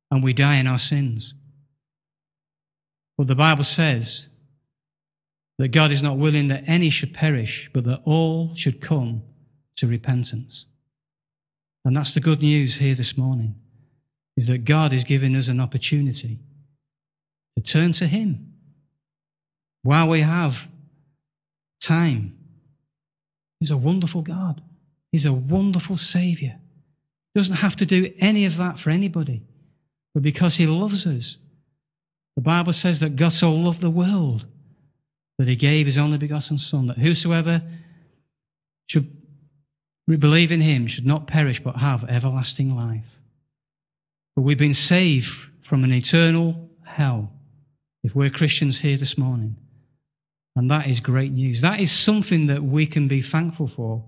and 0.09 0.23
we 0.23 0.33
die 0.33 0.55
in 0.55 0.65
our 0.65 0.79
sins. 0.79 1.35
But 3.19 3.27
the 3.27 3.35
Bible 3.35 3.63
says 3.63 4.29
that 5.59 5.67
God 5.67 5.91
is 5.91 6.01
not 6.01 6.17
willing 6.17 6.47
that 6.47 6.63
any 6.65 6.89
should 6.89 7.13
perish, 7.13 7.69
but 7.71 7.83
that 7.83 8.01
all 8.03 8.55
should 8.55 8.81
come 8.81 9.21
to 9.75 9.85
repentance. 9.85 10.65
And 11.85 11.95
that's 11.95 12.15
the 12.15 12.19
good 12.19 12.41
news 12.41 12.77
here 12.77 12.95
this 12.95 13.15
morning, 13.15 13.53
is 14.35 14.47
that 14.47 14.65
God 14.65 14.91
is 14.91 15.03
giving 15.03 15.35
us 15.35 15.49
an 15.49 15.59
opportunity 15.59 16.39
to 17.55 17.61
turn 17.61 17.91
to 17.91 18.07
Him 18.07 18.53
while 19.83 20.09
we 20.09 20.21
have 20.21 20.67
time. 21.81 22.37
He's 23.59 23.71
a 23.71 23.77
wonderful 23.77 24.21
God. 24.21 24.61
He's 25.11 25.25
a 25.25 25.33
wonderful 25.33 25.97
Savior. 25.97 26.59
He 27.33 27.39
doesn't 27.39 27.57
have 27.57 27.75
to 27.77 27.85
do 27.85 28.13
any 28.19 28.45
of 28.45 28.57
that 28.57 28.79
for 28.79 28.89
anybody 28.89 29.43
but 30.13 30.23
because 30.23 30.55
he 30.55 30.65
loves 30.65 31.05
us. 31.07 31.37
The 32.35 32.41
Bible 32.41 32.73
says 32.73 32.99
that 32.99 33.15
God 33.15 33.33
so 33.33 33.51
loved 33.51 33.81
the 33.81 33.89
world 33.89 34.45
that 35.37 35.47
he 35.47 35.55
gave 35.55 35.85
his 35.85 35.97
only 35.97 36.17
begotten 36.17 36.57
Son, 36.57 36.87
that 36.87 36.97
whosoever 36.97 37.61
should 38.87 39.09
believe 40.07 40.51
in 40.51 40.61
him 40.61 40.87
should 40.87 41.05
not 41.05 41.27
perish 41.27 41.61
but 41.61 41.77
have 41.77 42.09
everlasting 42.09 42.75
life. 42.75 43.19
But 44.35 44.43
we've 44.43 44.57
been 44.57 44.73
saved 44.73 45.49
from 45.61 45.83
an 45.83 45.93
eternal 45.93 46.69
hell 46.83 47.31
if 48.03 48.15
we're 48.15 48.29
Christians 48.29 48.79
here 48.79 48.97
this 48.97 49.17
morning. 49.17 49.55
And 50.55 50.69
that 50.69 50.87
is 50.87 50.99
great 50.99 51.31
news. 51.31 51.61
That 51.61 51.79
is 51.79 51.91
something 51.91 52.47
that 52.47 52.63
we 52.63 52.85
can 52.85 53.07
be 53.07 53.21
thankful 53.21 53.67
for. 53.67 54.03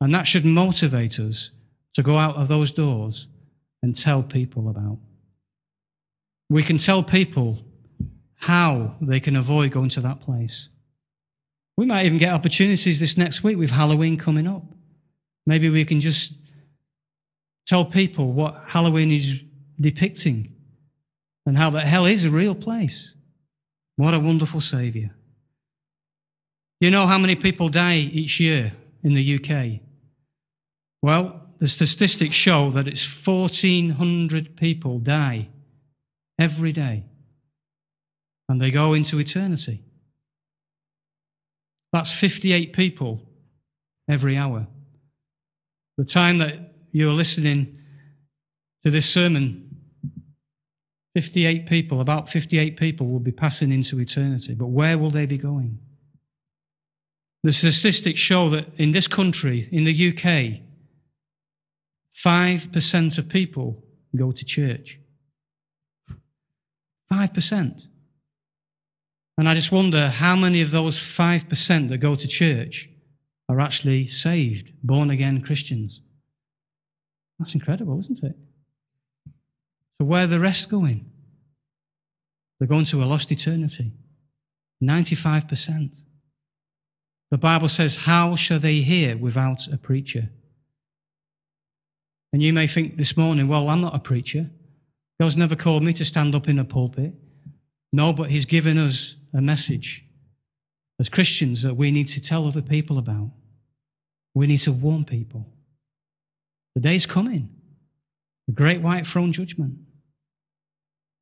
And 0.00 0.14
that 0.14 0.26
should 0.26 0.44
motivate 0.44 1.18
us 1.20 1.50
to 1.94 2.02
go 2.02 2.16
out 2.16 2.36
of 2.36 2.48
those 2.48 2.72
doors 2.72 3.26
and 3.82 3.94
tell 3.94 4.22
people 4.22 4.68
about. 4.68 4.98
We 6.48 6.62
can 6.62 6.78
tell 6.78 7.02
people 7.02 7.58
how 8.36 8.96
they 9.00 9.20
can 9.20 9.36
avoid 9.36 9.72
going 9.72 9.90
to 9.90 10.00
that 10.00 10.20
place. 10.20 10.68
We 11.76 11.86
might 11.86 12.06
even 12.06 12.18
get 12.18 12.32
opportunities 12.32 12.98
this 12.98 13.16
next 13.16 13.42
week 13.42 13.58
with 13.58 13.70
Halloween 13.70 14.16
coming 14.16 14.46
up. 14.46 14.64
Maybe 15.46 15.68
we 15.68 15.84
can 15.84 16.00
just 16.00 16.32
tell 17.66 17.84
people 17.84 18.32
what 18.32 18.64
Halloween 18.66 19.12
is 19.12 19.40
depicting 19.80 20.54
and 21.46 21.56
how 21.56 21.70
that 21.70 21.86
hell 21.86 22.06
is 22.06 22.24
a 22.24 22.30
real 22.30 22.54
place. 22.54 23.12
What 23.96 24.14
a 24.14 24.18
wonderful 24.18 24.60
Saviour. 24.60 25.10
You 26.80 26.90
know 26.90 27.06
how 27.06 27.18
many 27.18 27.36
people 27.36 27.68
die 27.68 27.96
each 27.96 28.40
year 28.40 28.72
in 29.04 29.14
the 29.14 29.36
UK? 29.36 29.80
Well, 31.02 31.42
the 31.58 31.68
statistics 31.68 32.34
show 32.34 32.70
that 32.70 32.88
it's 32.88 33.04
1,400 33.04 34.56
people 34.56 34.98
die 34.98 35.48
every 36.38 36.72
day. 36.72 37.04
And 38.48 38.60
they 38.60 38.70
go 38.70 38.94
into 38.94 39.18
eternity. 39.18 39.84
That's 41.92 42.10
58 42.10 42.72
people 42.72 43.28
every 44.08 44.38
hour. 44.38 44.66
The 45.98 46.04
time 46.06 46.38
that 46.38 46.72
you're 46.92 47.12
listening 47.12 47.78
to 48.84 48.90
this 48.90 49.08
sermon, 49.08 49.76
58 51.14 51.66
people, 51.66 52.00
about 52.00 52.30
58 52.30 52.78
people 52.78 53.06
will 53.08 53.20
be 53.20 53.32
passing 53.32 53.70
into 53.70 54.00
eternity. 54.00 54.54
But 54.54 54.68
where 54.68 54.96
will 54.96 55.10
they 55.10 55.26
be 55.26 55.36
going? 55.36 55.78
The 57.42 57.52
statistics 57.52 58.20
show 58.20 58.50
that 58.50 58.66
in 58.76 58.92
this 58.92 59.06
country, 59.06 59.68
in 59.72 59.84
the 59.84 60.10
UK, 60.10 60.60
5% 62.14 63.18
of 63.18 63.28
people 63.28 63.82
go 64.14 64.30
to 64.32 64.44
church. 64.44 64.98
5%. 67.10 67.86
And 69.38 69.48
I 69.48 69.54
just 69.54 69.72
wonder 69.72 70.08
how 70.08 70.36
many 70.36 70.60
of 70.60 70.70
those 70.70 70.98
5% 70.98 71.88
that 71.88 71.98
go 71.98 72.14
to 72.14 72.28
church 72.28 72.88
are 73.48 73.58
actually 73.58 74.06
saved, 74.06 74.72
born 74.82 75.10
again 75.10 75.40
Christians. 75.40 76.02
That's 77.38 77.54
incredible, 77.54 77.98
isn't 78.00 78.22
it? 78.22 78.36
So, 79.98 80.04
where 80.04 80.24
are 80.24 80.26
the 80.26 80.40
rest 80.40 80.68
going? 80.68 81.10
They're 82.58 82.68
going 82.68 82.84
to 82.86 83.02
a 83.02 83.06
lost 83.06 83.32
eternity. 83.32 83.92
95%. 84.82 86.02
The 87.30 87.38
Bible 87.38 87.68
says, 87.68 87.96
How 87.96 88.36
shall 88.36 88.58
they 88.58 88.76
hear 88.76 89.16
without 89.16 89.68
a 89.68 89.76
preacher? 89.76 90.30
And 92.32 92.42
you 92.42 92.52
may 92.52 92.66
think 92.66 92.96
this 92.96 93.16
morning, 93.16 93.48
well, 93.48 93.68
I'm 93.68 93.80
not 93.80 93.94
a 93.94 94.00
preacher. 94.00 94.50
God's 95.20 95.36
never 95.36 95.56
called 95.56 95.82
me 95.82 95.92
to 95.94 96.04
stand 96.04 96.34
up 96.34 96.48
in 96.48 96.58
a 96.58 96.64
pulpit. 96.64 97.14
No, 97.92 98.12
but 98.12 98.30
He's 98.30 98.46
given 98.46 98.78
us 98.78 99.16
a 99.34 99.40
message 99.40 100.04
as 100.98 101.08
Christians 101.08 101.62
that 101.62 101.74
we 101.74 101.90
need 101.90 102.08
to 102.08 102.20
tell 102.20 102.46
other 102.46 102.62
people 102.62 102.98
about. 102.98 103.30
We 104.34 104.46
need 104.46 104.58
to 104.58 104.72
warn 104.72 105.04
people. 105.04 105.46
The 106.74 106.80
day's 106.80 107.06
coming, 107.06 107.48
the 108.46 108.52
great 108.52 108.80
white 108.80 109.06
throne 109.06 109.32
judgment. 109.32 109.78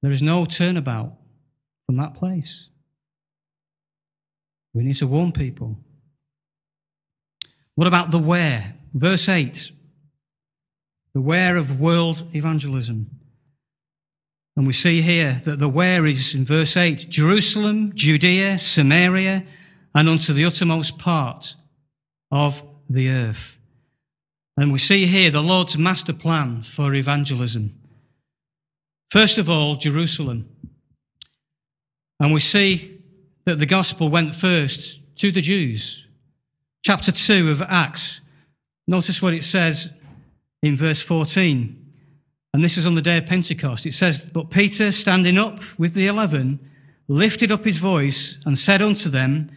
There 0.03 0.13
is 0.13 0.23
no 0.23 0.45
turnabout 0.45 1.15
from 1.87 1.97
that 1.97 2.15
place. 2.15 2.69
We 4.75 4.85
need 4.85 4.97
to 4.97 5.07
warn 5.07 5.33
people. 5.33 5.79
What 7.79 7.87
about 7.87 8.11
the 8.11 8.19
where? 8.19 8.75
Verse 8.93 9.29
8 9.29 9.71
the 11.15 11.21
where 11.21 11.57
of 11.57 11.79
world 11.79 12.25
evangelism. 12.35 13.09
And 14.57 14.67
we 14.67 14.73
see 14.73 15.01
here 15.01 15.41
that 15.45 15.61
the 15.61 15.69
where 15.69 16.05
is 16.05 16.35
in 16.35 16.45
verse 16.45 16.77
8 16.77 17.09
Jerusalem, 17.09 17.93
Judea, 17.95 18.59
Samaria, 18.59 19.45
and 19.95 20.09
unto 20.09 20.33
the 20.33 20.45
uttermost 20.45 20.99
part 20.99 21.55
of 22.33 22.65
the 22.91 23.11
earth. 23.11 23.59
And 24.57 24.73
we 24.73 24.81
see 24.81 25.07
here 25.07 25.31
the 25.31 25.41
Lord's 25.41 25.79
master 25.79 26.13
plan 26.13 26.65
for 26.65 26.93
evangelism. 26.95 27.79
First 29.13 29.39
of 29.39 29.49
all, 29.49 29.77
Jerusalem. 29.77 30.49
And 32.19 32.35
we 32.35 32.41
see 32.41 32.99
that 33.45 33.61
the 33.61 33.67
gospel 33.67 34.09
went 34.09 34.35
first 34.35 34.99
to 35.19 35.31
the 35.31 35.43
Jews. 35.43 36.08
Chapter 36.85 37.13
2 37.13 37.51
of 37.51 37.63
Acts. 37.63 38.21
Notice 38.87 39.21
what 39.21 39.35
it 39.35 39.45
says 39.45 39.91
in 40.63 40.77
verse 40.77 41.01
14. 41.03 41.75
And 42.55 42.65
this 42.65 42.79
is 42.79 42.87
on 42.87 42.95
the 42.95 43.03
day 43.03 43.19
of 43.19 43.27
Pentecost. 43.27 43.85
It 43.85 43.95
says, 43.95 44.25
But 44.25 44.51
Peter, 44.51 44.91
standing 44.93 45.39
up 45.39 45.61
with 45.79 45.95
the 45.95 46.07
eleven, 46.07 46.59
lifted 47.07 47.53
up 47.53 47.65
his 47.65 47.79
voice 47.79 48.39
and 48.47 48.59
said 48.59 48.81
unto 48.81 49.09
them, 49.09 49.51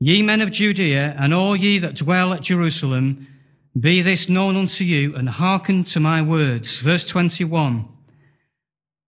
Ye 0.00 0.22
men 0.22 0.40
of 0.40 0.52
Judea, 0.52 1.16
and 1.18 1.34
all 1.34 1.56
ye 1.56 1.78
that 1.78 1.96
dwell 1.96 2.32
at 2.32 2.42
Jerusalem, 2.42 3.26
be 3.78 4.00
this 4.00 4.28
known 4.28 4.56
unto 4.56 4.84
you, 4.84 5.14
and 5.16 5.28
hearken 5.28 5.84
to 5.84 6.00
my 6.00 6.22
words. 6.22 6.78
Verse 6.78 7.04
21. 7.04 7.88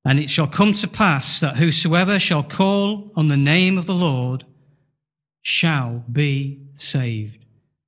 And 0.05 0.18
it 0.18 0.31
shall 0.31 0.49
come 0.49 0.75
to 0.75 0.88
pass 0.88 1.38
that 1.40 1.59
whosoever 1.59 2.18
shall 2.18 2.42
call 2.42 3.12
on 3.14 3.29
the 3.29 3.37
name 3.37 3.79
of 3.79 3.87
the 3.87 3.94
Lord 3.94 4.44
shall 5.42 6.05
be 6.11 6.61
saved. 6.75 7.39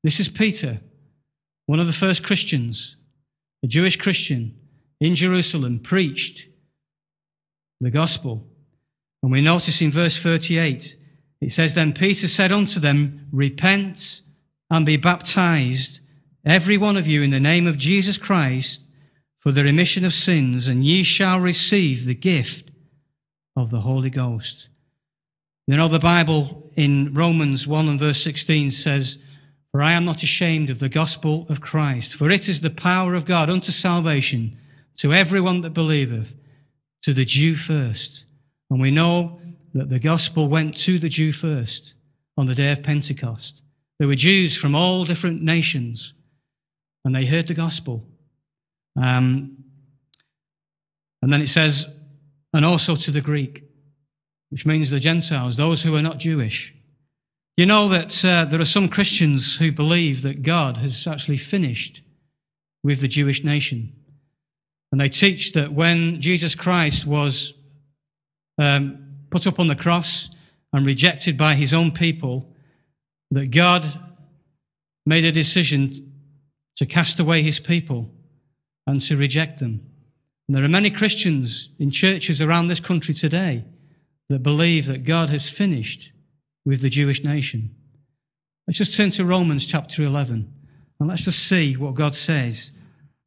This 0.02 0.18
is 0.18 0.28
Peter, 0.28 0.80
one 1.66 1.78
of 1.78 1.86
the 1.86 1.92
first 1.92 2.24
Christians, 2.24 2.96
a 3.62 3.68
Jewish 3.68 3.96
Christian 3.96 4.58
in 5.00 5.14
Jerusalem, 5.14 5.78
preached 5.78 6.48
the 7.80 7.90
gospel. 7.90 8.46
And 9.22 9.30
we 9.30 9.40
notice 9.40 9.80
in 9.80 9.92
verse 9.92 10.20
38, 10.20 10.96
it 11.40 11.52
says, 11.52 11.74
Then 11.74 11.92
Peter 11.92 12.26
said 12.26 12.50
unto 12.50 12.80
them, 12.80 13.28
Repent 13.30 14.22
and 14.70 14.84
be 14.84 14.96
baptized, 14.96 16.00
every 16.44 16.76
one 16.76 16.96
of 16.96 17.06
you, 17.06 17.22
in 17.22 17.30
the 17.30 17.38
name 17.38 17.66
of 17.66 17.78
Jesus 17.78 18.18
Christ 18.18 18.82
for 19.42 19.50
the 19.50 19.64
remission 19.64 20.04
of 20.04 20.14
sins, 20.14 20.68
and 20.68 20.84
ye 20.84 21.02
shall 21.02 21.40
receive 21.40 22.06
the 22.06 22.14
gift 22.14 22.70
of 23.56 23.70
the 23.70 23.80
Holy 23.80 24.08
Ghost. 24.08 24.68
You 25.66 25.76
know, 25.76 25.88
the 25.88 25.98
Bible 25.98 26.70
in 26.76 27.12
Romans 27.12 27.66
1 27.66 27.88
and 27.88 27.98
verse 27.98 28.22
16 28.22 28.70
says, 28.70 29.18
For 29.72 29.82
I 29.82 29.92
am 29.92 30.04
not 30.04 30.22
ashamed 30.22 30.68
of 30.68 30.78
the 30.78 30.90
gospel 30.90 31.46
of 31.48 31.62
Christ, 31.62 32.14
for 32.14 32.30
it 32.30 32.48
is 32.48 32.60
the 32.60 32.70
power 32.70 33.14
of 33.14 33.24
God 33.24 33.48
unto 33.48 33.72
salvation 33.72 34.58
to 34.98 35.14
everyone 35.14 35.62
that 35.62 35.70
believeth, 35.70 36.34
to 37.02 37.14
the 37.14 37.24
Jew 37.24 37.56
first. 37.56 38.24
And 38.70 38.80
we 38.80 38.90
know 38.90 39.40
that 39.74 39.88
the 39.88 39.98
gospel 39.98 40.46
went 40.46 40.76
to 40.78 40.98
the 40.98 41.08
Jew 41.08 41.32
first 41.32 41.94
on 42.36 42.46
the 42.46 42.54
day 42.54 42.70
of 42.70 42.82
Pentecost. 42.82 43.62
There 43.98 44.08
were 44.08 44.14
Jews 44.14 44.56
from 44.56 44.74
all 44.74 45.04
different 45.04 45.42
nations, 45.42 46.12
and 47.04 47.14
they 47.14 47.24
heard 47.24 47.46
the 47.46 47.54
gospel. 47.54 48.04
Um, 48.96 49.56
and 51.22 51.32
then 51.32 51.40
it 51.40 51.48
says, 51.48 51.86
and 52.52 52.64
also 52.64 52.94
to 52.96 53.10
the 53.10 53.20
Greek, 53.22 53.64
which 54.50 54.66
means 54.66 54.90
the 54.90 55.00
Gentiles, 55.00 55.56
those 55.56 55.82
who 55.82 55.96
are 55.96 56.02
not 56.02 56.18
Jewish. 56.18 56.74
You 57.62 57.66
know 57.66 57.86
that 57.90 58.24
uh, 58.24 58.44
there 58.46 58.60
are 58.60 58.64
some 58.64 58.88
Christians 58.88 59.54
who 59.54 59.70
believe 59.70 60.22
that 60.22 60.42
God 60.42 60.78
has 60.78 61.06
actually 61.06 61.36
finished 61.36 62.02
with 62.82 62.98
the 62.98 63.06
Jewish 63.06 63.44
nation. 63.44 63.92
And 64.90 65.00
they 65.00 65.08
teach 65.08 65.52
that 65.52 65.72
when 65.72 66.20
Jesus 66.20 66.56
Christ 66.56 67.06
was 67.06 67.54
um, 68.58 69.06
put 69.30 69.46
up 69.46 69.60
on 69.60 69.68
the 69.68 69.76
cross 69.76 70.28
and 70.72 70.84
rejected 70.84 71.38
by 71.38 71.54
his 71.54 71.72
own 71.72 71.92
people, 71.92 72.52
that 73.30 73.52
God 73.52 73.86
made 75.06 75.24
a 75.24 75.30
decision 75.30 76.12
to 76.74 76.84
cast 76.84 77.20
away 77.20 77.42
his 77.42 77.60
people 77.60 78.10
and 78.88 79.00
to 79.02 79.16
reject 79.16 79.60
them. 79.60 79.88
And 80.48 80.56
there 80.56 80.64
are 80.64 80.68
many 80.68 80.90
Christians 80.90 81.68
in 81.78 81.92
churches 81.92 82.40
around 82.40 82.66
this 82.66 82.80
country 82.80 83.14
today 83.14 83.64
that 84.30 84.42
believe 84.42 84.86
that 84.86 85.04
God 85.04 85.30
has 85.30 85.48
finished 85.48 86.10
with 86.64 86.80
the 86.80 86.90
Jewish 86.90 87.24
nation. 87.24 87.74
Let's 88.66 88.78
just 88.78 88.96
turn 88.96 89.10
to 89.12 89.24
Romans 89.24 89.66
chapter 89.66 90.02
11 90.02 90.52
and 91.00 91.08
let's 91.08 91.24
just 91.24 91.40
see 91.40 91.76
what 91.76 91.94
God 91.94 92.14
says 92.14 92.70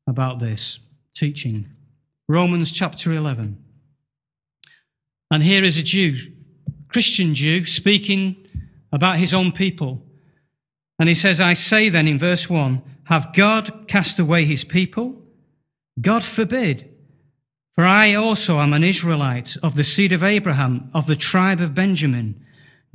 about 0.07 0.39
this 0.39 0.79
teaching. 1.13 1.69
Romans 2.27 2.71
chapter 2.71 3.11
11. 3.11 3.61
And 5.29 5.43
here 5.43 5.63
is 5.63 5.77
a 5.77 5.83
Jew, 5.83 6.31
Christian 6.87 7.35
Jew, 7.35 7.65
speaking 7.65 8.37
about 8.91 9.19
his 9.19 9.33
own 9.33 9.51
people. 9.51 10.01
And 10.97 11.09
he 11.09 11.15
says, 11.15 11.41
I 11.41 11.53
say 11.53 11.89
then 11.89 12.07
in 12.07 12.17
verse 12.17 12.49
1 12.49 12.81
Have 13.05 13.33
God 13.33 13.87
cast 13.87 14.19
away 14.19 14.45
his 14.45 14.63
people? 14.63 15.21
God 15.99 16.23
forbid. 16.23 16.89
For 17.75 17.83
I 17.83 18.13
also 18.13 18.59
am 18.59 18.71
an 18.71 18.85
Israelite 18.85 19.57
of 19.61 19.75
the 19.75 19.83
seed 19.83 20.13
of 20.13 20.23
Abraham, 20.23 20.89
of 20.93 21.07
the 21.07 21.17
tribe 21.17 21.59
of 21.59 21.75
Benjamin. 21.75 22.41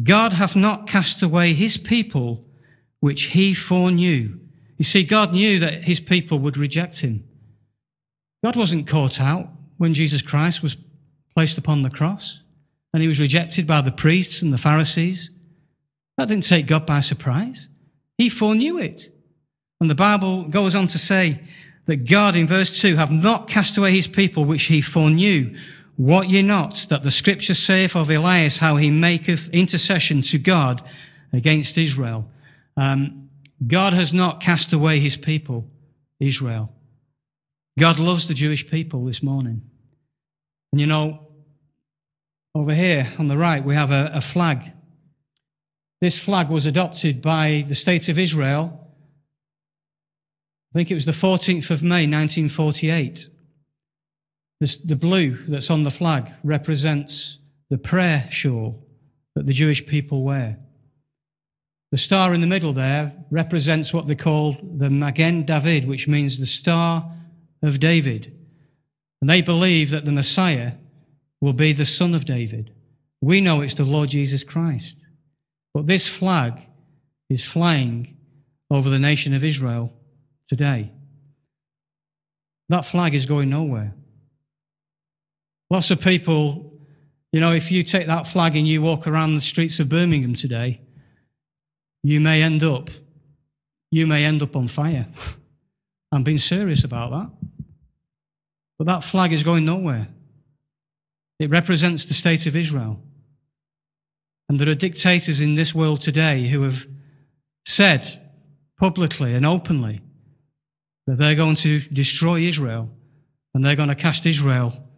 God 0.03 0.35
hath 0.35 0.57
not 0.57 0.87
cast 0.87 1.23
away 1.23 1.53
his 1.53 1.77
people, 1.77 2.45
which 3.01 3.25
he 3.25 3.55
foreknew. 3.55 4.39
You 4.77 4.85
see, 4.85 5.03
God 5.03 5.33
knew 5.33 5.59
that 5.59 5.85
his 5.85 6.01
people 6.01 6.39
would 6.39 6.57
reject 6.57 7.01
him. 7.01 7.25
God 8.43 8.57
wasn't 8.57 8.87
caught 8.87 9.21
out 9.21 9.49
when 9.77 9.95
Jesus 9.95 10.23
Christ 10.23 10.63
was 10.63 10.77
placed 11.35 11.59
upon 11.59 11.83
the 11.83 11.91
cross 11.91 12.41
and 12.93 13.03
he 13.03 13.09
was 13.09 13.21
rejected 13.21 13.67
by 13.67 13.81
the 13.81 13.93
priests 13.93 14.43
and 14.43 14.53
the 14.53 14.59
Pharisees. 14.59 15.31
That 16.17 16.29
didn't 16.29 16.47
take 16.47 16.67
God 16.67 16.87
by 16.87 17.01
surprise. 17.01 17.69
He 18.19 18.29
foreknew 18.29 18.79
it. 18.79 19.13
And 19.81 19.89
the 19.89 19.95
Bible 19.95 20.45
goes 20.45 20.75
on 20.75 20.87
to 20.89 20.99
say 20.99 21.41
that 21.87 22.09
God, 22.09 22.37
in 22.37 22.47
verse 22.47 22.79
2, 22.81 22.97
have 22.97 23.11
not 23.11 23.49
cast 23.49 23.77
away 23.77 23.93
his 23.93 24.07
people 24.07 24.45
which 24.45 24.65
he 24.65 24.81
foreknew. 24.81 25.57
What 26.01 26.31
ye 26.31 26.41
not, 26.41 26.87
that 26.89 27.03
the 27.03 27.11
scripture 27.11 27.53
saith 27.53 27.95
of 27.95 28.09
Elias 28.09 28.57
how 28.57 28.77
he 28.77 28.89
maketh 28.89 29.51
intercession 29.51 30.23
to 30.23 30.39
God 30.39 30.83
against 31.31 31.77
Israel. 31.77 32.27
Um, 32.75 33.29
God 33.67 33.93
has 33.93 34.11
not 34.11 34.41
cast 34.41 34.73
away 34.73 34.99
his 34.99 35.19
people, 35.19 35.69
Israel. 36.19 36.73
God 37.79 37.99
loves 37.99 38.27
the 38.27 38.33
Jewish 38.33 38.67
people 38.67 39.05
this 39.05 39.23
morning. 39.23 39.61
And 40.73 40.81
you 40.81 40.87
know, 40.87 41.29
over 42.55 42.73
here 42.73 43.07
on 43.19 43.29
the 43.29 43.37
right, 43.37 43.63
we 43.63 43.75
have 43.75 43.91
a, 43.91 44.11
a 44.15 44.23
flag. 44.23 44.73
This 46.01 46.19
flag 46.19 46.49
was 46.49 46.65
adopted 46.65 47.21
by 47.21 47.67
the 47.69 47.75
state 47.75 48.09
of 48.09 48.19
Israel. 48.19 48.89
I 50.73 50.79
think 50.79 50.91
it 50.91 50.95
was 50.95 51.05
the 51.05 51.13
14th 51.13 51.71
of 51.71 51.83
May, 51.83 52.07
1948. 52.07 53.29
This, 54.61 54.77
the 54.77 54.97
blue 54.97 55.37
that's 55.49 55.71
on 55.71 55.85
the 55.85 55.91
flag 55.91 56.31
represents 56.45 57.39
the 57.71 57.79
prayer 57.79 58.29
shawl 58.31 58.87
that 59.35 59.47
the 59.47 59.53
Jewish 59.53 59.87
people 59.87 60.23
wear. 60.23 60.59
The 61.93 61.99
star 61.99 62.35
in 62.35 62.41
the 62.41 62.47
middle 62.47 62.73
there 62.73 63.13
represents 63.31 63.93
what 63.93 64.07
they 64.07 64.15
call 64.15 64.57
the 64.63 64.91
Magen 64.91 65.45
David, 65.45 65.89
which 65.89 66.07
means 66.07 66.39
the 66.39 66.47
star 66.47 67.11
of 67.63 67.81
David. 67.81 68.37
And 69.21 69.29
they 69.29 69.43
believe 69.43 69.91
that 69.91 70.05
the 70.05 70.13
Messiah 70.13 70.73
will 71.41 71.53
be 71.53 71.73
the 71.73 71.85
son 71.85 72.15
of 72.15 72.25
David. 72.25 72.73
We 73.21 73.41
know 73.41 73.61
it's 73.61 73.75
the 73.75 73.85
Lord 73.85 74.11
Jesus 74.11 74.45
Christ. 74.45 75.07
But 75.75 75.87
this 75.87 76.07
flag 76.07 76.61
is 77.29 77.45
flying 77.45 78.17
over 78.71 78.89
the 78.89 78.99
nation 78.99 79.35
of 79.35 79.45
Israel 79.45 79.93
today. 80.49 80.93
That 82.69 82.85
flag 82.85 83.15
is 83.15 83.27
going 83.27 83.51
nowhere. 83.51 83.95
Lots 85.71 85.93
of 85.93 86.01
people, 86.01 86.73
you 87.33 87.41
know, 87.41 87.53
if 87.53 87.71
you 87.71 87.85
take 87.85 88.09
that 88.09 88.27
flag 88.27 88.57
and 88.57 88.67
you 88.67 88.83
walk 88.83 89.07
around 89.07 89.37
the 89.37 89.41
streets 89.41 89.79
of 89.79 89.89
Birmingham 89.89 90.35
today, 90.35 90.81
you 92.03 92.21
may 92.21 92.43
end 92.43 92.65
up, 92.65 92.91
you 93.93 94.07
may 94.07 94.25
end 94.25 94.43
up 94.43 94.57
on 94.57 94.67
fire. 94.67 95.07
I'm 96.13 96.25
being 96.25 96.39
serious 96.39 96.83
about 96.83 97.11
that. 97.13 97.31
But 98.79 98.87
that 98.89 99.05
flag 99.05 99.33
is 99.33 99.45
going 99.45 99.65
nowhere. 99.65 100.09
It 101.39 101.51
represents 101.51 102.05
the 102.05 102.15
state 102.15 102.47
of 102.47 102.57
Israel. 102.57 103.01
And 104.49 104.59
there 104.59 104.69
are 104.69 104.75
dictators 104.75 105.41
in 105.41 105.55
this 105.55 105.73
world 105.73 106.01
today 106.01 106.49
who 106.49 106.63
have 106.63 106.87
said 107.65 108.21
publicly 108.77 109.35
and 109.35 109.47
openly 109.47 110.01
that 111.07 111.19
they're 111.19 111.37
going 111.37 111.57
to 111.57 111.81
destroy 111.81 112.41
Israel 112.41 112.91
and 113.55 113.65
they're 113.65 113.77
going 113.77 113.89
to 113.91 113.95
cast 113.95 114.27
Israel 114.27 114.90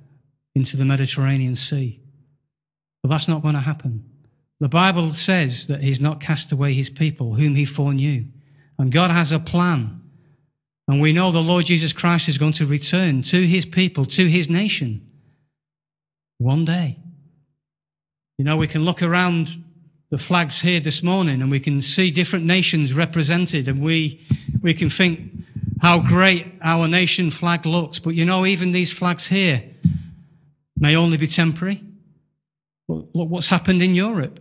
into 0.54 0.76
the 0.76 0.84
Mediterranean 0.84 1.54
Sea. 1.54 2.00
But 3.02 3.08
that's 3.08 3.28
not 3.28 3.42
going 3.42 3.54
to 3.54 3.60
happen. 3.60 4.04
The 4.60 4.68
Bible 4.68 5.12
says 5.12 5.66
that 5.66 5.82
he's 5.82 6.00
not 6.00 6.20
cast 6.20 6.52
away 6.52 6.72
his 6.72 6.90
people, 6.90 7.34
whom 7.34 7.54
he 7.54 7.64
foreknew. 7.64 8.26
And 8.78 8.92
God 8.92 9.10
has 9.10 9.32
a 9.32 9.38
plan 9.38 10.02
and 10.88 11.00
we 11.00 11.12
know 11.12 11.30
the 11.30 11.40
Lord 11.40 11.66
Jesus 11.66 11.92
Christ 11.92 12.28
is 12.28 12.38
going 12.38 12.52
to 12.54 12.66
return 12.66 13.22
to 13.22 13.46
his 13.46 13.64
people, 13.64 14.04
to 14.06 14.26
his 14.26 14.50
nation, 14.50 15.06
one 16.38 16.64
day. 16.64 16.98
You 18.38 18.44
know, 18.44 18.56
we 18.56 18.66
can 18.66 18.84
look 18.84 19.02
around 19.02 19.64
the 20.10 20.18
flags 20.18 20.60
here 20.60 20.80
this 20.80 21.02
morning 21.02 21.40
and 21.40 21.50
we 21.50 21.60
can 21.60 21.80
see 21.80 22.10
different 22.10 22.44
nations 22.44 22.92
represented 22.92 23.68
and 23.68 23.80
we, 23.80 24.20
we 24.60 24.74
can 24.74 24.90
think, 24.90 25.30
how 25.80 25.98
great 25.98 26.46
our 26.62 26.86
nation 26.86 27.30
flag 27.30 27.66
looks. 27.66 27.98
But 27.98 28.14
you 28.14 28.24
know, 28.24 28.44
even 28.44 28.72
these 28.72 28.92
flags 28.92 29.26
here 29.26 29.64
may 30.82 30.96
only 30.96 31.16
be 31.16 31.28
temporary. 31.28 31.80
Look 32.88 33.28
what's 33.30 33.46
happened 33.46 33.82
in 33.82 33.94
Europe. 33.94 34.40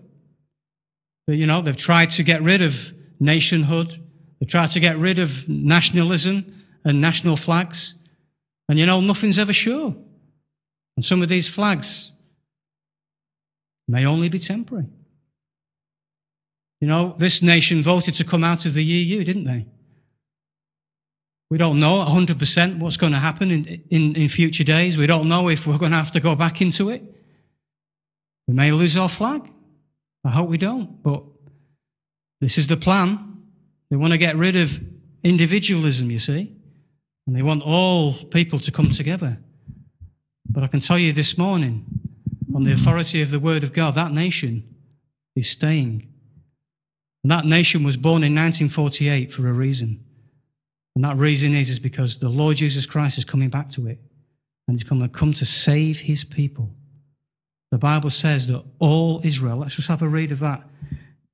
You 1.28 1.46
know, 1.46 1.62
they've 1.62 1.78
tried 1.78 2.10
to 2.12 2.24
get 2.24 2.42
rid 2.42 2.64
of 2.64 2.92
nationhood. 3.20 4.04
They've 4.40 4.50
tried 4.50 4.72
to 4.72 4.80
get 4.80 4.98
rid 4.98 5.20
of 5.20 5.48
nationalism 5.48 6.66
and 6.84 7.00
national 7.00 7.38
flags. 7.38 7.94
And 8.68 8.80
you 8.80 8.88
know, 8.88 9.02
nothing's 9.02 9.38
ever 9.38 9.54
sure. 9.54 9.96
And 10.98 11.06
some 11.06 11.22
of 11.22 11.30
these 11.30 11.48
flags 11.48 12.12
may 13.88 14.08
only 14.08 14.28
be 14.28 14.40
temporary. 14.40 14.88
You 16.82 16.88
know, 16.88 17.14
this 17.20 17.44
nation 17.44 17.84
voted 17.84 18.16
to 18.16 18.24
come 18.24 18.44
out 18.44 18.66
of 18.66 18.74
the 18.74 18.84
EU, 18.84 19.24
didn't 19.24 19.44
they? 19.44 19.68
We 21.52 21.58
don't 21.58 21.82
know 21.82 21.98
100% 22.06 22.80
what's 22.80 22.96
going 22.96 23.12
to 23.12 23.20
happen 23.20 23.52
in, 23.52 23.84
in, 23.90 24.16
in, 24.16 24.30
future 24.30 24.64
days. 24.64 24.98
We 24.98 25.06
don't 25.06 25.28
know 25.28 25.50
if 25.50 25.68
we're 25.68 25.78
going 25.78 25.92
to 25.92 25.98
have 25.98 26.14
to 26.14 26.22
go 26.22 26.34
back 26.34 26.62
into 26.62 26.90
it. 26.90 27.04
We 28.48 28.54
may 28.54 28.72
lose 28.72 28.96
our 28.96 29.10
flag. 29.10 29.52
I 30.24 30.30
hope 30.30 30.48
we 30.48 30.58
don't. 30.58 31.04
But 31.04 31.24
this 32.40 32.58
is 32.58 32.68
the 32.68 32.78
plan. 32.78 33.44
They 33.90 33.98
want 33.98 34.14
to 34.14 34.18
get 34.18 34.38
rid 34.38 34.56
of 34.56 34.80
individualism, 35.26 36.10
you 36.10 36.20
see. 36.20 36.56
And 37.28 37.36
they 37.36 37.42
want 37.42 37.64
all 37.64 38.14
people 38.14 38.60
to 38.60 38.72
come 38.72 38.92
together. 38.92 39.38
But 40.50 40.64
I 40.64 40.68
can 40.68 40.80
tell 40.80 40.98
you 40.98 41.12
this 41.12 41.38
morning, 41.38 41.84
on 42.56 42.64
the 42.64 42.72
authority 42.72 43.22
of 43.22 43.30
the 43.30 43.42
Word 43.42 43.66
of 43.66 43.74
God, 43.74 43.96
that 43.96 44.14
nation 44.14 44.74
is 45.36 45.50
staying. 45.50 46.08
And 47.26 47.32
that 47.32 47.44
nation 47.44 47.84
was 47.84 47.98
born 47.98 48.24
in 48.24 48.34
1948 48.34 49.34
for 49.34 49.50
a 49.50 49.52
reason. 49.52 50.06
And 50.96 51.04
that 51.06 51.18
reason 51.18 51.54
is, 51.54 51.70
is 51.70 51.80
because 51.80 52.18
the 52.18 52.30
Lord 52.30 52.58
Jesus 52.58 52.86
Christ 52.86 53.18
is 53.18 53.26
coming 53.26 53.50
back 53.50 53.70
to 53.72 53.88
it. 53.88 54.00
And 54.68 54.78
he's 54.78 54.88
going 54.88 55.02
to 55.02 55.10
come 55.10 55.34
to 55.34 55.46
save 55.46 56.00
his 56.00 56.24
people. 56.24 56.70
The 57.72 57.78
Bible 57.78 58.10
says 58.10 58.48
that 58.48 58.64
all 58.80 59.22
Israel, 59.24 59.58
let's 59.58 59.76
just 59.76 59.88
have 59.88 60.02
a 60.02 60.08
read 60.08 60.32
of 60.32 60.40
that. 60.40 60.64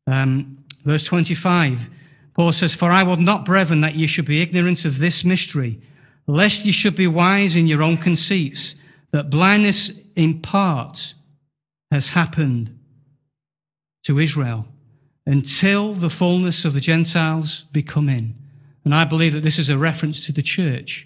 Um, 0.05 0.63
verse 0.83 1.03
25, 1.03 1.89
Paul 2.33 2.53
says, 2.53 2.75
For 2.75 2.91
I 2.91 3.03
would 3.03 3.19
not, 3.19 3.45
brethren, 3.45 3.81
that 3.81 3.95
ye 3.95 4.07
should 4.07 4.25
be 4.25 4.41
ignorant 4.41 4.85
of 4.85 4.99
this 4.99 5.25
mystery, 5.25 5.81
lest 6.27 6.65
ye 6.65 6.71
should 6.71 6.95
be 6.95 7.07
wise 7.07 7.55
in 7.55 7.67
your 7.67 7.81
own 7.81 7.97
conceits, 7.97 8.75
that 9.11 9.29
blindness 9.29 9.91
in 10.15 10.41
part 10.41 11.15
has 11.91 12.09
happened 12.09 12.77
to 14.03 14.19
Israel 14.19 14.67
until 15.25 15.93
the 15.93 16.09
fullness 16.09 16.63
of 16.63 16.73
the 16.73 16.79
Gentiles 16.79 17.65
be 17.71 17.81
come 17.83 18.07
in. 18.07 18.35
And 18.87 18.95
I 18.95 19.03
believe 19.03 19.33
that 19.33 19.43
this 19.43 19.59
is 19.59 19.67
a 19.67 19.77
reference 19.77 20.25
to 20.25 20.31
the 20.31 20.41
church. 20.41 21.05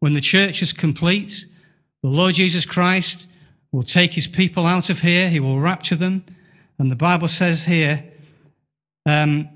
When 0.00 0.14
the 0.14 0.20
church 0.20 0.60
is 0.60 0.72
complete, 0.72 1.46
the 2.02 2.08
Lord 2.08 2.34
Jesus 2.34 2.66
Christ 2.66 3.26
will 3.70 3.84
take 3.84 4.14
his 4.14 4.26
people 4.26 4.66
out 4.66 4.90
of 4.90 5.00
here. 5.00 5.30
He 5.30 5.38
will 5.38 5.60
rapture 5.60 5.94
them. 5.94 6.24
And 6.78 6.90
the 6.90 6.96
Bible 6.96 7.28
says 7.28 7.64
here 7.64 8.04
um, 9.06 9.48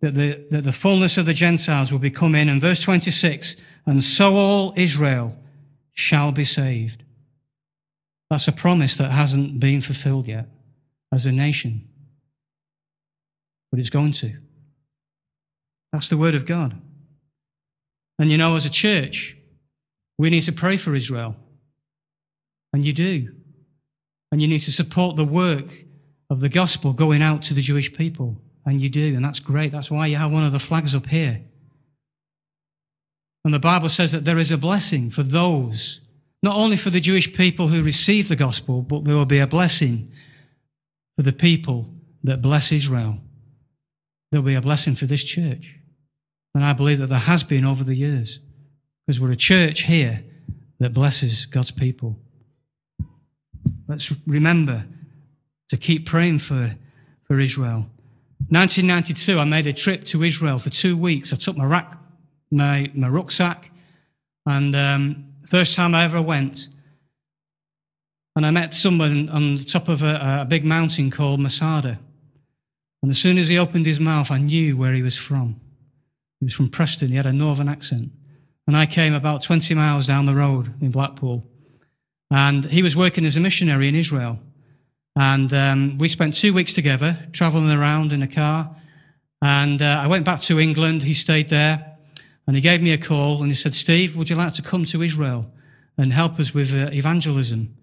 that, 0.00 0.14
the, 0.14 0.46
that 0.50 0.62
the 0.62 0.72
fullness 0.72 1.18
of 1.18 1.26
the 1.26 1.34
Gentiles 1.34 1.90
will 1.90 1.98
be 1.98 2.10
come 2.10 2.36
in. 2.36 2.48
And 2.48 2.60
verse 2.60 2.80
26, 2.82 3.56
and 3.84 4.04
so 4.04 4.36
all 4.36 4.72
Israel 4.76 5.36
shall 5.94 6.30
be 6.30 6.44
saved. 6.44 7.02
That's 8.30 8.46
a 8.46 8.52
promise 8.52 8.94
that 8.94 9.10
hasn't 9.10 9.58
been 9.58 9.80
fulfilled 9.80 10.28
yet 10.28 10.46
as 11.10 11.26
a 11.26 11.32
nation 11.32 11.88
but 13.70 13.80
it's 13.80 13.90
going 13.90 14.12
to. 14.12 14.34
That's 15.92 16.08
the 16.08 16.16
word 16.16 16.34
of 16.34 16.46
God. 16.46 16.80
And 18.18 18.30
you 18.30 18.36
know, 18.36 18.56
as 18.56 18.64
a 18.64 18.70
church, 18.70 19.36
we 20.18 20.30
need 20.30 20.42
to 20.42 20.52
pray 20.52 20.76
for 20.76 20.94
Israel. 20.94 21.36
And 22.72 22.84
you 22.84 22.92
do. 22.92 23.34
And 24.30 24.42
you 24.42 24.48
need 24.48 24.60
to 24.60 24.72
support 24.72 25.16
the 25.16 25.24
work 25.24 25.84
of 26.28 26.40
the 26.40 26.48
gospel 26.48 26.92
going 26.92 27.22
out 27.22 27.42
to 27.44 27.54
the 27.54 27.62
Jewish 27.62 27.92
people. 27.92 28.36
And 28.66 28.80
you 28.80 28.88
do. 28.88 29.14
And 29.14 29.24
that's 29.24 29.40
great. 29.40 29.72
That's 29.72 29.90
why 29.90 30.06
you 30.06 30.16
have 30.16 30.30
one 30.30 30.44
of 30.44 30.52
the 30.52 30.58
flags 30.58 30.94
up 30.94 31.06
here. 31.06 31.42
And 33.44 33.54
the 33.54 33.58
Bible 33.58 33.88
says 33.88 34.12
that 34.12 34.24
there 34.24 34.38
is 34.38 34.50
a 34.50 34.58
blessing 34.58 35.10
for 35.10 35.22
those, 35.22 36.00
not 36.42 36.56
only 36.56 36.76
for 36.76 36.90
the 36.90 37.00
Jewish 37.00 37.32
people 37.32 37.68
who 37.68 37.82
receive 37.82 38.28
the 38.28 38.36
gospel, 38.36 38.82
but 38.82 39.04
there 39.04 39.14
will 39.14 39.24
be 39.24 39.38
a 39.38 39.46
blessing 39.46 40.12
for 41.16 41.22
the 41.22 41.32
people 41.32 41.88
that 42.24 42.42
bless 42.42 42.72
Israel 42.72 43.20
there'll 44.30 44.44
be 44.44 44.54
a 44.54 44.60
blessing 44.60 44.94
for 44.94 45.06
this 45.06 45.24
church. 45.24 45.77
And 46.54 46.64
I 46.64 46.72
believe 46.72 46.98
that 46.98 47.08
there 47.08 47.18
has 47.18 47.42
been 47.42 47.64
over 47.64 47.84
the 47.84 47.94
years 47.94 48.40
because 49.06 49.20
we're 49.20 49.30
a 49.30 49.36
church 49.36 49.82
here 49.82 50.24
that 50.80 50.94
blesses 50.94 51.46
God's 51.46 51.70
people. 51.70 52.18
Let's 53.86 54.12
remember 54.26 54.84
to 55.68 55.76
keep 55.76 56.06
praying 56.06 56.40
for, 56.40 56.74
for 57.24 57.38
Israel. 57.38 57.86
1992, 58.50 59.38
I 59.38 59.44
made 59.44 59.66
a 59.66 59.72
trip 59.72 60.04
to 60.06 60.22
Israel 60.22 60.58
for 60.58 60.70
two 60.70 60.96
weeks. 60.96 61.32
I 61.32 61.36
took 61.36 61.56
my, 61.56 61.64
rack, 61.64 61.98
my, 62.50 62.90
my 62.94 63.08
rucksack, 63.08 63.70
and 64.46 64.74
um, 64.74 65.26
first 65.48 65.74
time 65.74 65.94
I 65.94 66.04
ever 66.04 66.22
went, 66.22 66.68
and 68.36 68.46
I 68.46 68.50
met 68.50 68.72
someone 68.72 69.28
on 69.28 69.56
the 69.56 69.64
top 69.64 69.88
of 69.88 70.02
a, 70.02 70.40
a 70.42 70.46
big 70.48 70.64
mountain 70.64 71.10
called 71.10 71.40
Masada. 71.40 71.98
And 73.02 73.10
as 73.10 73.18
soon 73.18 73.36
as 73.36 73.48
he 73.48 73.58
opened 73.58 73.86
his 73.86 74.00
mouth, 74.00 74.30
I 74.30 74.38
knew 74.38 74.76
where 74.76 74.92
he 74.92 75.02
was 75.02 75.16
from. 75.16 75.60
He 76.40 76.44
was 76.44 76.54
from 76.54 76.68
Preston. 76.68 77.08
He 77.08 77.16
had 77.16 77.26
a 77.26 77.32
northern 77.32 77.68
accent. 77.68 78.10
And 78.66 78.76
I 78.76 78.86
came 78.86 79.14
about 79.14 79.42
20 79.42 79.74
miles 79.74 80.06
down 80.06 80.26
the 80.26 80.34
road 80.34 80.74
in 80.80 80.90
Blackpool. 80.90 81.44
And 82.30 82.64
he 82.66 82.82
was 82.82 82.94
working 82.94 83.24
as 83.24 83.36
a 83.36 83.40
missionary 83.40 83.88
in 83.88 83.94
Israel. 83.94 84.38
And 85.16 85.52
um, 85.52 85.98
we 85.98 86.08
spent 86.08 86.36
two 86.36 86.52
weeks 86.52 86.72
together, 86.72 87.18
traveling 87.32 87.70
around 87.70 88.12
in 88.12 88.22
a 88.22 88.28
car. 88.28 88.76
And 89.42 89.80
uh, 89.80 90.00
I 90.02 90.06
went 90.06 90.24
back 90.24 90.40
to 90.42 90.60
England. 90.60 91.02
He 91.02 91.14
stayed 91.14 91.48
there. 91.48 91.96
And 92.46 92.56
he 92.56 92.62
gave 92.62 92.82
me 92.82 92.92
a 92.92 92.98
call 92.98 93.42
and 93.42 93.48
he 93.48 93.54
said, 93.54 93.74
Steve, 93.74 94.16
would 94.16 94.30
you 94.30 94.36
like 94.36 94.54
to 94.54 94.62
come 94.62 94.84
to 94.86 95.02
Israel 95.02 95.50
and 95.98 96.12
help 96.12 96.40
us 96.40 96.54
with 96.54 96.72
uh, 96.72 96.90
evangelism? 96.92 97.76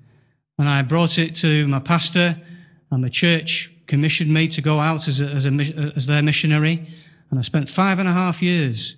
And 0.58 0.68
I 0.68 0.82
brought 0.82 1.20
it 1.20 1.36
to 1.36 1.68
my 1.68 1.80
pastor 1.80 2.42
and 2.90 3.04
the 3.04 3.10
church 3.10 3.72
commissioned 3.88 4.34
me 4.34 4.48
to 4.48 4.62
go 4.62 4.80
out 4.80 5.08
as, 5.08 5.22
a, 5.22 5.26
as, 5.26 5.46
a, 5.46 5.50
as 5.96 6.08
their 6.08 6.24
missionary. 6.24 6.88
And 7.30 7.40
I 7.40 7.42
spent 7.42 7.70
five 7.70 8.00
and 8.00 8.08
a 8.08 8.14
half 8.14 8.42
years 8.42 8.96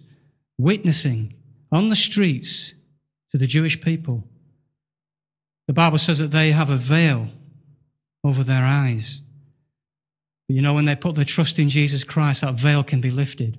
witnessing 0.58 1.34
on 1.72 1.90
the 1.90 1.96
streets 1.96 2.74
to 3.32 3.38
the 3.38 3.48
Jewish 3.48 3.80
people. 3.82 4.24
The 5.68 5.74
Bible 5.74 5.98
says 5.98 6.18
that 6.20 6.32
they 6.32 6.52
have 6.52 6.70
a 6.70 6.78
veil 6.78 7.28
over 8.24 8.44
their 8.44 8.64
eyes. 8.64 9.22
But 10.48 10.56
you 10.56 10.62
know, 10.62 10.74
when 10.74 10.86
they 10.86 10.96
put 10.96 11.16
their 11.16 11.26
trust 11.26 11.60
in 11.60 11.70
Jesus 11.70 12.04
Christ, 12.04 12.42
that 12.42 12.56
veil 12.56 12.84
can 12.84 13.02
be 13.02 13.12
lifted. 13.12 13.58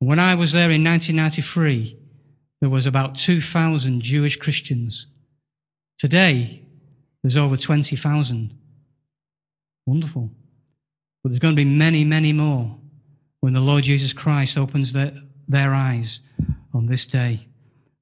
When 0.00 0.18
I 0.18 0.34
was 0.34 0.52
there 0.52 0.70
in 0.70 0.84
1993, 0.84 1.96
there 2.60 2.68
was 2.68 2.86
about 2.86 3.14
2,000 3.14 4.00
Jewish 4.00 4.36
Christians. 4.36 5.06
Today, 5.98 6.62
there's 7.22 7.36
over 7.36 7.56
20,000. 7.56 8.58
Wonderful. 9.86 10.30
But 11.22 11.30
there's 11.30 11.40
going 11.40 11.54
to 11.54 11.62
be 11.62 11.64
many, 11.64 12.04
many 12.04 12.32
more 12.32 12.78
when 13.44 13.52
the 13.52 13.60
Lord 13.60 13.84
Jesus 13.84 14.14
Christ 14.14 14.56
opens 14.56 14.94
their, 14.94 15.12
their 15.46 15.74
eyes 15.74 16.20
on 16.72 16.86
this 16.86 17.04
day. 17.04 17.46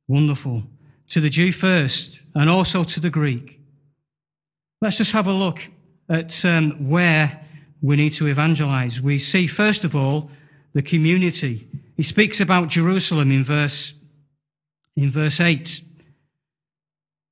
Wonderful. 0.07 0.63
To 1.09 1.21
the 1.21 1.31
Jew 1.31 1.51
first, 1.51 2.23
and 2.33 2.49
also 2.49 2.85
to 2.85 3.01
the 3.01 3.11
Greek. 3.11 3.59
Let's 4.81 4.99
just 4.99 5.11
have 5.11 5.27
a 5.27 5.33
look 5.33 5.69
at 6.09 6.45
um, 6.45 6.89
where 6.89 7.45
we 7.81 7.97
need 7.97 8.13
to 8.13 8.29
evangelize. 8.29 9.01
We 9.01 9.19
see, 9.19 9.49
first 9.49 9.83
of 9.83 9.97
all, 9.97 10.31
the 10.75 10.83
community. 10.83 11.67
He 11.97 12.05
speaks 12.05 12.41
about 12.41 12.69
Jerusalem 12.69 13.33
in 13.33 13.43
verse, 13.43 13.95
in 14.97 15.11
verse 15.11 15.41
8. 15.41 15.83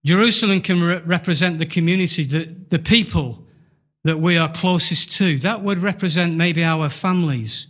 Jerusalem 0.05 0.63
can 0.63 0.83
re- 0.83 1.01
represent 1.03 1.61
the 1.61 1.67
community, 1.67 2.25
the, 2.25 2.57
the 2.71 2.81
people 2.81 3.47
that 4.03 4.19
we 4.19 4.37
are 4.37 4.51
closest 4.51 5.13
to. 5.13 5.39
That 5.39 5.63
would 5.63 5.79
represent 5.79 6.35
maybe 6.35 6.65
our 6.65 6.89
families 6.91 7.69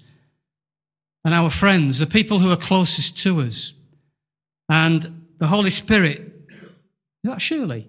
and 1.25 1.35
our 1.35 1.51
friends, 1.51 1.99
the 1.99 2.07
people 2.07 2.39
who 2.39 2.51
are 2.51 2.57
closest 2.57 3.19
to 3.19 3.41
us. 3.43 3.73
And 4.69 5.27
the 5.39 5.47
Holy 5.47 5.71
Spirit, 5.71 6.21
is 6.21 7.31
that 7.31 7.43
Shirley? 7.43 7.89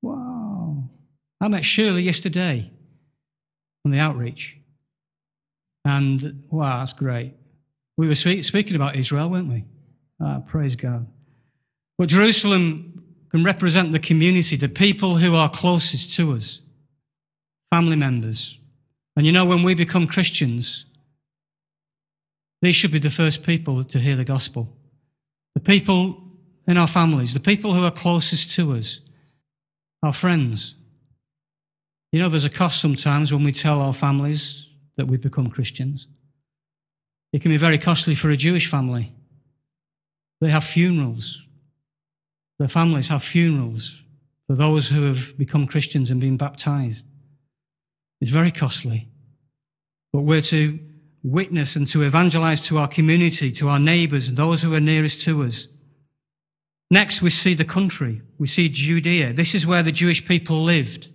Wow. 0.00 0.88
I 1.40 1.48
met 1.48 1.64
Shirley 1.64 2.02
yesterday 2.02 2.70
on 3.84 3.90
the 3.90 3.98
outreach. 3.98 4.56
And 5.84 6.44
wow, 6.50 6.78
that's 6.78 6.92
great. 6.92 7.34
We 7.96 8.08
were 8.08 8.14
speaking 8.14 8.76
about 8.76 8.96
Israel, 8.96 9.28
weren't 9.28 9.48
we? 9.48 9.64
Ah, 10.20 10.40
praise 10.46 10.76
God. 10.76 11.06
But 11.98 12.08
Jerusalem 12.08 13.04
can 13.30 13.44
represent 13.44 13.92
the 13.92 13.98
community, 13.98 14.56
the 14.56 14.68
people 14.68 15.16
who 15.16 15.34
are 15.34 15.48
closest 15.48 16.14
to 16.16 16.32
us 16.32 16.60
family 17.72 17.96
members. 17.96 18.58
And 19.16 19.24
you 19.24 19.32
know, 19.32 19.46
when 19.46 19.62
we 19.62 19.74
become 19.74 20.06
Christians, 20.06 20.84
they 22.62 22.72
should 22.72 22.92
be 22.92 22.98
the 22.98 23.10
first 23.10 23.42
people 23.42 23.84
to 23.84 23.98
hear 23.98 24.16
the 24.16 24.24
gospel. 24.24 24.74
the 25.54 25.60
people 25.60 26.22
in 26.66 26.78
our 26.78 26.86
families, 26.86 27.34
the 27.34 27.40
people 27.40 27.74
who 27.74 27.84
are 27.84 27.90
closest 27.90 28.52
to 28.52 28.72
us, 28.72 29.00
our 30.02 30.12
friends. 30.12 30.74
You 32.10 32.20
know, 32.20 32.30
there's 32.30 32.46
a 32.46 32.50
cost 32.50 32.80
sometimes 32.80 33.32
when 33.32 33.44
we 33.44 33.52
tell 33.52 33.80
our 33.80 33.92
families 33.92 34.66
that 34.96 35.06
we've 35.06 35.20
become 35.20 35.50
Christians. 35.50 36.06
It 37.32 37.42
can 37.42 37.50
be 37.50 37.58
very 37.58 37.78
costly 37.78 38.14
for 38.14 38.30
a 38.30 38.36
Jewish 38.36 38.70
family. 38.70 39.12
They 40.40 40.50
have 40.50 40.64
funerals. 40.64 41.42
Their 42.58 42.68
families 42.68 43.08
have 43.08 43.22
funerals 43.22 43.94
for 44.46 44.54
those 44.54 44.88
who 44.88 45.04
have 45.04 45.36
become 45.36 45.66
Christians 45.66 46.10
and 46.10 46.20
been 46.20 46.36
baptized. 46.36 47.04
It's 48.20 48.30
very 48.30 48.52
costly. 48.52 49.08
But 50.12 50.20
we're 50.20 50.42
to 50.42 50.78
witness 51.22 51.76
and 51.76 51.86
to 51.88 52.02
evangelize 52.02 52.60
to 52.62 52.78
our 52.78 52.88
community, 52.88 53.52
to 53.52 53.68
our 53.68 53.78
neighbors, 53.78 54.28
and 54.28 54.36
those 54.36 54.62
who 54.62 54.74
are 54.74 54.80
nearest 54.80 55.20
to 55.22 55.42
us. 55.42 55.68
Next, 56.90 57.22
we 57.22 57.30
see 57.30 57.54
the 57.54 57.64
country. 57.64 58.22
We 58.38 58.46
see 58.46 58.68
Judea. 58.68 59.32
This 59.32 59.54
is 59.54 59.66
where 59.66 59.82
the 59.82 59.92
Jewish 59.92 60.26
people 60.26 60.62
lived. 60.62 61.08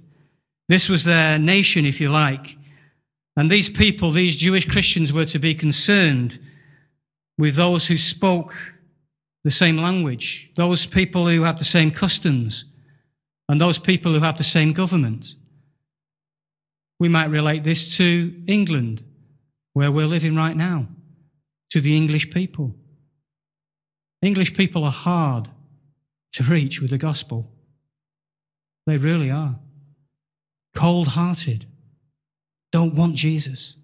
This 0.69 0.89
was 0.89 1.03
their 1.03 1.37
nation, 1.37 1.85
if 1.85 2.01
you 2.01 2.09
like. 2.09 2.57
And 3.35 3.51
these 3.51 3.69
people, 3.69 4.11
these 4.11 4.35
Jewish 4.35 4.65
Christians, 4.65 5.13
were 5.13 5.25
to 5.25 5.39
be 5.39 5.53
concerned 5.53 6.39
with 7.37 7.55
those 7.55 7.87
who 7.87 7.97
spoke 7.97 8.55
the 9.43 9.51
same 9.51 9.77
language, 9.77 10.51
those 10.55 10.87
people 10.87 11.27
who 11.27 11.43
had 11.43 11.59
the 11.59 11.63
same 11.63 11.91
customs, 11.91 12.65
and 13.47 13.61
those 13.61 13.77
people 13.77 14.13
who 14.13 14.19
had 14.19 14.37
the 14.37 14.43
same 14.43 14.73
government. 14.73 15.35
We 16.99 17.07
might 17.07 17.29
relate 17.29 17.63
this 17.63 17.95
to 17.97 18.43
England, 18.47 19.03
where 19.77 19.91
we're 19.91 20.07
living 20.07 20.35
right 20.35 20.57
now, 20.57 20.87
to 21.69 21.79
the 21.79 21.95
English 21.95 22.31
people. 22.31 22.75
English 24.23 24.55
people 24.55 24.83
are 24.83 24.91
hard 24.91 25.49
to 26.33 26.43
reach 26.43 26.81
with 26.81 26.89
the 26.89 26.97
gospel. 26.97 27.51
They 28.87 28.97
really 28.97 29.29
are. 29.29 29.59
Cold 30.73 31.09
hearted, 31.09 31.67
don't 32.71 32.95
want 32.95 33.17
Jesus. 33.17 33.75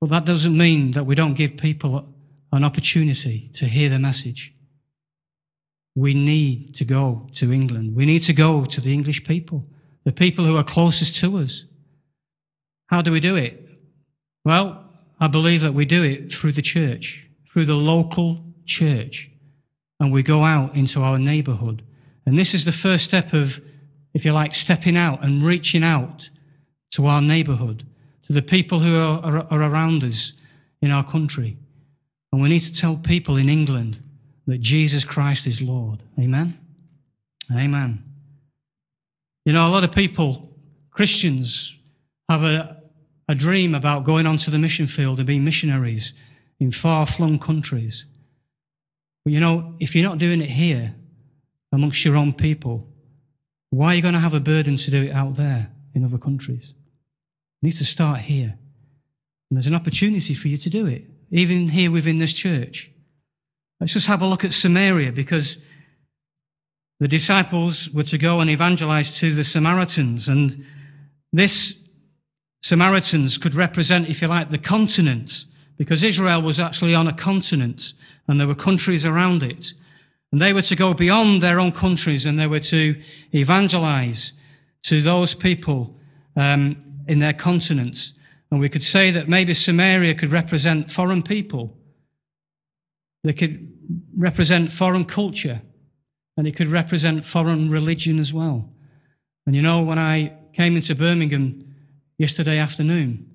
But 0.00 0.10
that 0.10 0.24
doesn't 0.24 0.58
mean 0.58 0.90
that 0.90 1.06
we 1.06 1.14
don't 1.14 1.34
give 1.34 1.56
people 1.56 2.12
an 2.52 2.64
opportunity 2.64 3.52
to 3.54 3.66
hear 3.66 3.88
the 3.90 4.00
message. 4.00 4.52
We 5.94 6.14
need 6.14 6.74
to 6.78 6.84
go 6.84 7.28
to 7.36 7.52
England. 7.52 7.94
We 7.94 8.06
need 8.06 8.24
to 8.24 8.32
go 8.32 8.64
to 8.64 8.80
the 8.80 8.92
English 8.92 9.22
people, 9.22 9.68
the 10.04 10.10
people 10.10 10.44
who 10.44 10.56
are 10.56 10.64
closest 10.64 11.14
to 11.20 11.36
us. 11.38 11.64
How 12.88 13.02
do 13.02 13.12
we 13.12 13.20
do 13.20 13.36
it? 13.36 13.69
Well, 14.44 14.84
I 15.18 15.26
believe 15.26 15.62
that 15.62 15.74
we 15.74 15.84
do 15.84 16.02
it 16.02 16.32
through 16.32 16.52
the 16.52 16.62
church, 16.62 17.26
through 17.52 17.66
the 17.66 17.74
local 17.74 18.44
church 18.64 19.30
and 20.00 20.10
we 20.10 20.22
go 20.22 20.44
out 20.44 20.74
into 20.74 21.02
our 21.02 21.18
neighborhood. 21.18 21.82
And 22.24 22.38
this 22.38 22.54
is 22.54 22.64
the 22.64 22.72
first 22.72 23.04
step 23.04 23.34
of, 23.34 23.60
if 24.14 24.24
you 24.24 24.32
like, 24.32 24.54
stepping 24.54 24.96
out 24.96 25.22
and 25.22 25.42
reaching 25.42 25.84
out 25.84 26.30
to 26.92 27.06
our 27.06 27.20
neighborhood, 27.20 27.86
to 28.26 28.32
the 28.32 28.42
people 28.42 28.80
who 28.80 28.98
are, 28.98 29.20
are, 29.20 29.46
are 29.50 29.62
around 29.62 30.02
us 30.02 30.32
in 30.80 30.90
our 30.90 31.04
country. 31.04 31.58
And 32.32 32.40
we 32.40 32.48
need 32.48 32.60
to 32.60 32.72
tell 32.72 32.96
people 32.96 33.36
in 33.36 33.48
England 33.48 34.02
that 34.46 34.58
Jesus 34.58 35.04
Christ 35.04 35.46
is 35.46 35.60
Lord. 35.60 36.02
Amen? 36.18 36.58
Amen. 37.54 38.02
You 39.44 39.52
know, 39.52 39.68
a 39.68 39.70
lot 39.70 39.84
of 39.84 39.92
people, 39.92 40.48
Christians, 40.90 41.76
have 42.28 42.42
a, 42.42 42.79
a 43.30 43.34
dream 43.36 43.76
about 43.76 44.02
going 44.02 44.26
onto 44.26 44.50
the 44.50 44.58
mission 44.58 44.88
field 44.88 45.18
and 45.18 45.26
being 45.26 45.44
missionaries 45.44 46.12
in 46.58 46.72
far 46.72 47.06
flung 47.06 47.38
countries. 47.38 48.04
But 49.24 49.32
you 49.32 49.38
know, 49.38 49.76
if 49.78 49.94
you're 49.94 50.08
not 50.08 50.18
doing 50.18 50.42
it 50.42 50.50
here 50.50 50.96
amongst 51.70 52.04
your 52.04 52.16
own 52.16 52.32
people, 52.32 52.88
why 53.70 53.92
are 53.92 53.94
you 53.94 54.02
going 54.02 54.14
to 54.14 54.20
have 54.20 54.34
a 54.34 54.40
burden 54.40 54.76
to 54.78 54.90
do 54.90 55.04
it 55.04 55.12
out 55.12 55.36
there 55.36 55.70
in 55.94 56.04
other 56.04 56.18
countries? 56.18 56.74
You 57.62 57.68
need 57.68 57.76
to 57.76 57.84
start 57.84 58.18
here. 58.22 58.58
And 59.48 59.56
there's 59.56 59.68
an 59.68 59.76
opportunity 59.76 60.34
for 60.34 60.48
you 60.48 60.58
to 60.58 60.68
do 60.68 60.86
it, 60.86 61.04
even 61.30 61.68
here 61.68 61.92
within 61.92 62.18
this 62.18 62.32
church. 62.32 62.90
Let's 63.78 63.92
just 63.92 64.08
have 64.08 64.22
a 64.22 64.26
look 64.26 64.44
at 64.44 64.54
Samaria 64.54 65.12
because 65.12 65.56
the 66.98 67.06
disciples 67.06 67.90
were 67.90 68.02
to 68.02 68.18
go 68.18 68.40
and 68.40 68.50
evangelize 68.50 69.16
to 69.18 69.32
the 69.32 69.44
Samaritans. 69.44 70.28
And 70.28 70.64
this 71.32 71.79
Samaritans 72.62 73.38
could 73.38 73.54
represent, 73.54 74.08
if 74.08 74.20
you 74.20 74.28
like, 74.28 74.50
the 74.50 74.58
continent 74.58 75.44
because 75.80 76.04
Israel 76.04 76.42
was 76.42 76.60
actually 76.60 76.94
on 76.94 77.06
a 77.06 77.12
continent 77.12 77.94
and 78.28 78.38
there 78.38 78.46
were 78.46 78.54
countries 78.54 79.06
around 79.06 79.42
it. 79.42 79.72
And 80.30 80.38
they 80.38 80.52
were 80.52 80.60
to 80.60 80.76
go 80.76 80.92
beyond 80.92 81.42
their 81.42 81.58
own 81.58 81.72
countries 81.72 82.26
and 82.26 82.38
they 82.38 82.46
were 82.46 82.60
to 82.60 83.00
evangelize 83.34 84.34
to 84.82 85.00
those 85.00 85.32
people 85.32 85.96
um, 86.36 86.76
in 87.08 87.18
their 87.18 87.32
continents. 87.32 88.12
And 88.50 88.60
we 88.60 88.68
could 88.68 88.84
say 88.84 89.10
that 89.10 89.26
maybe 89.26 89.54
Samaria 89.54 90.14
could 90.16 90.30
represent 90.30 90.90
foreign 90.90 91.22
people. 91.22 91.74
They 93.24 93.32
could 93.32 93.72
represent 94.14 94.72
foreign 94.72 95.06
culture 95.06 95.62
and 96.36 96.46
it 96.46 96.56
could 96.56 96.68
represent 96.68 97.24
foreign 97.24 97.70
religion 97.70 98.18
as 98.18 98.34
well. 98.34 98.70
And 99.46 99.56
you 99.56 99.62
know, 99.62 99.80
when 99.80 99.98
I 99.98 100.34
came 100.52 100.76
into 100.76 100.94
Birmingham 100.94 101.69
yesterday 102.20 102.58
afternoon, 102.58 103.26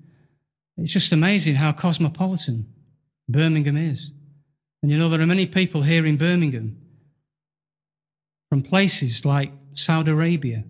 it's 0.76 0.92
just 0.92 1.10
amazing 1.10 1.56
how 1.56 1.72
cosmopolitan 1.72 2.72
Birmingham 3.28 3.76
is. 3.76 4.12
And 4.80 4.92
you 4.92 4.96
know, 4.96 5.08
there 5.08 5.20
are 5.20 5.26
many 5.26 5.44
people 5.44 5.82
here 5.82 6.06
in 6.06 6.16
Birmingham 6.16 6.80
from 8.48 8.62
places 8.62 9.24
like 9.24 9.50
Saudi 9.72 10.12
Arabia 10.12 10.62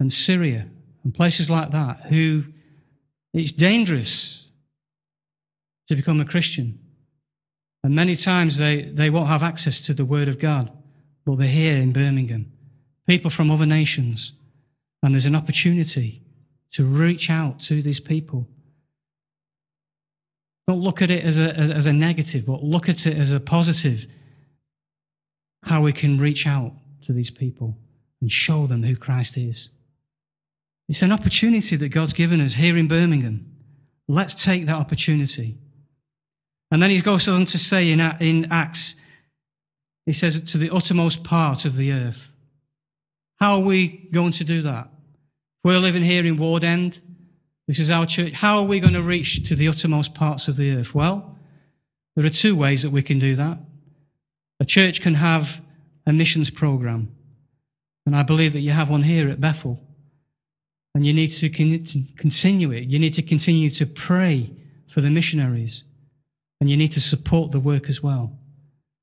and 0.00 0.10
Syria 0.10 0.66
and 1.04 1.14
places 1.14 1.50
like 1.50 1.72
that 1.72 2.06
who 2.06 2.44
it's 3.34 3.52
dangerous 3.52 4.46
to 5.88 5.94
become 5.94 6.22
a 6.22 6.24
Christian. 6.24 6.78
And 7.82 7.94
many 7.94 8.16
times 8.16 8.56
they, 8.56 8.84
they 8.84 9.10
won't 9.10 9.28
have 9.28 9.42
access 9.42 9.78
to 9.80 9.92
the 9.92 10.06
Word 10.06 10.28
of 10.28 10.38
God, 10.38 10.72
but 11.26 11.36
they're 11.36 11.48
here 11.48 11.76
in 11.76 11.92
Birmingham. 11.92 12.50
People 13.06 13.28
from 13.28 13.50
other 13.50 13.66
nations. 13.66 14.32
And 15.04 15.12
there's 15.12 15.26
an 15.26 15.36
opportunity 15.36 16.22
to 16.72 16.82
reach 16.82 17.28
out 17.28 17.60
to 17.60 17.82
these 17.82 18.00
people. 18.00 18.48
Don't 20.66 20.80
look 20.80 21.02
at 21.02 21.10
it 21.10 21.22
as 21.22 21.38
a, 21.38 21.54
as, 21.54 21.70
as, 21.70 21.84
a 21.84 21.92
negative, 21.92 22.46
but 22.46 22.64
look 22.64 22.88
at 22.88 23.06
it 23.06 23.18
as 23.18 23.30
a 23.30 23.38
positive. 23.38 24.06
How 25.64 25.82
we 25.82 25.92
can 25.92 26.18
reach 26.18 26.46
out 26.46 26.72
to 27.04 27.12
these 27.12 27.30
people 27.30 27.76
and 28.22 28.32
show 28.32 28.66
them 28.66 28.82
who 28.82 28.96
Christ 28.96 29.36
is. 29.36 29.68
It's 30.88 31.02
an 31.02 31.12
opportunity 31.12 31.76
that 31.76 31.90
God's 31.90 32.14
given 32.14 32.40
us 32.40 32.54
here 32.54 32.74
in 32.74 32.88
Birmingham. 32.88 33.44
Let's 34.08 34.34
take 34.34 34.64
that 34.64 34.76
opportunity. 34.76 35.58
And 36.70 36.82
then 36.82 36.88
he 36.88 37.02
goes 37.02 37.28
on 37.28 37.44
to 37.44 37.58
say 37.58 37.90
in, 37.90 38.00
in 38.00 38.50
Acts, 38.50 38.94
he 40.06 40.14
says, 40.14 40.40
to 40.40 40.56
the 40.56 40.70
uttermost 40.70 41.24
part 41.24 41.66
of 41.66 41.76
the 41.76 41.92
earth. 41.92 42.22
How 43.36 43.56
are 43.56 43.64
we 43.64 44.08
going 44.10 44.32
to 44.32 44.44
do 44.44 44.62
that? 44.62 44.88
We're 45.64 45.78
living 45.78 46.02
here 46.02 46.26
in 46.26 46.36
Ward 46.36 46.62
End. 46.62 47.00
This 47.66 47.78
is 47.78 47.88
our 47.88 48.04
church. 48.04 48.32
How 48.32 48.58
are 48.58 48.64
we 48.64 48.80
going 48.80 48.92
to 48.92 49.02
reach 49.02 49.48
to 49.48 49.56
the 49.56 49.66
uttermost 49.66 50.14
parts 50.14 50.46
of 50.46 50.56
the 50.56 50.76
earth? 50.76 50.94
Well, 50.94 51.38
there 52.14 52.26
are 52.26 52.28
two 52.30 52.54
ways 52.54 52.82
that 52.82 52.90
we 52.90 53.02
can 53.02 53.18
do 53.18 53.34
that. 53.36 53.60
A 54.60 54.66
church 54.66 55.00
can 55.00 55.14
have 55.14 55.62
a 56.06 56.12
missions 56.12 56.50
program. 56.50 57.16
And 58.04 58.14
I 58.14 58.22
believe 58.22 58.52
that 58.52 58.60
you 58.60 58.72
have 58.72 58.90
one 58.90 59.04
here 59.04 59.30
at 59.30 59.40
Bethel. 59.40 59.82
And 60.94 61.06
you 61.06 61.14
need 61.14 61.28
to 61.28 61.48
continue 61.48 62.70
it. 62.70 62.84
You 62.84 62.98
need 62.98 63.14
to 63.14 63.22
continue 63.22 63.70
to 63.70 63.86
pray 63.86 64.50
for 64.92 65.00
the 65.00 65.08
missionaries. 65.08 65.82
And 66.60 66.68
you 66.68 66.76
need 66.76 66.92
to 66.92 67.00
support 67.00 67.52
the 67.52 67.58
work 67.58 67.88
as 67.88 68.02
well. 68.02 68.38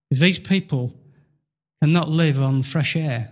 Because 0.07 0.19
these 0.19 0.37
people 0.37 0.93
cannot 1.81 2.07
live 2.07 2.39
on 2.39 2.61
fresh 2.61 2.95
air. 2.95 3.31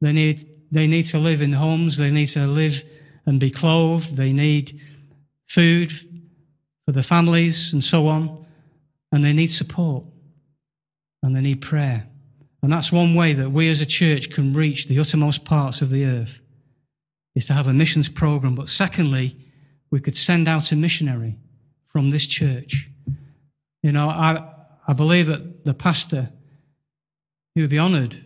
They 0.00 0.12
need 0.12 0.44
they 0.70 0.86
need 0.86 1.04
to 1.04 1.18
live 1.18 1.42
in 1.42 1.52
homes. 1.52 1.96
They 1.96 2.10
need 2.10 2.28
to 2.28 2.46
live 2.46 2.82
and 3.26 3.40
be 3.40 3.50
clothed. 3.50 4.16
They 4.16 4.32
need 4.32 4.80
food 5.46 5.92
for 6.84 6.92
their 6.92 7.02
families 7.02 7.72
and 7.72 7.82
so 7.82 8.08
on. 8.08 8.46
And 9.12 9.24
they 9.24 9.32
need 9.32 9.48
support. 9.48 10.04
And 11.22 11.34
they 11.34 11.40
need 11.40 11.62
prayer. 11.62 12.06
And 12.62 12.72
that's 12.72 12.92
one 12.92 13.14
way 13.14 13.32
that 13.34 13.50
we 13.50 13.70
as 13.70 13.80
a 13.80 13.86
church 13.86 14.30
can 14.30 14.52
reach 14.54 14.86
the 14.86 14.98
uttermost 14.98 15.44
parts 15.44 15.80
of 15.80 15.90
the 15.90 16.04
earth 16.04 16.38
is 17.34 17.46
to 17.46 17.54
have 17.54 17.68
a 17.68 17.72
missions 17.72 18.08
program. 18.08 18.54
But 18.54 18.68
secondly, 18.68 19.36
we 19.90 20.00
could 20.00 20.16
send 20.16 20.48
out 20.48 20.72
a 20.72 20.76
missionary 20.76 21.36
from 21.86 22.10
this 22.10 22.26
church. 22.26 22.88
You 23.82 23.92
know, 23.92 24.08
I, 24.08 24.52
I 24.86 24.92
believe 24.92 25.28
that 25.28 25.64
the 25.64 25.74
pastor, 25.74 26.30
he 27.54 27.60
would 27.60 27.70
be 27.70 27.78
honored 27.78 28.22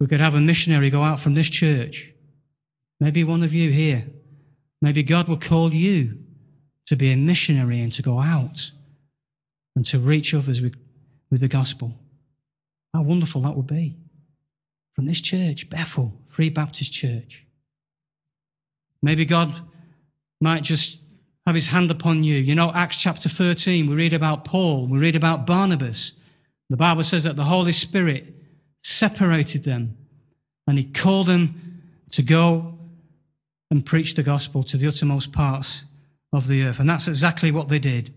we 0.00 0.06
could 0.06 0.20
have 0.20 0.34
a 0.34 0.40
missionary 0.40 0.90
go 0.90 1.02
out 1.02 1.20
from 1.20 1.34
this 1.34 1.48
church. 1.48 2.12
Maybe 3.00 3.24
one 3.24 3.42
of 3.42 3.52
you 3.52 3.70
here. 3.70 4.06
Maybe 4.82 5.02
God 5.02 5.28
will 5.28 5.38
call 5.38 5.72
you 5.72 6.18
to 6.86 6.96
be 6.96 7.12
a 7.12 7.16
missionary 7.16 7.80
and 7.80 7.92
to 7.94 8.02
go 8.02 8.20
out 8.20 8.70
and 9.76 9.86
to 9.86 9.98
reach 9.98 10.34
others 10.34 10.60
with, 10.60 10.74
with 11.30 11.40
the 11.40 11.48
gospel. 11.48 11.92
How 12.92 13.02
wonderful 13.02 13.42
that 13.42 13.56
would 13.56 13.66
be. 13.66 13.96
From 14.94 15.06
this 15.06 15.20
church, 15.20 15.68
Bethel, 15.70 16.12
Free 16.28 16.50
Baptist 16.50 16.92
Church. 16.92 17.44
Maybe 19.02 19.24
God 19.24 19.52
might 20.40 20.62
just 20.62 20.98
have 21.46 21.54
his 21.54 21.66
hand 21.66 21.90
upon 21.90 22.24
you. 22.24 22.36
You 22.36 22.54
know, 22.54 22.70
Acts 22.72 22.96
chapter 22.96 23.28
13, 23.28 23.88
we 23.88 23.94
read 23.94 24.12
about 24.12 24.44
Paul, 24.44 24.86
we 24.86 24.98
read 24.98 25.16
about 25.16 25.46
Barnabas. 25.46 26.12
The 26.70 26.76
Bible 26.76 27.04
says 27.04 27.24
that 27.24 27.36
the 27.36 27.44
Holy 27.44 27.72
Spirit 27.72 28.34
separated 28.84 29.64
them 29.64 29.96
and 30.66 30.78
he 30.78 30.84
called 30.84 31.26
them 31.26 31.82
to 32.10 32.22
go 32.22 32.78
and 33.70 33.84
preach 33.84 34.14
the 34.14 34.22
gospel 34.22 34.62
to 34.62 34.76
the 34.76 34.86
uttermost 34.86 35.32
parts 35.32 35.84
of 36.32 36.46
the 36.46 36.62
earth. 36.62 36.78
And 36.78 36.88
that's 36.88 37.08
exactly 37.08 37.50
what 37.50 37.68
they 37.68 37.78
did. 37.78 38.14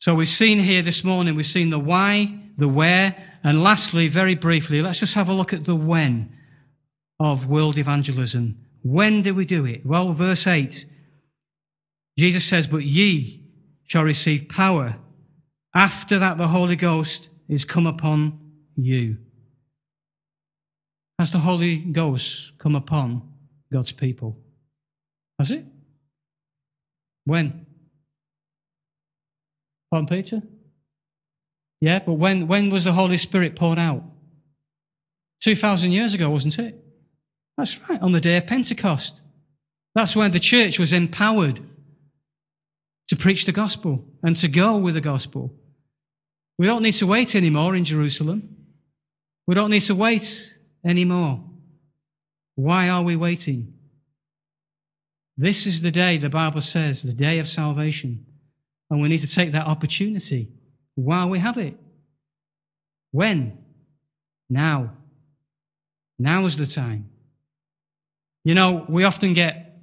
So 0.00 0.14
we've 0.14 0.28
seen 0.28 0.58
here 0.58 0.82
this 0.82 1.02
morning, 1.02 1.34
we've 1.34 1.46
seen 1.46 1.70
the 1.70 1.78
why, 1.78 2.38
the 2.58 2.68
where, 2.68 3.16
and 3.42 3.62
lastly, 3.62 4.08
very 4.08 4.34
briefly, 4.34 4.82
let's 4.82 5.00
just 5.00 5.14
have 5.14 5.28
a 5.28 5.32
look 5.32 5.52
at 5.52 5.64
the 5.64 5.76
when 5.76 6.36
of 7.18 7.46
world 7.46 7.78
evangelism. 7.78 8.58
When 8.82 9.22
do 9.22 9.34
we 9.34 9.46
do 9.46 9.64
it? 9.64 9.86
Well, 9.86 10.12
verse 10.12 10.46
8, 10.46 10.84
Jesus 12.18 12.44
says, 12.44 12.66
But 12.66 12.84
ye 12.84 13.44
shall 13.84 14.02
receive 14.02 14.48
power 14.48 14.96
after 15.74 16.18
that 16.18 16.38
the 16.38 16.48
Holy 16.48 16.76
Ghost 16.76 17.28
is 17.48 17.64
come 17.64 17.86
upon 17.86 18.38
you. 18.76 19.18
Has 21.24 21.30
the 21.30 21.38
Holy 21.38 21.78
Ghost 21.78 22.52
come 22.58 22.76
upon 22.76 23.22
God's 23.72 23.92
people? 23.92 24.36
Has 25.38 25.50
it? 25.52 25.64
When? 27.24 27.64
On 29.90 30.06
Peter? 30.06 30.42
Yeah, 31.80 32.00
but 32.00 32.12
when, 32.12 32.46
when 32.46 32.68
was 32.68 32.84
the 32.84 32.92
Holy 32.92 33.16
Spirit 33.16 33.56
poured 33.56 33.78
out? 33.78 34.04
2,000 35.40 35.92
years 35.92 36.12
ago, 36.12 36.28
wasn't 36.28 36.58
it? 36.58 36.84
That's 37.56 37.80
right, 37.88 38.02
on 38.02 38.12
the 38.12 38.20
day 38.20 38.36
of 38.36 38.46
Pentecost. 38.46 39.18
That's 39.94 40.14
when 40.14 40.30
the 40.32 40.38
church 40.38 40.78
was 40.78 40.92
empowered 40.92 41.58
to 43.08 43.16
preach 43.16 43.46
the 43.46 43.52
gospel 43.52 44.04
and 44.22 44.36
to 44.36 44.48
go 44.48 44.76
with 44.76 44.92
the 44.92 45.00
gospel. 45.00 45.54
We 46.58 46.66
don't 46.66 46.82
need 46.82 46.92
to 46.92 47.06
wait 47.06 47.34
anymore 47.34 47.74
in 47.74 47.86
Jerusalem. 47.86 48.58
We 49.46 49.54
don't 49.54 49.70
need 49.70 49.80
to 49.80 49.94
wait 49.94 50.53
anymore. 50.84 51.42
Why 52.56 52.88
are 52.88 53.02
we 53.02 53.16
waiting? 53.16 53.74
This 55.36 55.66
is 55.66 55.80
the 55.80 55.90
day, 55.90 56.18
the 56.18 56.30
Bible 56.30 56.60
says, 56.60 57.02
the 57.02 57.12
day 57.12 57.38
of 57.38 57.48
salvation. 57.48 58.26
And 58.90 59.00
we 59.00 59.08
need 59.08 59.20
to 59.20 59.32
take 59.32 59.52
that 59.52 59.66
opportunity 59.66 60.48
while 60.94 61.28
we 61.28 61.38
have 61.40 61.58
it. 61.58 61.76
When? 63.10 63.58
Now. 64.48 64.92
Now 66.18 66.46
is 66.46 66.56
the 66.56 66.66
time. 66.66 67.10
You 68.44 68.54
know, 68.54 68.84
we 68.88 69.04
often 69.04 69.32
get, 69.32 69.80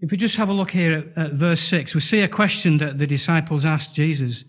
if 0.00 0.10
we 0.10 0.16
just 0.16 0.36
have 0.36 0.48
a 0.48 0.52
look 0.52 0.70
here 0.70 0.92
at, 1.16 1.18
at, 1.18 1.32
verse 1.32 1.60
6, 1.62 1.94
we 1.94 2.00
see 2.00 2.20
a 2.20 2.28
question 2.28 2.78
that 2.78 2.98
the 2.98 3.06
disciples 3.06 3.64
asked 3.64 3.94
Jesus. 3.94 4.44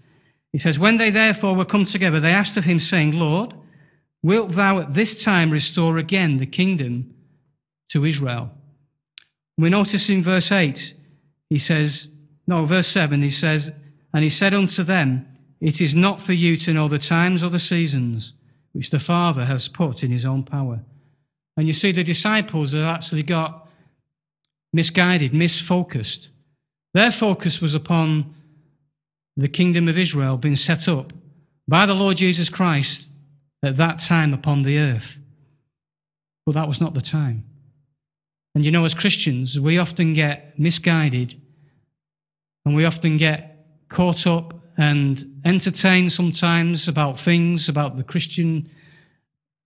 He 0.51 0.59
says, 0.59 0.77
When 0.77 0.97
they 0.97 1.09
therefore 1.09 1.55
were 1.55 1.65
come 1.65 1.85
together, 1.85 2.19
they 2.19 2.31
asked 2.31 2.57
of 2.57 2.65
him, 2.65 2.79
saying, 2.79 3.13
Lord, 3.13 3.55
wilt 4.23 4.51
thou 4.51 4.79
at 4.79 4.93
this 4.93 5.23
time 5.23 5.49
restore 5.49 5.97
again 5.97 6.37
the 6.37 6.45
kingdom 6.45 7.13
to 7.89 8.05
Israel? 8.05 8.51
We 9.57 9.69
notice 9.69 10.09
in 10.09 10.23
verse 10.23 10.51
8, 10.51 10.93
he 11.49 11.59
says, 11.59 12.07
no, 12.47 12.65
verse 12.65 12.87
7, 12.87 13.21
he 13.21 13.29
says, 13.29 13.71
And 14.13 14.23
he 14.23 14.29
said 14.29 14.53
unto 14.53 14.83
them, 14.83 15.27
It 15.59 15.79
is 15.79 15.93
not 15.95 16.21
for 16.21 16.33
you 16.33 16.57
to 16.57 16.73
know 16.73 16.87
the 16.87 16.99
times 16.99 17.43
or 17.43 17.49
the 17.49 17.59
seasons 17.59 18.33
which 18.73 18.89
the 18.89 18.99
Father 18.99 19.45
has 19.45 19.67
put 19.67 20.03
in 20.03 20.11
his 20.11 20.25
own 20.25 20.43
power. 20.43 20.81
And 21.57 21.67
you 21.67 21.73
see, 21.73 21.91
the 21.91 22.03
disciples 22.03 22.73
have 22.73 22.83
actually 22.83 23.23
got 23.23 23.69
misguided, 24.73 25.33
misfocused. 25.33 26.29
Their 26.93 27.11
focus 27.11 27.61
was 27.61 27.73
upon 27.73 28.33
the 29.37 29.47
kingdom 29.47 29.87
of 29.87 29.97
Israel 29.97 30.37
being 30.37 30.55
set 30.55 30.87
up 30.87 31.13
by 31.67 31.85
the 31.85 31.93
Lord 31.93 32.17
Jesus 32.17 32.49
Christ 32.49 33.07
at 33.63 33.77
that 33.77 33.99
time 33.99 34.33
upon 34.33 34.63
the 34.63 34.77
earth. 34.77 35.17
But 36.45 36.53
that 36.53 36.67
was 36.67 36.81
not 36.81 36.93
the 36.93 37.01
time. 37.01 37.45
And 38.55 38.65
you 38.65 38.71
know, 38.71 38.85
as 38.85 38.93
Christians, 38.93 39.59
we 39.59 39.77
often 39.77 40.13
get 40.13 40.57
misguided 40.59 41.39
and 42.65 42.75
we 42.75 42.85
often 42.85 43.17
get 43.17 43.65
caught 43.89 44.27
up 44.27 44.53
and 44.77 45.41
entertained 45.45 46.11
sometimes 46.11 46.87
about 46.87 47.19
things, 47.19 47.69
about 47.69 47.97
the 47.97 48.03
Christian 48.03 48.69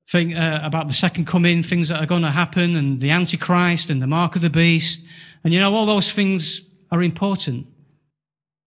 thing, 0.09 0.35
uh, 0.35 0.61
about 0.63 0.87
the 0.87 0.93
second 0.93 1.25
coming, 1.25 1.63
things 1.63 1.89
that 1.89 2.01
are 2.01 2.05
going 2.05 2.21
to 2.21 2.31
happen, 2.31 2.75
and 2.75 3.01
the 3.01 3.11
Antichrist 3.11 3.89
and 3.89 4.01
the 4.01 4.07
mark 4.07 4.35
of 4.35 4.41
the 4.41 4.49
beast. 4.49 5.01
And 5.43 5.53
you 5.53 5.59
know, 5.59 5.73
all 5.73 5.85
those 5.85 6.11
things 6.11 6.61
are 6.91 7.01
important, 7.01 7.67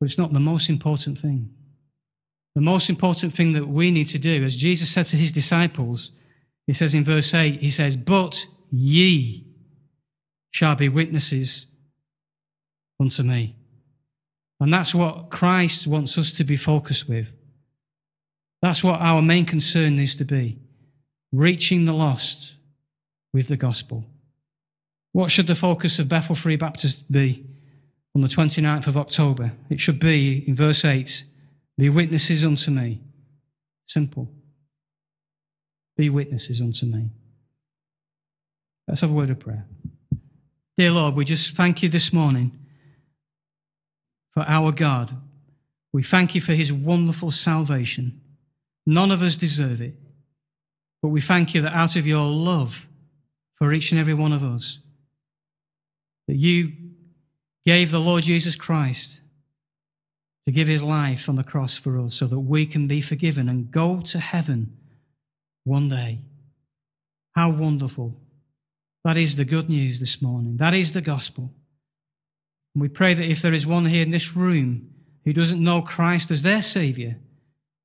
but 0.00 0.06
it's 0.06 0.18
not 0.18 0.32
the 0.32 0.40
most 0.40 0.68
important 0.68 1.18
thing. 1.18 1.50
The 2.58 2.64
most 2.64 2.90
important 2.90 3.32
thing 3.32 3.52
that 3.52 3.68
we 3.68 3.92
need 3.92 4.08
to 4.08 4.18
do, 4.18 4.42
as 4.42 4.56
Jesus 4.56 4.90
said 4.90 5.06
to 5.06 5.16
his 5.16 5.30
disciples, 5.30 6.10
he 6.66 6.72
says 6.72 6.92
in 6.92 7.04
verse 7.04 7.32
8, 7.32 7.60
he 7.60 7.70
says, 7.70 7.96
But 7.96 8.48
ye 8.68 9.46
shall 10.50 10.74
be 10.74 10.88
witnesses 10.88 11.66
unto 12.98 13.22
me. 13.22 13.54
And 14.58 14.74
that's 14.74 14.92
what 14.92 15.30
Christ 15.30 15.86
wants 15.86 16.18
us 16.18 16.32
to 16.32 16.42
be 16.42 16.56
focused 16.56 17.08
with. 17.08 17.28
That's 18.60 18.82
what 18.82 19.00
our 19.00 19.22
main 19.22 19.44
concern 19.44 19.94
needs 19.94 20.16
to 20.16 20.24
be 20.24 20.58
reaching 21.30 21.84
the 21.84 21.92
lost 21.92 22.54
with 23.32 23.46
the 23.46 23.56
gospel. 23.56 24.04
What 25.12 25.30
should 25.30 25.46
the 25.46 25.54
focus 25.54 26.00
of 26.00 26.08
Bethel 26.08 26.34
Free 26.34 26.56
Baptist 26.56 27.08
be 27.08 27.46
on 28.16 28.22
the 28.22 28.26
29th 28.26 28.88
of 28.88 28.96
October? 28.96 29.52
It 29.70 29.80
should 29.80 30.00
be, 30.00 30.44
in 30.48 30.56
verse 30.56 30.84
8, 30.84 31.22
be 31.78 31.88
witnesses 31.88 32.44
unto 32.44 32.72
me. 32.72 33.00
Simple. 33.86 34.28
Be 35.96 36.10
witnesses 36.10 36.60
unto 36.60 36.84
me. 36.86 37.10
Let's 38.86 39.00
have 39.00 39.10
a 39.10 39.14
word 39.14 39.30
of 39.30 39.38
prayer. 39.38 39.64
Dear 40.76 40.90
Lord, 40.90 41.14
we 41.14 41.24
just 41.24 41.54
thank 41.56 41.82
you 41.82 41.88
this 41.88 42.12
morning 42.12 42.52
for 44.32 44.42
our 44.42 44.72
God. 44.72 45.16
We 45.92 46.02
thank 46.02 46.34
you 46.34 46.40
for 46.40 46.52
his 46.52 46.72
wonderful 46.72 47.30
salvation. 47.30 48.20
None 48.86 49.10
of 49.10 49.22
us 49.22 49.36
deserve 49.36 49.80
it, 49.80 49.94
but 51.02 51.08
we 51.08 51.20
thank 51.20 51.54
you 51.54 51.60
that 51.62 51.74
out 51.74 51.96
of 51.96 52.06
your 52.06 52.26
love 52.26 52.86
for 53.56 53.72
each 53.72 53.92
and 53.92 54.00
every 54.00 54.14
one 54.14 54.32
of 54.32 54.42
us, 54.42 54.78
that 56.26 56.36
you 56.36 56.72
gave 57.66 57.90
the 57.90 58.00
Lord 58.00 58.24
Jesus 58.24 58.56
Christ 58.56 59.20
to 60.48 60.52
give 60.52 60.66
his 60.66 60.82
life 60.82 61.28
on 61.28 61.36
the 61.36 61.44
cross 61.44 61.76
for 61.76 62.00
us 62.00 62.14
so 62.14 62.26
that 62.26 62.40
we 62.40 62.64
can 62.64 62.88
be 62.88 63.02
forgiven 63.02 63.50
and 63.50 63.70
go 63.70 64.00
to 64.00 64.18
heaven 64.18 64.74
one 65.64 65.90
day. 65.90 66.22
How 67.36 67.50
wonderful. 67.50 68.18
That 69.04 69.18
is 69.18 69.36
the 69.36 69.44
good 69.44 69.68
news 69.68 70.00
this 70.00 70.22
morning. 70.22 70.56
That 70.56 70.72
is 70.72 70.92
the 70.92 71.02
gospel. 71.02 71.52
And 72.74 72.80
we 72.80 72.88
pray 72.88 73.12
that 73.12 73.30
if 73.30 73.42
there 73.42 73.52
is 73.52 73.66
one 73.66 73.84
here 73.84 74.00
in 74.00 74.10
this 74.10 74.34
room 74.34 74.90
who 75.26 75.34
doesn't 75.34 75.62
know 75.62 75.82
Christ 75.82 76.30
as 76.30 76.40
their 76.40 76.62
Saviour, 76.62 77.16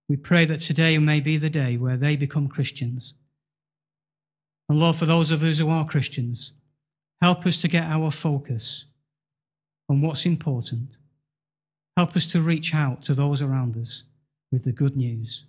we 0.08 0.16
pray 0.16 0.46
that 0.46 0.62
today 0.62 0.98
may 1.00 1.20
be 1.20 1.36
the 1.36 1.50
day 1.50 1.76
where 1.76 1.98
they 1.98 2.16
become 2.16 2.48
Christians. 2.48 3.14
And 4.70 4.80
Lord, 4.80 4.96
for 4.96 5.06
those 5.06 5.32
of 5.32 5.44
us 5.44 5.60
who 5.60 5.68
are 5.68 5.86
Christians, 5.86 6.54
help 7.22 7.46
us 7.46 7.60
to 7.60 7.68
get 7.68 7.84
our 7.84 8.10
focus 8.10 8.86
on 9.90 10.00
what's 10.00 10.26
important. 10.26 10.92
Help 11.96 12.16
us 12.16 12.26
to 12.28 12.42
reach 12.42 12.74
out 12.74 13.04
to 13.04 13.14
those 13.14 13.42
around 13.42 13.78
us 13.78 14.04
with 14.52 14.64
the 14.64 14.72
good 14.72 14.96
news. 14.98 15.46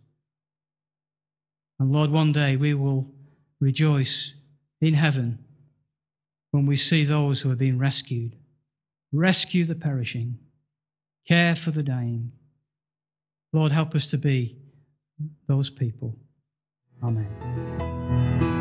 And 1.79 1.91
Lord, 1.93 2.11
one 2.11 2.33
day 2.33 2.57
we 2.57 2.75
will 2.75 3.11
rejoice 3.61 4.35
in 4.81 4.95
heaven 4.95 5.39
when 6.51 6.67
we 6.67 6.77
see 6.77 7.05
those 7.05 7.41
who 7.41 7.49
have 7.49 7.59
been 7.59 7.79
rescued 7.79 8.37
rescue 9.15 9.65
the 9.65 9.75
perishing, 9.75 10.39
care 11.27 11.55
for 11.55 11.71
the 11.71 11.83
dying. 11.83 12.33
Lord, 13.53 13.73
help 13.73 13.95
us 13.95 14.07
to 14.09 14.19
be 14.19 14.59
those 15.47 15.71
people. 15.71 16.17
Amen. 17.03 18.54